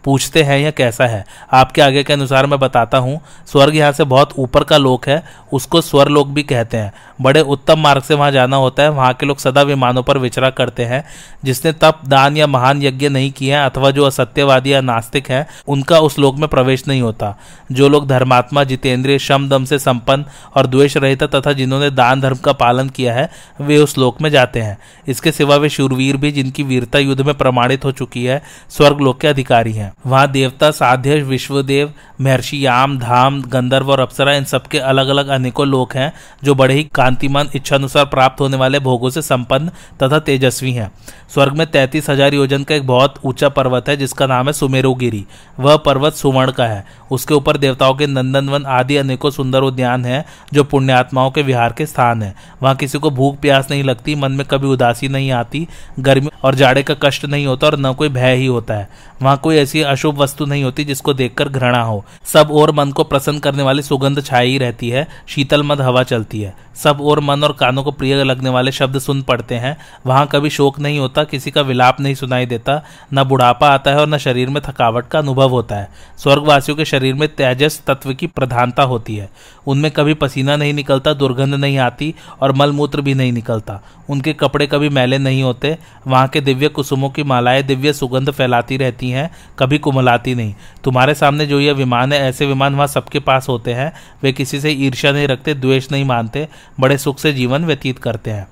पूछते 0.07 0.43
हैं 0.43 0.59
यह 0.59 0.71
कैसा 0.71 1.05
है। 1.05 1.25
आपके 1.53 1.81
आगे 1.81 2.03
के 2.03 2.13
अनुसार 2.13 2.45
मैं 2.45 2.59
बताता 2.59 2.97
हूँ। 2.97 3.21
स्वर्ग 3.47 3.75
यहाँ 3.75 3.91
से 3.91 4.03
बहुत 4.03 4.29
ऊपर 4.37 4.63
का 4.63 4.77
लोक 4.77 5.07
है, 5.07 5.23
उसको 5.53 5.81
स्वर 5.81 6.07
लोक 6.07 6.27
भी 6.27 6.43
कहते 6.43 6.77
हैं। 6.77 6.93
बड़े 7.21 7.41
उत्तम 7.41 7.79
मार्ग 7.79 8.01
से 8.01 8.13
वहाँ 8.13 8.31
जाना 8.31 8.57
होता 8.57 8.83
है। 8.83 8.89
वहाँ 8.89 9.13
के 9.13 9.25
लोग 9.25 9.37
सदा 9.37 9.61
विमानों 9.61 10.03
पर 10.03 10.17
विचरा 10.17 10.49
करते 10.49 10.85
हैं। 10.85 11.05
जिसने 11.45 11.71
तप, 11.71 11.99
दान 12.07 12.37
या 12.37 12.47
महान 12.47 12.83
यज्ञ 12.83 13.09
नहीं 13.09 13.31
किए 13.31 13.55
हैं, 13.55 13.61
अथवा 13.61 13.91
जो 13.91 14.05
असत्यवादी 14.05 14.73
या 14.73 14.81
नास्तिक 14.81 15.29
है, 15.29 15.47
उनका 15.67 15.99
उस 15.99 16.19
लोक 16.19 16.35
में 16.35 16.49
प्रवेश 16.49 16.87
नहीं 16.87 17.01
होता। 17.01 17.39
जो 17.71 17.89
लोग 17.89 18.07
धर्मात्मा, 18.07 18.63
जितेंद्रिय, 18.63 19.19
शम, 19.19 19.49
दम 19.49 19.65
से 19.65 19.79
संपन्न 19.79 20.25
और 20.55 20.67
द्वेष 20.67 20.97
रहित 20.97 21.23
तथा 21.23 21.53
जिन्होंने 21.53 21.89
दान 21.89 22.21
धर्म 22.21 22.37
का 22.37 22.53
पालन 22.53 22.89
किया 22.89 23.13
है, 23.13 23.29
वे 23.61 23.77
उस 23.77 23.97
लोक 23.97 24.21
में 24.21 24.29
जाते 24.29 24.61
हैं। 24.61 24.77
इसके 25.07 25.31
सिवा 25.31 25.55
वे 25.55 25.69
शूरवीर 25.69 26.17
भी, 26.17 26.31
जिनकी 26.31 26.63
वीरता 26.63 26.99
युद्ध 26.99 27.21
में 27.21 27.35
प्रमाणित 27.35 27.85
हो 27.85 27.91
चुकी 27.91 28.25
है 28.25 28.43
स्वर्ग 28.69 29.01
लोक 29.01 29.19
के 29.19 29.27
अधिकारी 29.27 29.73
हैं। 29.73 29.96
वहाँ 30.05 30.31
देवता 30.31 30.71
साध्य 30.71 31.21
विश्वदेव 31.23 31.93
महर्षि 32.21 32.65
याम, 32.65 32.97
धाम, 32.99 33.41
गंधर्व 33.41 33.91
और 33.91 33.99
अप्सरा, 33.99 34.34
इन 34.34 34.43
सबके 34.43 34.80
अलग 34.80 35.08
अलग 35.08 35.27
अनेकों 35.27 35.67
लोक 35.67 35.95
हैं, 35.95 36.13
जो 36.43 36.56
बड़े 36.56 36.73
ही 36.73 36.84
कांतिमान, 36.84 37.49
इच्छानुसार 37.56 38.06
प्राप्त 38.06 38.41
होने 38.41 38.58
वाले 38.58 38.80
भोगों 38.80 39.10
से 39.10 39.21
संपन्न 39.21 39.71
तथा 40.03 40.19
तेजस्वी 40.19 40.71
हैं। 40.71 40.91
स्वर्ग 41.34 41.53
में 41.53 41.67
तैतीस 41.67 42.10
हज़ार 42.10 42.34
योजन 42.34 42.63
का 42.63 42.75
एक 42.75 42.88
बहुत 42.88 43.15
ऊँचा 43.25 43.49
पर्वत 43.49 43.89
है, 43.89 43.97
जिसका 43.97 44.27
नाम 44.27 44.47
है 44.47 44.53
सुमेरुगिरी। 44.53 45.25
वह 45.60 45.77
पर्वत 45.77 46.13
सुवर्ण 46.13 46.51
का 46.51 46.65
है। 46.65 46.86
उसके 47.12 47.34
ऊपर 47.34 47.58
देवताओं 47.58 47.93
के 47.93 48.08
नंदनवन 48.08 48.65
आदि 48.65 48.97
अनेकों 48.97 49.32
सुंदर 49.32 49.62
उद्यान 49.62 50.06
हैं, 50.06 50.25
जो 50.53 50.63
पुण्यात्माओं 50.63 51.32
के 51.32 51.41
विहार 51.41 51.73
के 51.73 51.86
स्थान 51.86 52.23
है। 52.23 52.36
वहाँ 52.63 52.75
किसी 52.75 52.99
को 52.99 53.10
भूख 53.10 53.39
प्यास 53.39 53.67
नहीं 53.71 53.84
लगती, 53.84 54.15
मन 54.15 54.32
में 54.32 54.45
कभी 54.47 54.67
उदासी 54.67 55.08
नहीं 55.08 55.32
आती, 55.32 55.67
गर्मी 55.99 56.30
और 56.43 56.56
जाड़े 56.56 56.84
का 56.84 56.93
कष्ट 56.93 57.25
नहीं 57.25 57.47
होता 57.47 57.67
और 57.67 57.80
न 57.80 57.93
कोई 57.93 58.10
भय 58.10 58.36
ही 58.36 58.45
होता 58.45 58.73
है। 58.73 58.89
वहाँ 59.21 59.38
कोई 59.38 59.56
ऐसी 59.56 59.82
अशुभ 59.82 60.17
वस्तु 60.17 60.45
नहीं 60.45 60.63
होती, 60.63 60.84
जिसको 60.84 61.13
देखकर 61.13 61.49
घृणा 61.49 61.82
हो। 61.82 62.06
सब 62.25 62.47
और 62.51 62.71
मन 62.71 62.91
को 62.91 63.03
प्रसन्न 63.03 63.39
करने 63.39 63.63
वाली 63.63 63.81
सुगंध 63.81 64.23
छाई 64.23 64.57
रहती 64.57 64.89
है, 64.89 65.07
शीतल 65.27 65.63
मद 65.63 65.81
हवा 65.81 66.03
चलती 66.03 66.41
है। 66.41 66.55
सब 66.75 66.97
और 67.01 67.19
मन 67.19 67.43
और 67.43 67.53
कानों 67.53 67.83
को 67.83 67.91
प्रिय 67.91 68.23
लगने 68.23 68.49
वाले 68.49 68.71
शब्द 68.71 68.99
सुन 68.99 69.21
पड़ते 69.21 69.55
हैं। 69.55 69.77
वहाँ 70.05 70.27
कभी 70.27 70.49
शोक 70.49 70.79
नहीं 70.79 70.99
होता, 70.99 71.23
किसी 71.23 71.51
का 71.51 71.61
विलाप 71.61 72.01
नहीं 72.01 72.15
सुनाई 72.15 72.45
देता, 72.45 72.83
न 73.13 73.23
बुढ़ापा 73.23 73.69
आता 73.69 73.91
है 73.91 73.97
और 73.97 74.07
न 74.07 74.17
शरीर 74.17 74.49
में 74.49 74.61
थकावट 74.65 75.07
का 75.07 75.19
अनुभव 75.19 75.49
होता 75.49 75.75
है। 75.75 75.89
स्वर्गवासियों 76.17 76.77
के 76.77 76.85
शरीर 76.85 77.13
में 77.13 77.29
तेजस 77.29 77.81
तत्व 77.87 78.13
की 78.13 78.27
प्रधानता 78.27 78.83
होती 78.83 79.15
है। 79.15 79.29
उनमें 79.67 79.91
कभी 79.91 80.13
पसीना 80.13 80.55
नहीं 80.55 80.73
निकलता, 80.73 81.13
दुर्गंध 81.13 81.53
नहीं 81.53 81.77
आती 81.77 82.15
और 82.41 82.51
मलमूत्र 82.51 83.01
भी 83.01 83.13
नहीं 83.13 83.31
निकलता। 83.31 83.81
उनके 84.09 84.33
कपड़े 84.33 84.67
कभी 84.67 84.89
मैले 84.89 85.17
नहीं 85.17 85.43
होते, 85.43 85.77
वहाँ 86.07 86.27
के 86.27 86.41
दिव्य 86.41 86.67
कुसुमों 86.67 87.09
की 87.09 87.23
मालाएँ 87.23 87.63
दिव्य 87.63 87.93
सुगंध 87.93 88.31
फैलाती 88.31 88.77
रहती 88.77 89.09
हैं, 89.09 89.31
कभी 89.59 89.77
कुमलाती 89.77 90.35
नहीं। 90.35 90.55
तुम्हारे 90.83 91.13
सामने 91.13 91.45
जो 91.45 91.59
यह 91.59 91.73
विमान 91.73 91.96
है, 92.03 92.19
ऐसे 92.19 92.45
विमान 92.45 92.75
वहाँ 92.75 92.88
सबके 92.88 93.19
पास 93.19 93.49
होते 93.49 93.73
हैं। 93.73 93.93
वे 94.23 94.31
किसी 94.31 94.62
से 94.62 94.71
ईर्ष्या 94.71 95.12
नहीं 95.12 95.27
रखते, 95.27 95.53
द्वेष 95.53 95.91
नहीं 95.91 96.05
मानते, 96.05 96.47
बड़े 96.79 96.97
सुख 96.97 97.19
से 97.19 97.33
जीवन 97.33 97.65
व्यतीत 97.65 97.99
करते 97.99 98.31
हैं। 98.31 98.47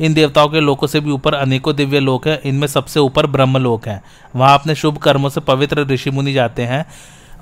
इन 0.00 0.14
देवताओं 0.14 0.48
के 0.48 0.60
लोकों 0.60 0.86
से 0.86 1.00
भी 1.00 1.10
ऊपर 1.10 1.34
अनेकों 1.34 1.76
दिव्य 1.76 2.00
लोक 2.00 2.28
हैं, 2.28 2.40
इनमें 2.42 2.66
सबसे 2.66 3.00
ऊपर 3.00 3.26
ब्रह्म 3.26 3.58
लोक 3.58 3.88
है। 3.88 4.02
वहाँ 4.36 4.58
अपने 4.58 4.74
शुभ 4.74 4.96
कर्मों 4.96 5.28
से 5.28 5.40
पवित्र 5.40 5.86
ऋषि 5.86 6.10
मुनि 6.10 6.32
जाते 6.32 6.62
हैं। 6.62 6.86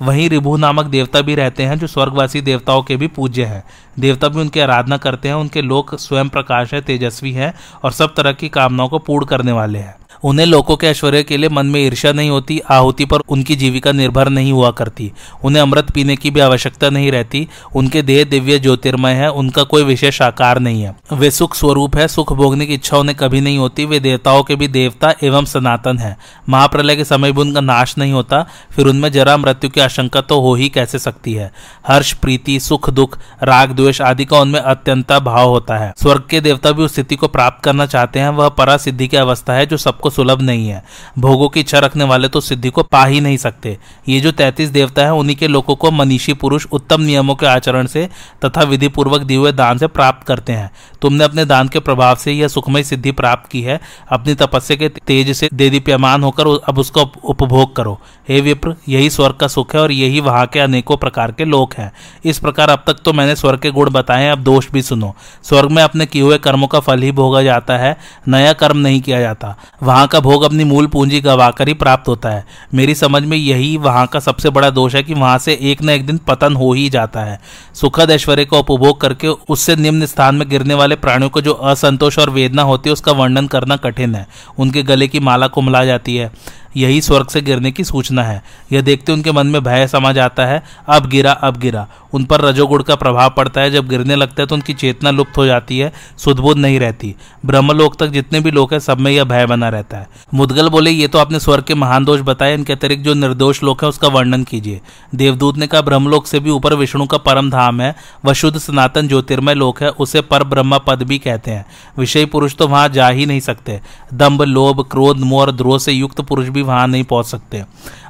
वहीं 0.03 0.29
रिभु 0.31 0.57
नामक 0.57 0.85
देवता 0.85 1.21
भी 1.21 1.35
रहते 1.35 1.63
हैं, 1.63 1.79
जो 1.79 1.87
स्वर्गवासी 1.87 2.41
देवताओं 2.41 2.83
के 2.83 2.97
भी 2.97 3.07
पूज्य 3.07 3.45
हैं। 3.45 3.65
देवता 3.99 4.29
भी 4.29 4.41
उनकी 4.41 4.61
आराधना 4.61 4.97
करते 4.97 5.29
हैं, 5.29 5.35
उनके 5.35 5.63
लोक 5.63 5.95
स्वयं 5.95 6.29
प्रकाश 6.29 6.75
है, 6.75 6.81
तेजस्वी 6.81 7.33
हैं 7.33 7.55
और 7.85 7.93
सब 7.93 8.15
तरह 8.15 8.33
की 8.33 8.49
कामनाओं 8.49 8.89
को 8.89 8.99
पूर्ण 8.99 9.27
करने 9.27 9.53
वाले 9.53 9.79
हैं। 9.79 9.97
उन्हें 10.27 10.47
लोगों 10.47 10.77
के 10.77 10.87
ऐश्वर्य 10.87 11.23
के 11.23 11.37
लिए 11.37 11.49
मन 11.49 11.67
में 11.67 11.81
ईर्ष्या 11.81 12.13
नहीं 12.13 12.31
होती, 12.31 12.59
आहुति 12.71 13.05
पर 13.05 13.19
उनकी 13.29 13.57
जीविका 13.57 13.93
निर्भर 13.93 14.29
नहीं 14.29 14.53
हुआ 14.53 14.71
करती। 14.71 15.13
उन्हें 15.45 15.63
अमृत 15.63 15.91
पीने 15.91 16.17
की 16.17 16.31
भी 16.31 16.41
आवश्यकता 16.41 16.91
नहीं 16.91 17.13
रहती। 17.13 17.49
उनके 17.75 18.03
देह 18.03 18.25
दिव्य 18.25 18.59
ज्योतिर्मय 18.59 19.13
है, 19.13 19.31
उनका 19.31 19.63
कोई 19.63 19.85
विशेष 19.85 20.23
आकार 20.23 20.59
नहीं 20.59 20.83
है। 20.83 20.97
वे 21.13 21.31
सुख 21.31 21.55
स्वरूप 21.55 21.97
है, 21.97 22.09
सुख 22.09 22.33
भोगने 22.33 22.67
की 22.67 22.75
इच्छा 22.75 22.99
उन्हें 22.99 23.17
कभी 23.17 23.41
नहीं 23.41 23.59
होती। 23.59 23.85
वे 23.85 24.01
देवताओं 24.01 24.43
के 24.43 24.57
भी 24.57 24.69
देवता 24.69 25.15
एवं 25.23 25.45
सनातन 25.45 25.99
है। 25.99 26.17
महाप्रलय 26.49 26.97
के 26.97 27.05
समय 27.05 27.33
भी 27.33 27.41
उनका 27.41 27.61
नाश 27.61 27.99
नहीं 27.99 28.13
होता, 28.13 28.47
फिर 28.71 28.87
उनमें 28.87 29.13
जरा 29.13 29.37
मृत्यु 29.37 29.71
की 29.71 29.81
आशंका 29.81 30.21
तो 30.21 30.41
हो 30.41 30.55
ही 30.55 30.69
कैसे 30.69 30.99
सकती 30.99 31.33
है? 31.33 31.53
हर्ष, 31.87 32.13
प्रीति, 32.13 32.61
सुख, 32.61 32.91
दुख, 32.91 33.19
राग, 33.43 33.73
द्वेष 33.73 34.01
आदि 34.01 34.25
का 34.25 34.39
उनमें 34.39 34.61
अत्यंत 34.61 35.13
भाव 35.13 35.49
होता 35.49 35.77
है। 35.77 35.95
स्वर्ग 36.03 36.23
के 36.31 36.41
देवता 36.41 36.73
भी 36.73 36.83
उस 36.83 36.93
स्थिति 36.93 37.17
को 37.17 37.29
प्राप्त 37.29 37.65
करना 37.65 37.87
चाहते 37.87 38.21
हैं। 38.21 38.29
वह 38.29 38.49
परा 38.49 38.77
सिद्धि 38.77 39.09
की 39.09 39.17
अवस्था 39.17 39.53
है 39.53 39.67
जो 39.67 39.77
सबको 39.77 40.11
सुलभ 40.17 40.43
नहीं 40.43 40.69
है। 40.69 40.83
भोगों 41.19 41.49
की 41.49 41.61
इच्छा 41.61 41.79
रखने 41.79 42.05
वाले 42.05 42.29
तो 42.29 42.41
सिद्धि 42.41 42.71
को 42.71 42.83
पा 42.83 43.05
ही 43.05 43.21
नहीं 43.21 43.37
सकते। 43.37 43.77
ये 44.09 44.21
जो 44.21 44.33
तैतीस 44.33 44.69
देवता 44.69 45.03
है, 45.03 45.13
उन्हीं 45.13 45.37
के 45.37 45.49
लोगों 45.49 45.75
को 45.77 45.91
मनीषी 45.91 46.33
पुरुष 46.35 46.67
उत्तम 46.73 47.01
नियमों 47.01 47.35
के 47.35 47.47
आचरण 47.47 47.87
से 47.87 48.09
तथा 48.45 48.63
विधि 48.63 48.89
पूर्वक 48.89 49.21
दिए 49.21 49.37
हुए 49.37 49.53
दान 49.53 49.79
से 49.79 49.87
प्राप्त 49.87 50.27
करते 50.27 50.53
हैं। 50.53 50.71
तुमने 51.03 51.25
अपने 51.25 51.45
दान 51.45 51.69
के 51.69 51.81
प्रभाव 51.81 52.17
से 52.17 52.33
यह 52.33 52.49
सुखमय 52.49 52.83
सिद्धि 52.83 53.13
प्राप्त 53.13 53.51
की 53.51 53.63
है। 53.63 53.81
अपनी 54.11 54.35
तपस्या 54.35 54.77
के 54.77 54.89
तेज 54.89 55.37
से 55.37 55.49
देदीप्यमान 55.55 56.23
होकर 56.23 56.47
अब 56.69 56.79
उसका 56.79 57.03
उपभोग 57.25 57.75
करो। 57.77 57.99
हे 58.29 58.41
विप्र, 58.41 58.75
यही 58.89 59.11
स्वर्ग 59.11 59.35
का 59.35 59.49
सुख 59.49 59.75
है 59.75 59.81
और 59.81 59.93
यही 59.93 60.21
वहाँ 60.21 60.47
के 60.47 60.61
अनेकों 60.61 60.97
प्रकार 60.97 61.33
के 61.33 61.45
लोक 61.45 61.75
हैं। 61.75 61.93
इस 62.25 62.39
प्रकार 62.39 62.71
अब 62.71 62.83
तक 62.87 63.01
तो 63.05 63.13
मैंने 63.13 63.37
स्वर्ग 63.37 63.61
के 63.61 63.71
गुण 63.71 63.91
बताए, 63.91 64.29
अब 64.29 64.39
दोष 64.39 64.71
भी 64.71 64.83
सुनो। 64.83 65.15
स्वर्ग 65.43 65.71
में 65.71 65.83
अपने 65.83 66.07
किए 66.07 66.23
हुए 66.23 66.39
कर्मों 66.39 66.67
का 66.67 66.81
फल 66.81 67.03
ही 67.03 67.13
भोगा 67.13 67.43
जाता 67.43 67.77
है। 67.77 67.97
नया 68.29 68.53
कर्म 68.53 68.77
नहीं 68.77 69.01
किया 69.01 69.21
जाता। 69.21 69.55
वहाँ 69.83 70.06
का 70.07 70.21
भोग 70.21 70.43
अपनी 70.43 70.65
मूल 70.65 70.87
पूंजी 70.87 71.21
गवाकर 71.21 71.69
ही 71.69 71.75
प्राप्त 71.75 72.09
होता 72.09 72.29
है। 72.29 72.47
मेरी 72.75 72.95
समझ 72.95 73.23
में 73.23 73.37
यही 73.37 73.77
वहाँ 73.77 74.07
का 74.07 74.21
सबसे 74.21 74.51
बड़ा 74.51 74.71
दोष 74.71 74.95
है 74.95 75.03
कि 75.03 75.15
वहाँ 75.15 75.39
से 75.39 75.59
एक 75.63 75.83
न 75.83 75.91
एक 75.91 76.07
दिन 76.07 76.19
पतन 76.19 76.57
हो 76.57 76.73
ही 76.73 76.89
जाता 76.89 77.21
है। 77.21 77.41
सुखद 77.75 78.11
ऐश्वर्य 78.11 78.45
का 78.45 78.59
उपभोग 78.59 79.01
करके 79.01 79.29
उससे 79.29 79.77
निम्न 79.77 80.07
स्थान 80.07 80.35
में 80.35 80.49
गिरने 80.49 80.75
वाले 80.75 80.97
प्राणियों 80.97 81.31
को 81.31 81.41
जो 81.41 81.53
असंतोष 81.53 82.19
और 82.19 82.31
वेदना 82.31 82.63
होती 82.63 82.89
है, 82.89 82.93
उसका 82.93 83.13
वर्णन 83.13 83.47
करना 83.47 83.77
कठिन 83.77 84.15
है। 84.15 84.27
उनके 84.59 84.83
गले 84.83 85.09
की 85.09 85.21
माला 85.21 85.47
कुमला 85.47 85.85
जाती 85.85 86.17
है। 86.17 86.33
यही 86.77 87.01
स्वर्ग 87.01 87.29
से 87.29 87.41
गिरने 87.41 87.71
की 87.73 87.85
सूचना 87.85 88.23
है। 88.23 88.43
यह 88.73 88.81
देखते 88.81 89.13
उनके 89.13 89.33
मन 89.33 89.47
में 89.47 89.65
भय 89.65 89.87
समा 89.87 90.13
जाता 90.13 90.47
है, 90.47 90.63
अब 90.89 91.07
गिरा 91.07 91.33
अब 91.33 91.57
गिरा। 91.57 91.87
उन 92.13 92.25
पर 92.25 92.41
रजोगुण 92.41 92.83
का 92.83 92.95
प्रभाव 92.95 93.31
पड़ता 93.31 93.61
है। 93.61 93.71
जब 93.71 93.89
गिरने 93.89 94.17
लगता 94.17 94.43
है 94.43 94.47
तो 94.47 94.55
उनकी 94.55 94.75
चेतना 94.75 95.11
लुप्त 95.11 95.39
हो 95.39 95.47
जाती 95.47 95.79
है, 95.79 95.93
सुदबुद्ध 96.19 96.61
नहीं 96.61 96.81
रहती। 96.81 97.15
ब्रह्मलोक 97.47 97.97
तक 97.97 98.07
जितने 98.07 98.41
भी 98.41 98.51
लोग 98.51 98.73
हैं, 98.73 98.81
सब 98.81 99.01
में 99.01 99.13
यह 99.13 99.25
भय 99.25 99.47
बना 99.47 99.69
रहता 99.69 99.97
है। 99.97 100.09
मुदगल 100.35 100.69
बोले, 100.69 100.91
ये 100.91 101.09
तो 101.09 101.19
आपने 101.19 101.41
स्वर्ग 101.41 101.65
के 101.65 101.75
महान 101.75 102.05
दोष 102.05 102.21
बताए। 102.21 102.55
इनके 102.55 102.73
अतिरिक्त 102.73 103.05
जो 103.05 103.15
निर्दोष 103.15 103.63
लोक 103.63 103.83
है, 103.83 103.89
उसका 103.89 104.09
वर्णन 104.09 104.45
कीजिए। 104.45 104.81
देवदूत 105.15 105.57
ने 105.57 105.67
कहा, 105.67 105.81
ब्रह्मलोक 105.81 106.27
से 106.27 106.41
भी 106.41 106.51
ऊपर 106.51 106.75
विष्णु 106.75 107.07
का 107.07 107.19
परम 107.19 107.51
धाम 107.51 107.81
है। 107.81 107.95
वह 108.25 108.33
शुद्ध 108.33 108.59
सनातन 108.59 109.09
ज्योतिर्मय 109.09 109.55
लोक 109.55 109.83
है, 109.83 109.89
उसे 109.89 110.21
पर 110.21 110.45
ब्रह्मा 110.45 110.79
पद 110.79 111.03
भी 111.03 111.19
कहते 111.19 111.51
हैं। 111.51 111.67
विषय 111.99 112.25
पुरुष 112.25 112.55
तो 112.55 112.69
वहाँ 112.69 112.89
जा 112.89 113.09
ही 113.09 113.27
नहीं 113.27 113.41
सकते। 113.41 113.81
दम्ब 114.15 114.43
लोभ, 114.43 114.89
क्रोध, 114.91 115.19
मोह 115.19 115.47
द्रोह 115.47 115.79
से 115.79 115.93
युक्त 115.93 116.21
पुरुष 116.21 116.49
भी 116.49 116.63
वहाँ 116.67 116.87
नहीं 116.89 117.05
पहुँच 117.05 117.27
सकते। 117.27 117.65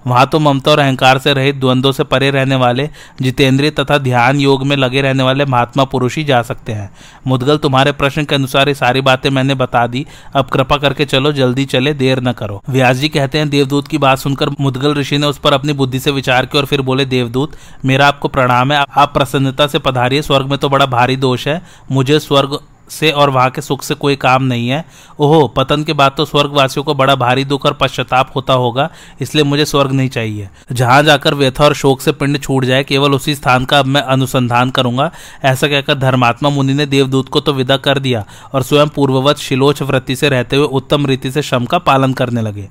वहाँ 0.06 0.26
तो 0.26 0.38
ममता 0.38 0.70
और 0.70 0.78
अहंकार 0.78 1.18
से 1.18 1.34
रहित 1.34 1.56
द्वंद्वों 1.56 1.92
से 1.92 2.04
परे 2.04 2.30
रहने 2.30 2.56
वाले, 2.56 2.88
जितेंद्रिय 3.22 3.70
तथा 3.70 3.98
ध्यान 3.98 4.40
योग 4.40 4.66
में 4.66 4.76
लगे 4.76 5.00
रहने 5.00 5.22
वाले 5.22 5.44
महात्मा 5.44 5.84
पुरुष 5.84 6.16
ही 6.16 6.24
जा 6.24 6.42
सकते 6.42 6.72
हैं। 6.72 6.90
मुदगल, 7.26 7.56
तुम्हारे 7.56 7.92
प्रश्न 7.92 8.24
के 8.24 8.34
अनुसार 8.34 8.68
ये 8.68 8.74
सारी 8.74 9.00
बातें 9.00 9.30
मैंने 9.30 9.54
बता 9.54 9.86
दी। 9.86 10.06
अब 10.34 10.46
कृपा 10.46 10.76
करके 10.76 11.04
चलो, 11.04 11.32
जल्दी 11.32 11.64
चले, 11.64 11.94
देर 11.94 12.20
न 12.20 12.32
करो। 12.32 12.62
व्यास 12.68 12.96
जी 12.96 13.08
कहते 13.08 13.38
हैं, 13.38 13.48
देवदूत 13.50 13.88
की 13.88 13.98
बात 13.98 14.18
सुनकर 14.18 14.50
मुदगल 14.60 14.94
ऋषि 14.94 15.18
ने 15.18 15.26
उस 15.26 15.38
पर 15.38 15.52
अपनी 15.52 15.72
बुद्धि 15.72 16.00
से 16.00 16.10
विचार 16.10 16.46
किया 16.46 16.60
और 16.60 16.66
फिर 16.66 16.80
बोले, 16.80 17.04
देवदूत, 17.04 17.52
मेरा 17.84 18.08
आपको 18.08 18.28
प्रणाम 18.28 18.72
है। 18.72 18.84
आप 18.96 19.14
प्रसन्नता 19.14 19.66
से 19.66 19.78
पधारिए, 19.78 20.22
स्वर्ग 20.22 20.46
में 20.46 20.58
तो 20.58 20.68
बड़ा 20.68 20.86
भारी 20.86 21.16
दोष 21.16 21.48
है। 21.48 21.62
मुझे 21.92 22.20
स्वर्ग 22.20 22.58
से 22.90 23.10
और 23.10 23.30
वहाँ 23.30 23.50
के 23.50 23.60
सुख 23.60 23.82
से 23.82 23.94
कोई 23.94 24.16
काम 24.16 24.42
नहीं 24.42 24.68
है। 24.68 24.84
ओहो, 25.20 25.46
पतन 25.48 25.82
के 25.84 25.92
बाद 25.92 26.14
तो 26.16 26.24
स्वर्गवासियों 26.24 26.84
को 26.84 26.94
बड़ा 26.94 27.14
भारी 27.14 27.44
दुख 27.44 27.66
और 27.66 27.72
पश्चाताप 27.72 28.32
होता 28.36 28.52
होगा, 28.54 28.88
इसलिए 29.20 29.44
मुझे 29.44 29.64
स्वर्ग 29.64 29.92
नहीं 29.92 30.08
चाहिए। 30.08 30.48
जहाँ 30.72 31.02
जाकर 31.02 31.34
व्यथा 31.34 31.64
और 31.64 31.74
शोक 31.74 32.00
से 32.00 32.12
पिंड 32.12 32.40
छूट 32.40 32.64
जाए, 32.64 32.84
केवल 32.84 33.14
उसी 33.14 33.34
स्थान 33.34 33.64
का 33.64 33.78
अब 33.78 33.86
मैं 33.86 34.02
अनुसंधान 34.02 34.70
करूँगा। 34.70 35.10
ऐसा 35.44 35.68
कहकर 35.68 35.94
धर्मात्मा 35.96 36.50
मुनि 36.50 36.74
ने 36.74 36.86
देवदूत 36.86 37.28
को 37.28 37.40
तो 37.40 37.52
विदा 37.52 37.76
कर 37.78 37.98
दिया 37.98 38.24
और 38.52 38.62
स्वयं 38.62 38.88
पूर्ववत 38.88 39.38
शिलोच 39.38 39.82
वृत्ति 39.82 40.16
से 40.16 40.28
रहते 40.28 40.56
हुए 40.56 40.66
उत्तम 40.68 41.06
रीति 41.06 41.30
से 41.30 41.42
श्रम 41.42 41.64
का 41.64 41.78
पालन 41.80 42.12
करने 42.12 42.42
लगे। 42.42 42.68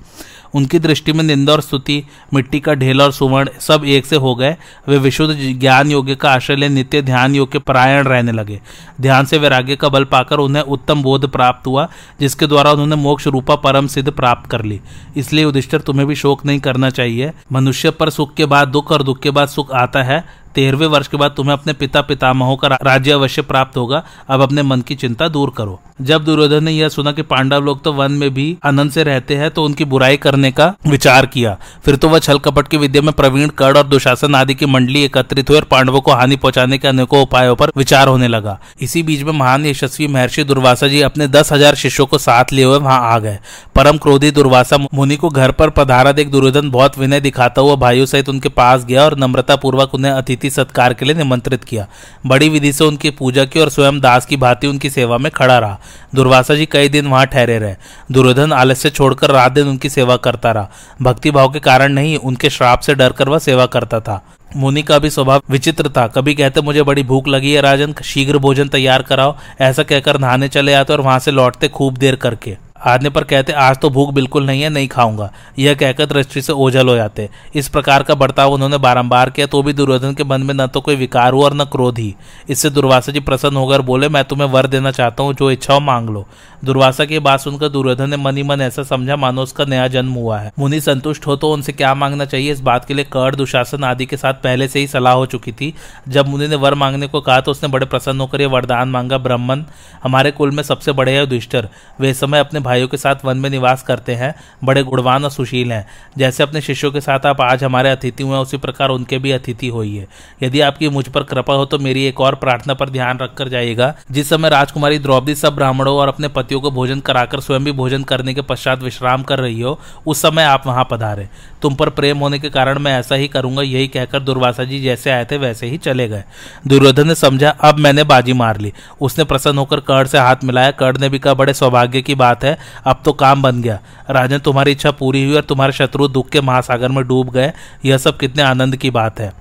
उनकी 0.55 0.79
दृष्टि 0.79 1.13
में 1.13 1.23
निंदा 1.23 1.53
और 1.53 1.61
स्तुति, 1.61 2.03
मिट्टी 2.33 2.59
का 2.59 2.73
ढेल 2.73 3.01
और 3.01 3.11
सुवर्ण 3.11 3.49
सब 3.59 3.85
एक 3.85 4.05
से 4.05 4.15
हो 4.15 4.35
गए। 4.35 4.55
वे 4.87 4.97
विशुद्ध 4.97 5.59
ज्ञान 5.59 5.91
योग्य 5.91 6.15
का 6.15 6.31
आश्रय 6.31 6.55
ले 6.55 6.69
नित्य 6.69 7.01
ध्यान 7.01 7.35
योग 7.35 7.51
के 7.51 7.59
परायण 7.59 8.03
रहने 8.03 8.31
लगे। 8.31 8.61
ध्यान 9.01 9.25
से 9.25 9.37
वैराग्य 9.37 9.75
का 9.75 9.89
बल 9.89 10.03
पाकर 10.03 10.37
उन्हें 10.37 10.63
उत्तम 10.63 11.01
बोध 11.03 11.31
प्राप्त 11.31 11.67
हुआ, 11.67 11.87
जिसके 12.19 12.47
द्वारा 12.47 12.71
उन्होंने 12.71 12.95
मोक्ष 12.95 13.27
रूपा 13.27 13.55
परम 13.55 13.87
सिद्ध 13.87 14.11
प्राप्त 14.11 14.49
कर 14.49 14.63
ली। 14.65 14.81
इसलिए 15.17 15.43
युधिष्ठर, 15.43 15.81
तुम्हें 15.81 16.07
भी 16.07 16.15
शोक 16.15 16.45
नहीं 16.45 16.59
करना 16.59 16.89
चाहिए। 16.89 17.31
मनुष्य 17.51 17.91
पर 17.91 18.09
सुख 18.09 18.33
के 18.33 18.45
बाद 18.45 18.67
दुख 18.67 18.91
और 18.91 19.03
दुख 19.03 19.19
के 19.19 19.31
बाद 19.31 19.47
सुख 19.47 19.71
आता 19.71 20.03
है। 20.03 20.44
तेरहवें 20.55 20.87
वर्ष 20.87 21.07
के 21.07 21.17
बाद 21.17 21.33
तुम्हें 21.37 21.53
अपने 21.53 21.73
पिता 21.75 22.01
पितामहों 22.03 22.55
का 22.57 22.67
राज्य 22.83 23.11
अवश्य 23.11 23.41
प्राप्त 23.43 23.77
होगा। 23.77 24.03
अब 24.29 24.41
अपने 24.41 24.63
मन 24.63 24.81
की 24.81 24.95
चिंता 24.95 25.27
दूर 25.29 25.53
करो। 25.57 25.79
जब 26.01 26.23
दुर्योधन 26.25 26.63
ने 26.63 26.71
यह 26.71 26.89
सुना 26.89 27.11
कि 27.11 27.21
पांडव 27.23 27.63
लोग 27.63 27.83
तो 27.83 27.91
वन 27.93 28.11
में 28.11 28.33
भी 28.33 28.45
आनंद 28.65 28.91
से 28.91 29.03
रहते 29.03 29.35
हैं 29.35 29.49
तो 29.51 29.63
उनकी 29.65 29.85
बुराई 29.85 30.17
करने 30.17 30.51
का 30.51 30.73
विचार 30.87 31.25
किया। 31.25 31.55
फिर 31.85 31.95
तो 31.95 32.09
वह 32.09 32.19
छल 32.19 32.39
कपट 32.39 32.67
की 32.67 32.77
विद्या 32.77 33.01
में 33.01 33.11
प्रवीण 33.13 33.49
कड़ 33.57 33.77
और 33.77 33.87
दुशासन 33.87 34.35
आदि 34.35 34.55
की 34.55 34.65
मंडली 34.65 35.03
एकत्रित 35.03 35.49
हुई 35.49 35.57
और 35.57 35.63
पांडवों 35.65 36.01
को 36.01 36.11
हानि 36.11 36.35
पहुँचाने 36.35 36.77
के 36.77 36.87
अनेकों 36.87 37.21
उपायों 37.21 37.55
पर 37.55 37.71
विचार 37.77 38.07
होने 38.07 38.27
लगा। 38.27 38.57
इसी 38.79 39.03
बीच 39.03 39.21
में 39.21 39.31
महान 39.33 39.65
यशस्वी 39.65 40.07
महर्षि 40.07 40.43
दुर्वासा 40.43 40.87
जी 40.87 41.01
अपने 41.01 41.27
दस 41.27 41.51
हज़ार 41.51 41.75
शिष्यों 41.75 42.05
को 42.05 42.17
साथ 42.17 42.53
लिए 42.53 42.65
हुए 42.65 42.79
वहाँ 42.79 42.99
आ 43.05 43.17
गए। 43.19 43.39
परम 43.75 43.97
क्रोधी 43.97 44.31
दुर्वासा 44.31 44.77
मुनि 44.93 45.15
को 45.15 45.29
घर 45.29 45.51
पर 45.51 45.69
पधारा 45.71 46.11
देख 46.11 46.29
दुर्योधन 46.29 46.69
बहुत 46.71 46.97
विनय 46.99 47.19
दिखाता 47.21 47.61
हुआ 47.61 47.75
भाइयों 47.77 48.05
सहित 48.05 48.29
उनके 48.29 48.49
पास 48.51 48.85
गया 48.85 49.03
और 49.05 49.17
नम्रता 49.19 49.55
पूर्वक 49.55 49.93
उन्हें 49.93 50.11
अतिथि 50.11 50.44
सत्कार 50.49 50.93
के 50.93 51.05
लिए 51.05 51.15
निमंत्रित 51.15 51.63
किया। 51.63 51.87
बड़ी 52.25 52.49
विधि 52.49 52.73
से 52.73 52.83
उनकी 52.83 53.09
पूजा 53.09 53.45
की 53.45 53.59
और 53.59 53.69
स्वयं 53.69 53.99
दास 53.99 54.25
की 54.25 54.37
भांति 54.37 54.67
उनकी 54.67 54.89
सेवा 54.89 55.17
में 55.17 55.31
खड़ा 55.31 55.59
रहा। 55.59 55.79
दुर्वासा 56.15 56.55
जी 56.55 56.65
कई 56.65 56.89
दिन 56.89 57.07
वहाँ 57.07 57.25
ठहरे 57.25 57.59
रहे। 57.59 57.75
दुर्योधन 58.11 58.53
आलस्य 58.53 58.89
छोड़कर 58.89 59.29
रात 59.29 59.51
दिन 59.51 59.67
उनकी 59.67 59.89
सेवा 59.89 60.17
करता 60.17 60.51
रहा। 60.51 60.69
भक्ति 61.01 61.31
भाव 61.31 61.51
के 61.53 61.59
कारण 61.59 61.93
नहीं, 61.93 62.17
उनके 62.17 62.49
श्राप 62.49 62.79
से 62.79 62.95
डरकर 62.95 63.29
वह 63.29 63.39
सेवा 63.39 63.65
करता 63.65 63.99
था। 63.99 64.25
मुनि 64.55 64.81
का 64.81 64.99
भी 64.99 65.09
स्वभाव 65.09 65.41
विचित्र 65.49 65.89
था। 65.89 66.07
कभी 66.07 66.33
कहते, 66.33 66.61
मुझे 66.61 66.83
बड़ी 66.83 67.03
भूख 67.03 67.27
लगी 67.27 67.53
है 67.53 67.61
राजन, 67.61 67.95
शीघ्र 68.03 68.37
भोजन 68.37 68.67
तैयार 68.67 69.01
कराओ। 69.01 69.37
ऐसा 69.61 69.83
कहकर 69.83 70.19
नहाने 70.19 70.47
चले 70.47 70.73
आते 70.73 70.93
और 70.93 71.01
वहाँ 71.01 71.19
से 71.19 71.31
लौटते 71.31 71.67
खूब 71.67 71.97
देर 71.97 72.15
करके। 72.15 72.57
आने 72.85 73.09
पर 73.09 73.23
कहते, 73.23 73.53
आज 73.53 73.77
तो 73.77 73.89
भूख 73.89 74.13
बिल्कुल 74.13 74.45
नहीं 74.45 74.61
है, 74.61 74.69
नहीं 74.69 74.87
खाऊँगा। 74.87 75.31
यह 75.59 75.73
कहकर 75.73 76.05
दृष्टि 76.05 76.41
से 76.41 76.53
ओझल 76.53 76.89
हो 76.89 76.95
जाते। 76.95 77.29
इस 77.55 77.67
प्रकार 77.69 78.03
का 78.03 78.15
बर्ताव 78.15 78.53
उन्होंने 78.53 78.77
बारंबार 78.77 79.29
किया 79.29 79.47
तो 79.47 79.61
भी 79.63 79.73
दुर्योधन 79.73 80.13
के 80.13 80.23
मन 80.23 80.41
में 80.41 80.53
न 80.53 80.67
तो 80.67 80.81
कोई 80.81 80.95
विकार 80.95 81.33
हुआ 81.33 81.45
और 81.45 81.53
न 81.53 81.65
क्रोध 81.65 81.99
ही। 81.99 82.13
इससे 82.49 82.69
दुर्वासा 82.69 83.11
जी 83.11 83.19
प्रसन्न 83.19 83.57
होकर 83.57 83.81
बोले, 83.81 84.09
मैं 84.09 84.23
तुम्हें 84.23 84.47
वर 84.47 84.67
देना 84.67 84.91
चाहता 84.91 85.23
हूँ, 85.23 85.33
जो 85.33 85.51
इच्छा 85.51 85.73
हो 85.73 85.79
मांग 85.79 86.09
लो। 86.09 86.25
दुर्वासा 86.65 87.05
की 87.05 87.19
बात 87.19 87.39
सुनकर 87.39 87.69
दुर्योधन 87.69 88.09
ने 88.09 88.17
मनी 88.17 88.43
मन 88.43 88.61
ऐसा 88.61 88.83
समझा, 88.83 89.15
मानो 89.15 89.41
उसका 89.41 89.65
नया 89.65 89.87
जन्म 89.87 90.13
हुआ 90.13 90.37
है। 90.39 90.51
मुनि 90.59 90.79
संतुष्ट 90.81 91.27
हो 91.27 91.35
तो 91.35 91.51
उनसे 91.53 91.71
क्या 91.71 91.93
मांगना 91.95 92.25
चाहिए? 92.25 92.51
इस 92.51 92.59
बात 92.61 92.85
के 92.85 92.93
लिए 92.93 93.05
कर्ण, 93.05 93.35
दुशासन 93.35 93.83
आदि 93.83 94.05
के 94.05 94.17
साथ 94.17 94.33
पहले 94.43 94.67
से 94.67 94.79
ही 94.79 94.87
सलाह 94.87 95.13
हो 95.13 95.25
चुकी 95.25 95.51
थी। 95.51 95.73
जब 96.07 96.27
मुनि 96.27 96.47
ने 96.47 96.55
वर 96.55 96.73
मांगने 96.75 97.07
को 97.07 97.21
कहा 97.21 97.39
तो 97.41 97.51
उसने 97.51 97.69
बड़े 97.69 97.85
प्रसन्न 97.85 98.19
होकर 98.19 98.41
यह 98.41 98.47
वरदान 98.47 98.89
मांगा, 98.89 99.17
ब्राह्मण, 99.17 99.63
हमारे 100.03 100.31
कुल 100.31 100.51
में 100.51 100.63
सबसे 100.63 100.91
बड़े 100.91 101.11
है 101.11 101.19
युधिष्ठर। 101.19 101.69
वे 101.99 102.13
समय 102.13 102.39
अपने 102.39 102.59
भाइयों 102.75 102.87
के 102.87 102.97
साथ 102.97 103.23
वन 103.25 103.37
में 103.37 103.49
निवास 103.49 103.83
करते 103.83 104.13
हैं, 104.15 104.33
बड़े 104.63 104.83
गुणवान 104.83 105.23
और 105.23 105.29
सुशील 105.31 105.71
हैं। 105.71 105.85
जैसे 106.17 106.43
अपने 106.43 106.61
शिष्यों 106.61 106.91
के 106.91 107.01
साथ 107.01 107.25
आप 107.25 107.41
आज 107.41 107.63
हमारे 107.63 107.89
अतिथि 107.89 108.23
हुए 108.23 108.37
उसी 108.37 108.57
प्रकार 108.57 108.89
उनके 108.89 109.17
भी 109.17 109.31
अतिथि 109.31 109.67
होइए 109.67 110.07
यदि 110.43 110.59
आपकी 110.61 110.89
मुझ 110.89 111.07
पर 111.07 111.23
कृपा 111.23 111.53
हो 111.53 111.65
तो 111.65 111.79
मेरी 111.79 112.03
एक 112.05 112.19
और 112.21 112.35
प्रार्थना 112.35 112.73
पर 112.73 112.89
ध्यान 112.89 113.17
रखकर 113.17 113.49
जाइएगा। 113.49 113.93
जिस 114.11 114.29
समय 114.29 114.49
राजकुमारी 114.49 114.99
द्रौपदी 114.99 115.35
सब 115.35 115.55
ब्राह्मणों 115.55 115.95
और 115.95 116.07
अपने 116.07 116.27
पतियों 116.27 116.61
को 116.61 116.71
भोजन 116.71 116.99
कराकर 116.99 117.39
स्वयं 117.39 117.63
भी 117.63 117.71
भोजन 117.71 118.03
करने 118.03 118.33
के 118.33 118.41
पश्चात 118.41 118.83
विश्राम 118.83 119.23
कर 119.23 119.39
रही 119.39 119.61
हो, 119.61 119.79
उस 120.07 120.21
समय 120.21 120.43
आप 120.43 120.67
वहाँ 120.67 120.87
पधारे। 120.91 121.27
तुम 121.61 121.75
पर 121.75 121.89
प्रेम 121.89 122.17
होने 122.17 122.39
के 122.39 122.49
कारण 122.49 122.79
मैं 122.79 122.97
ऐसा 122.99 123.15
ही 123.15 123.27
करूँगा, 123.27 123.61
यही 123.61 123.87
कहकर 123.87 124.19
दुर्वासा 124.19 124.63
जी 124.63 124.81
जैसे 124.81 125.11
आए 125.11 125.25
थे 125.25 125.37
वैसे 125.37 125.67
ही 125.67 125.77
चले 125.77 126.07
गए। 126.07 126.23
दुर्योधन 126.67 127.07
ने 127.07 127.15
समझा, 127.15 127.49
अब 127.49 127.79
मैंने 127.79 128.03
बाजी 128.03 128.33
मार 128.33 128.59
ली। 128.59 128.73
उसने 129.01 129.23
प्रसन्न 129.23 129.57
होकर 129.57 129.79
कर्ण 129.79 130.05
से 130.05 130.17
हाथ 130.17 130.43
मिलाया। 130.43 130.71
कर्ण 130.71 130.99
ने 130.99 131.09
भी 131.09 131.19
कहा, 131.19 131.33
बड़े 131.33 131.53
सौभाग्य 131.53 132.01
की 132.01 132.15
बात 132.15 132.43
है 132.43 132.54
अब 132.85 133.01
तो 133.05 133.13
काम 133.13 133.41
बन 133.41 133.61
गया। 133.61 133.79
राजन, 134.09 134.37
तुम्हारी 134.37 134.71
इच्छा 134.71 134.91
पूरी 134.91 135.23
हुई 135.23 135.35
और 135.35 135.43
तुम्हारे 135.43 135.73
शत्रु 135.73 136.07
दुख 136.07 136.29
के 136.29 136.41
महासागर 136.41 136.89
में 136.89 137.07
डूब 137.07 137.29
गए। 137.29 137.51
यह 137.85 137.97
सब 137.97 138.17
कितने 138.17 138.43
आनंद 138.43 138.75
की 138.75 138.89
बात 138.91 139.19
है। 139.19 139.33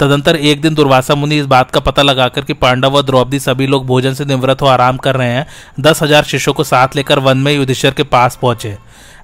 तदंतर 0.00 0.36
एक 0.36 0.60
दिन 0.60 0.74
दुर्वासा 0.74 1.14
मुनि 1.14 1.38
इस 1.38 1.46
बात 1.46 1.70
का 1.70 1.80
पता 1.80 2.02
लगाकर 2.02 2.44
कि 2.44 2.52
पांडव 2.52 2.94
और 2.96 3.02
द्रौपदी 3.02 3.38
सभी 3.38 3.66
लोग 3.66 3.86
भोजन 3.86 4.14
से 4.14 4.24
निवृत्त 4.24 4.62
हो, 4.62 4.66
आराम 4.66 4.96
कर 4.96 5.16
रहे 5.16 5.28
हैं। 5.28 5.46
दस 5.80 6.02
हज़ार 6.02 6.24
शिष्यों 6.24 6.54
को 6.54 6.64
साथ 6.64 6.96
लेकर 6.96 7.18
वन 7.18 7.38
में 7.38 7.52
युधिष्ठर 7.52 7.90
के 7.90 8.02
पास 8.04 8.38
पहुँचे। 8.42 8.76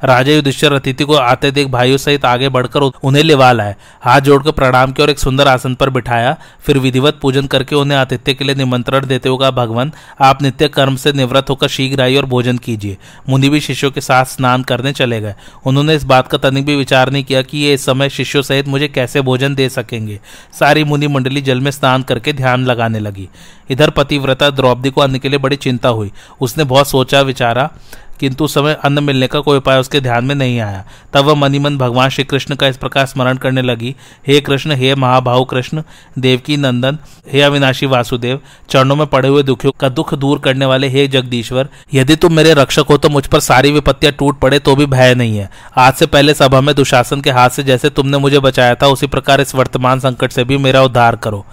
राजा 0.04 0.32
युधिष्ठिर 0.32 0.72
अतिथि 0.72 1.04
को 1.04 1.14
आते 1.14 1.50
देख 1.50 1.68
भाइयों 1.68 1.96
सहित 1.96 2.24
आगे 2.24 2.48
बढ़कर 2.48 2.80
उन्हें 2.80 3.22
लिवा 3.22 3.52
लाए। 3.52 3.74
हाथ 4.02 4.20
जोड़कर 4.20 4.50
प्रणाम 4.50 4.92
किया 4.92 5.04
और 5.04 5.10
एक 5.10 5.18
सुंदर 5.18 5.48
आसन 5.48 5.74
पर 5.74 5.90
बिठाया। 5.90 6.36
फिर 6.60 6.78
विधिवत 6.78 7.18
पूजन 7.22 7.46
करके 7.46 7.76
उन्हें 7.76 7.98
आतिथ्य 7.98 8.34
के 8.34 8.44
लिए 8.44 8.54
निमंत्रण 8.54 9.06
देते 9.06 9.28
हुए 9.28 9.38
कहा, 9.38 9.50
भगवान, 9.50 9.92
आप 10.20 10.42
नित्य 10.42 10.68
कर्म 10.68 10.96
से 10.96 11.12
निवृत्त 11.12 11.50
होकर 11.50 11.68
शीघ्र 11.68 12.02
आइए 12.02 12.16
और 12.16 12.26
भोजन 12.26 12.58
कीजिए। 12.58 12.96
मुनि 13.28 13.48
भी 13.48 13.60
शिष्यों 13.60 13.90
के 13.90 14.00
साथ 14.00 14.24
स्नान 14.24 14.62
करने 14.62 14.92
चले 14.92 15.20
गए। 15.20 15.34
उन्होंने 15.66 15.94
इस 15.94 16.04
बात 16.04 16.28
का 16.28 16.38
तनिक 16.38 16.66
भी 16.66 16.76
विचार 16.76 17.10
नहीं 17.10 17.24
किया 17.24 17.42
कि 17.42 17.58
ये 17.58 17.74
इस 17.74 17.84
समय 17.86 18.08
शिष्यों 18.08 18.42
सहित 18.42 18.68
मुझे 18.68 18.88
कैसे 18.88 19.20
भोजन 19.20 19.54
दे 19.54 19.68
सकेंगे। 19.68 20.20
सारी 20.60 20.84
मुनि 20.84 21.08
मंडली 21.08 21.40
जल 21.40 21.60
में 21.60 21.70
स्नान 21.70 22.02
करके 22.02 22.32
ध्यान 22.32 22.64
लगाने 22.64 22.98
लगी। 22.98 23.28
इधर 23.70 23.90
पतिव्रता 23.90 24.50
द्रौपदी 24.50 24.90
को 24.90 25.00
अन्न 25.00 25.18
के 25.18 25.28
लिए 25.28 25.38
बड़ी 25.38 25.56
चिंता 25.56 25.88
हुई। 25.88 26.12
उसने 26.40 26.64
बहुत 26.64 26.88
सोचा 26.88 27.20
विचारा 27.20 27.70
किंतु 28.20 28.46
समय 28.46 28.76
अन्न 28.84 29.02
मिलने 29.04 29.26
का 29.26 29.40
कोई 29.40 29.58
उपाय 29.58 29.78
उसके 29.78 30.00
ध्यान 30.00 30.24
में 30.24 30.34
नहीं 30.34 30.58
आया। 30.60 30.84
तब 31.12 31.24
वह 31.24 31.34
मनीमन 31.34 31.76
भगवान 31.78 32.08
श्री 32.08 32.24
कृष्ण 32.24 32.54
का 32.54 32.66
इस 32.66 32.76
प्रकार 32.76 33.06
स्मरण 33.06 33.36
करने 33.36 33.62
लगी, 33.62 33.94
हे 34.28 34.40
कृष्ण, 34.40 34.72
हे 34.72 34.94
महाभाव 34.94 35.44
कृष्ण, 35.44 35.82
देवकी 36.18 36.56
नंदन, 36.56 36.98
हे 37.32 37.40
अविनाशी 37.40 37.86
वासुदेव, 37.86 38.40
चरणों 38.70 38.96
में 38.96 39.06
पड़े 39.06 39.28
हुए 39.28 39.42
दुखियों 39.42 39.72
का 39.80 39.88
दुख 39.88 40.14
दूर 40.14 40.38
करने 40.38 40.66
वाले 40.66 40.88
हे 40.88 41.06
जगदीश्वर, 41.08 41.68
यदि 41.94 42.16
तुम 42.16 42.32
मेरे 42.32 42.54
रक्षक 42.54 42.86
हो 42.90 42.96
तो 42.96 43.08
मुझ 43.08 43.26
पर 43.26 43.40
सारी 43.40 43.72
विपत्तियाँ 43.72 44.12
टूट 44.12 44.38
पड़े 44.38 44.58
तो 44.58 44.76
भी 44.76 44.86
भय 44.86 45.14
नहीं 45.14 45.36
है। 45.38 45.50
आज 45.78 45.94
से 45.94 46.06
पहले 46.06 46.34
सभा 46.34 46.60
में 46.60 46.74
दुशासन 46.74 47.20
के 47.20 47.30
हाथ 47.30 47.50
से 47.50 47.62
जैसे 47.62 47.90
तुमने 47.90 48.18
मुझे 48.18 48.40
बचाया 48.40 48.74
था, 48.74 48.86
उसी 48.86 49.06
प्रकार 49.06 49.40
इस 49.40 49.54
वर्तमान 49.54 50.00
संकट 50.00 50.32
से 50.32 50.44
भी 50.44 50.56
मेरा 50.58 50.82
उद्धार 50.82 51.16
करो। 51.16 51.44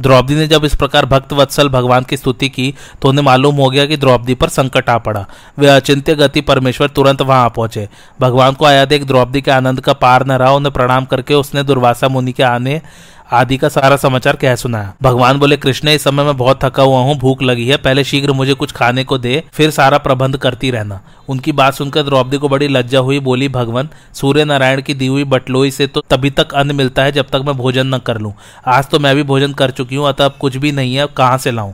द्रौपदी 0.00 0.34
ने 0.34 0.46
जब 0.48 0.64
इस 0.64 0.74
प्रकार 0.74 1.06
भक्त 1.06 1.32
वत्सल 1.32 1.68
भगवान 1.68 2.04
की 2.04 2.16
स्तुति 2.16 2.48
की 2.48 2.72
तो 3.02 3.08
उन्हें 3.08 3.24
मालूम 3.24 3.56
हो 3.56 3.68
गया 3.70 3.86
कि 3.86 3.96
द्रौपदी 3.96 4.34
पर 4.34 4.48
संकट 4.48 4.90
आ 4.90 4.98
पड़ा। 4.98 5.24
वे 5.58 5.68
अचिंत्य 5.68 6.14
गति 6.14 6.40
परमेश्वर 6.40 6.88
तुरंत 6.88 7.22
वहाँ 7.22 7.48
पहुँचे। 7.48 7.88
भगवान 8.20 8.54
को 8.54 8.64
आया 8.64 8.84
देख 8.84 9.04
द्रौपदी 9.04 9.42
के 9.42 9.50
आनंद 9.50 9.80
का 9.80 9.92
पार 9.94 10.26
न 10.26 10.32
रहा, 10.32 10.52
उन्हें 10.52 10.72
प्रणाम 10.72 11.04
करके 11.04 11.34
उसने 11.34 11.62
दुर्वासा 11.62 12.08
मुनि 12.08 12.32
के 12.32 12.42
आने 12.42 12.80
आदि 13.32 13.56
का 13.56 13.68
सारा 13.68 13.96
समाचार 13.96 14.36
कह 14.36 14.54
सुनाया 14.56 14.92
भगवान 15.02 15.38
बोले, 15.38 15.56
कृष्ण, 15.56 15.88
इस 15.88 16.02
समय 16.04 16.24
मैं 16.24 16.36
बहुत 16.36 16.58
थका 16.64 16.82
हुआ 16.82 16.98
हूँ, 16.98 17.16
भूख 17.18 17.42
लगी 17.42 17.66
है। 17.68 17.76
पहले 17.76 18.04
शीघ्र 18.04 18.32
मुझे 18.32 18.54
कुछ 18.54 18.72
खाने 18.72 19.04
को 19.04 19.18
दे, 19.18 19.42
फिर 19.52 19.70
सारा 19.70 19.98
प्रबंध 19.98 20.36
करती 20.36 20.70
रहना। 20.70 21.00
उनकी 21.28 21.52
बात 21.52 21.74
सुनकर 21.74 22.02
द्रौपदी 22.02 22.36
को 22.36 22.48
बड़ी 22.48 22.68
लज्जा 22.68 22.98
हुई, 22.98 23.18
बोली, 23.20 23.48
भगवान 23.48 23.88
सूर्य 24.14 24.44
नारायण 24.44 24.82
की 24.82 24.94
दी 24.94 25.06
हुई 25.06 25.24
बटलोई 25.26 25.70
से 25.70 25.86
तो 25.86 26.02
तभी 26.10 26.30
तक 26.30 26.52
अन्न 26.54 26.76
मिलता 26.76 27.02
है 27.02 27.12
जब 27.12 27.28
तक 27.28 27.42
मैं 27.46 27.56
भोजन 27.56 27.94
न 27.94 27.98
कर 27.98 28.18
लूँ। 28.18 28.34
आज 28.66 28.88
तो 28.88 28.98
मैं 28.98 29.14
भी 29.16 29.22
भोजन 29.22 29.52
कर 29.52 29.70
चुकी 29.70 29.96
हूँ, 29.96 30.08
अतः 30.08 30.24
अब 30.24 30.36
कुछ 30.40 30.56
भी 30.56 30.72
नहीं 30.72 30.94
है, 30.94 31.02
अब 31.02 31.12
कहाँ 31.12 31.38
से 31.38 31.50
लाऊं? 31.50 31.72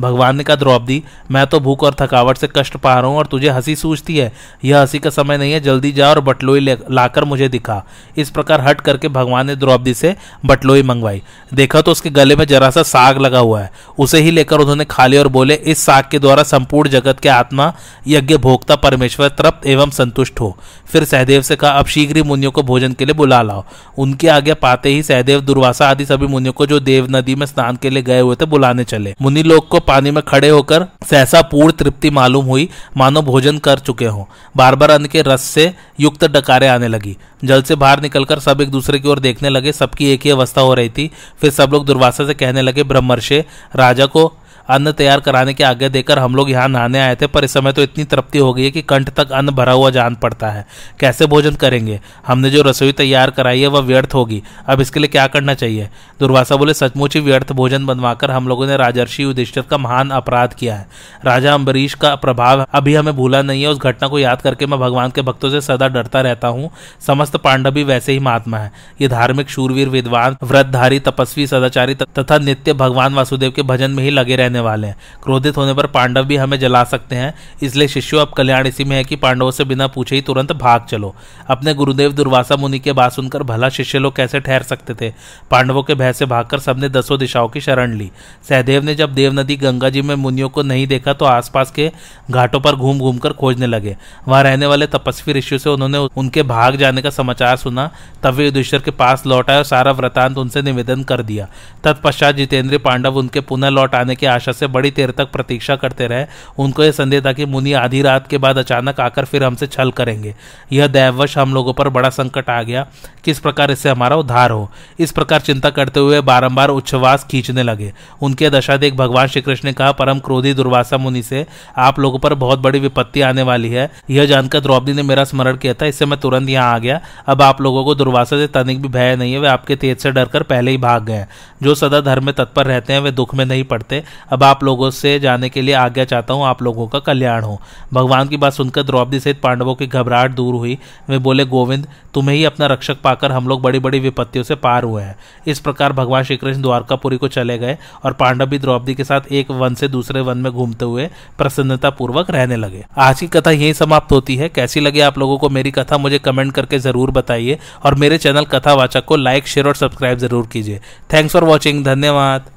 भगवान 0.00 0.36
ने 0.36 0.44
कहा, 0.44 0.56
द्रौपदी, 0.56 1.02
मैं 1.30 1.46
तो 1.46 1.60
भूख 1.60 1.82
और 1.82 1.96
थकावट 2.00 2.38
से 2.38 2.48
कष्ट 2.56 2.76
पा 2.76 3.00
रहा 3.00 3.10
हूँ 3.10 3.18
और 3.18 3.26
तुझे 3.26 3.48
हँसी 3.48 3.76
सूझती 3.76 4.16
है। 4.16 4.32
यह 4.64 4.80
हँसी 4.80 4.98
का 4.98 5.10
समय 5.10 5.38
नहीं 5.38 5.52
है, 5.52 5.60
जल्दी 5.60 5.92
जा 5.92 6.08
और 6.10 6.20
बटलोई 6.20 6.60
लाकर 6.90 7.24
मुझे 7.24 7.48
दिखा। 7.48 7.84
इस 8.16 8.30
प्रकार 8.30 8.60
हट 8.60 8.80
करके 8.80 9.08
भगवान 9.08 9.46
ने 9.46 9.56
द्रौपदी 9.56 9.94
से 9.94 10.16
बटलोई 10.46 10.82
मंगवाई। 10.82 11.22
देखा 11.54 11.80
तो 11.80 11.90
उसके 11.90 12.10
गले 12.10 12.36
में 12.36 12.44
जरा 12.44 12.70
सा 12.70 12.82
साग 12.82 13.18
लगा 13.18 13.38
हुआ 13.38 13.60
है। 13.60 13.72
उसे 13.98 14.20
ही 14.20 14.30
लेकर 14.30 14.58
उन्होंने 14.58 14.84
खा 14.84 15.06
लिया 15.06 15.22
और 15.22 15.28
बोले, 15.28 15.54
इस 15.54 15.78
साग 15.78 16.04
के 16.10 16.18
द्वारा 16.18 16.42
संपूर्ण 16.42 16.90
जगत 16.90 17.20
के 17.20 17.28
आत्मा 17.28 17.72
यज्ञ 18.06 18.36
भोक्ता 18.36 18.76
परमेश्वर 18.76 19.28
तृप्त 19.28 19.66
एवं 19.66 19.90
संतुष्ट 19.90 20.40
हो। 20.40 20.56
फिर 20.86 21.04
सहदेव 21.04 21.42
से 21.42 21.56
कहा, 21.56 21.70
अब 21.70 21.86
शीघ्र 21.86 22.16
ही 22.16 22.22
मुनियों 22.22 22.50
को 22.50 22.62
भोजन 22.62 22.92
के 22.92 23.04
लिए 23.04 23.14
बुला 23.14 23.42
लाओ। 23.42 23.64
उनकी 23.98 24.26
आज्ञा 24.26 24.54
पाते 24.54 24.88
ही 24.88 25.02
सहदेव, 25.02 25.40
दुर्वासा 25.40 25.88
आदि 25.88 26.06
सभी 26.06 26.26
मुनियों 26.26 26.52
को 26.52 26.66
जो 26.66 26.80
देव 26.80 27.06
नदी 27.10 27.34
में 27.34 27.46
स्नान 27.46 27.76
के 27.76 27.90
लिए 27.90 28.02
गए 28.02 28.20
हुए 28.20 28.36
थे, 28.36 28.44
बुलाने 28.44 28.84
चले। 28.84 29.14
मुनि 29.22 29.42
लोग 29.42 29.68
को 29.68 29.80
पानी 29.88 30.10
में 30.10 30.22
खड़े 30.22 30.48
होकर 30.48 30.86
सहसा 31.10 31.42
पूर्ण 31.42 31.72
तृप्ति 31.72 32.10
मालूम 32.10 32.46
हुई। 32.46 32.68
मानो 32.96 33.22
भोजन 33.22 33.58
कर 33.58 33.78
चुके 33.78 34.06
हों। 34.06 34.24
बार 34.56 34.74
बार 34.74 34.90
अन्न 34.90 35.06
के 35.06 35.22
रस 35.22 35.42
से 35.42 35.74
युक्त 36.00 36.24
डकारे 36.24 36.68
आने 36.68 36.88
लगी। 36.88 37.16
जल 37.44 37.62
से 37.62 37.74
बाहर 37.74 38.00
निकलकर 38.00 38.38
सब 38.38 38.60
एक 38.60 38.70
दूसरे 38.70 38.98
की 38.98 39.08
ओर 39.08 39.18
देखने 39.18 39.48
लगे। 39.48 39.72
सबकी 39.72 40.12
एक 40.12 40.20
ही 40.24 40.30
अवस्था 40.30 40.60
हो 40.60 40.74
रही 40.74 40.88
थी। 40.88 41.10
फिर 41.40 41.50
सब 41.50 41.70
लोग 41.72 41.86
दुर्वासा 41.86 42.26
से 42.26 42.34
कहने 42.34 42.62
लगे, 42.62 42.82
ब्रह्मर्षे, 42.82 43.44
राजा 43.76 44.06
को 44.06 44.32
अन्न 44.68 44.92
तैयार 44.92 45.20
कराने 45.20 45.54
की 45.54 45.64
आज्ञा 45.64 45.88
देकर 45.88 46.18
हम 46.18 46.34
लोग 46.36 46.50
यहाँ 46.50 46.68
नहाने 46.68 47.00
आए 47.00 47.16
थे, 47.16 47.26
पर 47.26 47.44
इस 47.44 47.52
समय 47.52 47.72
तो 47.72 47.82
इतनी 47.82 48.04
तृप्ति 48.04 48.38
हो 48.38 48.52
गई 48.54 48.64
है 48.64 48.70
कि 48.70 48.82
कंठ 48.82 49.10
तक 49.10 49.32
अन्न 49.32 49.50
भरा 49.50 49.72
हुआ 49.72 49.90
जान 49.90 50.14
पड़ता 50.14 50.50
है। 50.50 50.64
कैसे 51.00 51.26
भोजन 51.26 51.54
करेंगे? 51.54 52.00
हमने 52.26 52.50
जो 52.50 52.62
रसोई 52.62 52.92
तैयार 52.92 53.30
कराई 53.30 53.60
है, 53.60 53.66
वह 53.66 53.80
व्यर्थ 53.80 54.14
होगी। 54.14 54.42
अब 54.66 54.80
इसके 54.80 55.00
लिए 55.00 55.08
क्या 55.08 55.26
करना 55.26 55.54
चाहिए? 55.54 55.88
दुर्वासा 56.20 56.56
बोले, 56.56 56.74
सचमुच 56.74 57.14
ही 57.14 57.20
व्यर्थ 57.20 57.52
भोजन 57.52 57.86
बनवाकर 57.86 58.30
हम 58.30 58.48
लोगों 58.48 58.66
ने 58.66 58.76
राजर्षि 58.76 59.22
युधिष्ठिर 59.22 59.64
का 59.70 59.78
महान 59.78 60.10
अपराध 60.10 60.54
किया 60.54 60.74
है। 60.74 60.86
राजा 61.24 61.54
अम्बरीश 61.54 61.94
का 61.94 62.14
प्रभाव 62.16 62.64
अभी 62.72 62.94
हमें 62.94 63.14
भूला 63.16 63.42
नहीं 63.42 63.62
है, 63.62 63.68
उस 63.68 63.78
घटना 63.78 64.08
को 64.08 64.18
याद 64.18 64.42
करके 64.42 64.66
मैं 64.66 64.78
भगवान 64.80 65.10
के 65.10 65.22
भक्तों 65.22 65.50
से 65.50 65.60
सदा 65.62 65.88
डरता 65.88 66.20
रहता 66.20 66.48
हूँ। 66.48 66.70
समस्त 67.06 67.36
पांडव 67.36 67.74
वैसे 67.78 68.12
ही 68.12 68.18
महात्मा 68.18 68.58
है। 68.58 68.72
ये 69.00 69.08
धार्मिक 69.08 69.48
शूरवीर, 69.50 69.88
विद्वान, 69.88 70.36
व्रतधारी, 70.42 70.98
तपस्वी, 71.00 71.46
सदाचारी 71.46 71.94
तथा 71.94 72.38
नित्य 72.38 72.72
भगवान 72.74 73.14
वासुदेव 73.14 73.50
के 73.50 73.62
भजन 73.64 73.90
में 73.90 74.02
ही 74.04 74.10
लगे 74.10 74.36
रहने 74.36 74.55
रहने 74.56 74.60
वाले 74.60 74.86
हैं। 74.86 74.96
क्रोधित 75.22 75.56
होने 75.56 75.74
पर 75.74 75.86
पांडव 75.86 76.24
भी 76.24 76.36
हमें 76.36 76.58
जला 76.58 76.84
सकते 76.84 77.16
हैं। 77.16 77.34
इसलिए 77.62 77.88
शिष्यों, 77.88 78.20
अब 78.20 78.32
कल्याण 78.36 78.66
इसी 78.66 78.84
में 78.84 78.96
है 78.96 79.04
कि 79.04 79.16
पांडवों 79.16 79.50
से 79.50 79.64
बिना 79.64 79.86
पूछे 79.86 80.16
ही 80.16 80.22
तुरंत 80.22 80.52
भाग 80.52 80.86
चलो। 80.90 81.14
अपने 81.48 81.74
गुरुदेव 81.74 82.12
दुर्वासा 82.12 82.56
मुनि 82.56 82.78
के 82.78 82.92
बात 82.92 83.12
सुनकर 83.12 83.42
भला 83.42 83.68
शिष्य 83.68 83.98
लोग 83.98 84.16
कैसे 84.16 84.40
ठहर 84.40 84.62
सकते 84.62 84.94
थे? 84.94 85.12
पांडवों 85.50 85.82
के 85.82 85.94
भय 85.94 86.12
से 86.12 86.26
भागकर 86.26 86.58
सबने 86.58 86.88
दसों 86.88 87.18
दिशाओं 87.18 87.48
की 87.48 87.60
शरण 87.60 87.96
ली। 87.96 88.10
सहदेव 88.48 88.82
ने 88.82 88.94
जब 88.94 89.14
देव 89.14 89.32
नदी 89.32 89.56
गंगा 89.56 89.90
जी 89.90 90.02
में 90.02 90.14
मुनियों 90.14 90.48
को 90.48 90.62
नहीं 90.62 90.86
देखा 90.86 91.12
तो 91.12 91.24
आसपास 91.24 91.70
के 91.70 91.90
घाटों 92.30 92.60
पर 92.60 92.76
घूम 92.76 92.98
घूम 92.98 93.18
कर 93.18 93.32
खोजने 93.32 93.66
लगे। 93.66 93.96
वहाँ 94.28 94.42
रहने 94.42 94.66
वाले 94.66 94.86
तपस्वी 94.86 95.34
ऋषियों 95.34 95.58
से 95.58 95.70
उन्होंने 95.70 95.98
उनके 95.98 96.42
भाग 96.42 96.76
जाने 96.76 97.02
का 97.02 97.10
समाचार 97.10 97.56
सुना। 97.56 97.90
तब 98.22 98.34
वे 98.34 98.44
युधिष्ठर 98.44 98.78
के 98.78 98.90
पास 98.90 99.26
लौट 99.26 99.50
और 99.50 99.62
सारा 99.64 99.92
वृतांत 99.92 100.38
उनसे 100.38 100.62
निवेदन 100.62 101.02
कर 101.02 101.22
दिया। 101.22 101.48
तत्पश्चात 101.84 102.34
जितेंद्र 102.34 102.78
पांडव 102.78 103.16
उनके 103.16 103.40
पुनः 103.40 103.68
लौट 103.68 103.94
आने 103.94 104.14
की 104.16 104.26
आशा 104.26 104.45
आशा 104.46 104.52
से 104.52 104.66
बड़ी 104.66 104.90
देर 104.90 105.10
तक 105.10 105.30
प्रतीक्षा 105.32 105.76
करते 105.76 106.06
रहे। 106.06 106.26
उनको 106.58 106.84
यह 106.84 106.90
संदेह 106.90 107.20
था 107.20 107.32
कि 107.32 107.44
मुनि 107.46 107.72
आधी 107.72 108.02
रात 108.02 108.26
के 108.26 108.38
बाद 108.38 108.58
अचानक 108.58 109.00
आकर 109.00 109.24
फिर 109.24 109.44
हमसे 109.44 109.66
छल 109.66 109.90
करेंगे। 109.90 110.34
यह 110.72 110.86
दैववश 110.86 111.36
हम 111.38 111.54
लोगों 111.54 111.72
पर 111.72 111.88
बड़ा 111.88 112.10
संकट 112.10 112.50
आ 112.50 112.62
गया। 112.62 112.86
किस 113.24 113.38
प्रकार 113.38 113.70
इससे 113.70 113.88
हमारा 113.88 114.16
उद्धार 114.16 114.50
हो? 114.50 114.70
इस 114.98 115.12
प्रकार 115.12 115.40
चिंता 115.40 115.70
करते 115.70 116.00
हुए 116.00 116.20
बारंबार 116.20 116.68
उच्छ्वास 116.68 117.24
खींचने 117.24 117.62
लगे। 117.62 117.92
उनके 118.22 118.50
दशा 118.50 118.76
देख 118.76 118.94
भगवान 118.94 119.26
श्री 119.26 119.42
कृष्ण 119.42 119.68
ने 119.68 119.72
कहा, 119.72 119.92
परम 119.92 120.18
क्रोधी 120.18 120.54
दुर्वासा 120.54 120.96
मुनि 120.96 121.22
से 121.22 121.46
आप 121.78 121.98
लोगों 122.00 122.18
पर 122.18 122.34
बहुत 122.36 122.58
बड़ी 122.58 122.78
विपत्ति 122.78 123.20
आने 123.20 123.42
वाली 123.42 123.70
है। 123.70 123.90
यह 124.10 124.26
जानकर 124.26 124.60
द्रौपदी 124.60 124.92
ने 124.92 125.02
मेरा 125.02 125.24
स्मरण 125.24 125.56
किया 125.56 125.74
था, 125.74 125.86
इससे 125.86 126.06
मैं 126.06 126.20
तुरंत 126.20 126.48
यहाँ 126.48 126.74
आ 126.74 126.78
गया। 126.78 127.00
अब 127.26 127.42
आप 127.42 127.60
लोगों 127.60 127.84
को 127.84 127.94
दुर्वासा 127.94 128.36
से 128.36 128.46
तनिक 128.54 128.82
भी 128.82 128.88
भय 128.88 129.16
नहीं 129.16 129.32
है, 129.32 129.38
वे 129.38 129.48
आपके 129.48 129.76
तेज 129.76 129.98
से 129.98 130.10
डरकर 130.10 130.42
पहले 130.42 130.70
ही 130.70 130.76
भाग 130.76 131.04
गए 131.04 131.24
जो 131.62 131.74
सदा 131.74 132.00
धर्म 132.00 132.24
में 132.26 132.34
तत्पर 132.34 132.66
रहते 132.66 132.92
हैं, 132.92 133.00
वे 133.00 133.10
दुख 133.10 133.34
में 133.34 133.44
नहीं 133.44 133.64
पड़ते। 133.64 134.02
अब 134.36 134.42
आप 134.42 134.64
लोगों 134.64 134.90
से 134.90 135.18
जाने 135.20 135.48
के 135.48 135.62
लिए 135.62 135.74
आज्ञा 135.74 136.04
चाहता 136.04 136.34
हूँ, 136.34 136.44
आप 136.44 136.62
लोगों 136.62 136.86
का 136.86 136.98
कल्याण 136.98 137.44
हो। 137.44 137.60
भगवान 137.94 138.28
की 138.28 138.36
बात 138.36 138.52
सुनकर 138.52 138.82
द्रौपदी 138.82 139.20
सहित 139.20 139.40
पांडवों 139.40 139.74
की 139.74 139.86
घबराहट 139.86 140.30
दूर 140.30 140.54
हुई। 140.54 140.76
वे 141.08 141.18
बोले, 141.18 141.44
गोविंद, 141.44 141.86
तुम्हें 142.14 142.36
ही 142.36 142.44
अपना 142.44 142.66
रक्षक 142.66 143.00
पाकर 143.00 143.32
हम 143.32 143.48
लोग 143.48 143.62
बड़ी 143.62 143.78
बड़ी 143.78 143.98
विपत्तियों 144.00 144.42
से 144.44 144.54
पार 144.54 144.84
हुए 144.84 145.02
हैं। 145.02 145.16
इस 145.46 145.60
प्रकार 145.60 145.92
भगवान 145.92 146.24
श्री 146.24 146.36
कृष्ण 146.36 146.62
द्वारकापुरी 146.62 147.16
को 147.16 147.28
चले 147.28 147.56
गए 147.58 147.76
और 148.04 148.12
पांडव 148.12 148.46
भी 148.46 148.58
द्रौपदी 148.58 148.94
के 148.94 149.04
साथ 149.04 149.32
एक 149.32 149.50
वन 149.52 149.74
से 149.74 149.88
दूसरे 149.88 150.20
वन 150.20 150.38
में 150.38 150.52
घूमते 150.52 150.84
हुए 150.84 151.08
प्रसन्नता 151.38 151.90
पूर्वक 151.90 152.30
रहने 152.30 152.56
लगे। 152.56 152.84
आज 152.98 153.20
की 153.20 153.26
कथा 153.28 153.50
यही 153.50 153.74
समाप्त 153.74 154.12
होती 154.12 154.36
है। 154.36 154.48
कैसी 154.48 154.80
लगी 154.80 155.00
आप 155.00 155.18
लोगों 155.18 155.38
को 155.38 155.48
मेरी 155.48 155.70
कथा, 155.70 155.98
मुझे 155.98 156.18
कमेंट 156.18 156.52
करके 156.52 156.78
ज़रूर 156.78 157.10
बताइए। 157.10 157.58
और 157.84 157.94
मेरे 157.94 158.18
चैनल 158.18 158.44
कथावाचक 158.44 159.04
को 159.04 159.16
लाइक, 159.16 159.48
शेयर 159.48 159.68
और 159.68 159.74
सब्सक्राइब 159.74 160.18
ज़रूर 160.18 160.46
कीजिए। 160.46 160.80
थैंक्स 161.12 161.32
फॉर 161.32 161.44
वॉचिंग, 161.44 161.84
धन्यवाद। 161.84 162.55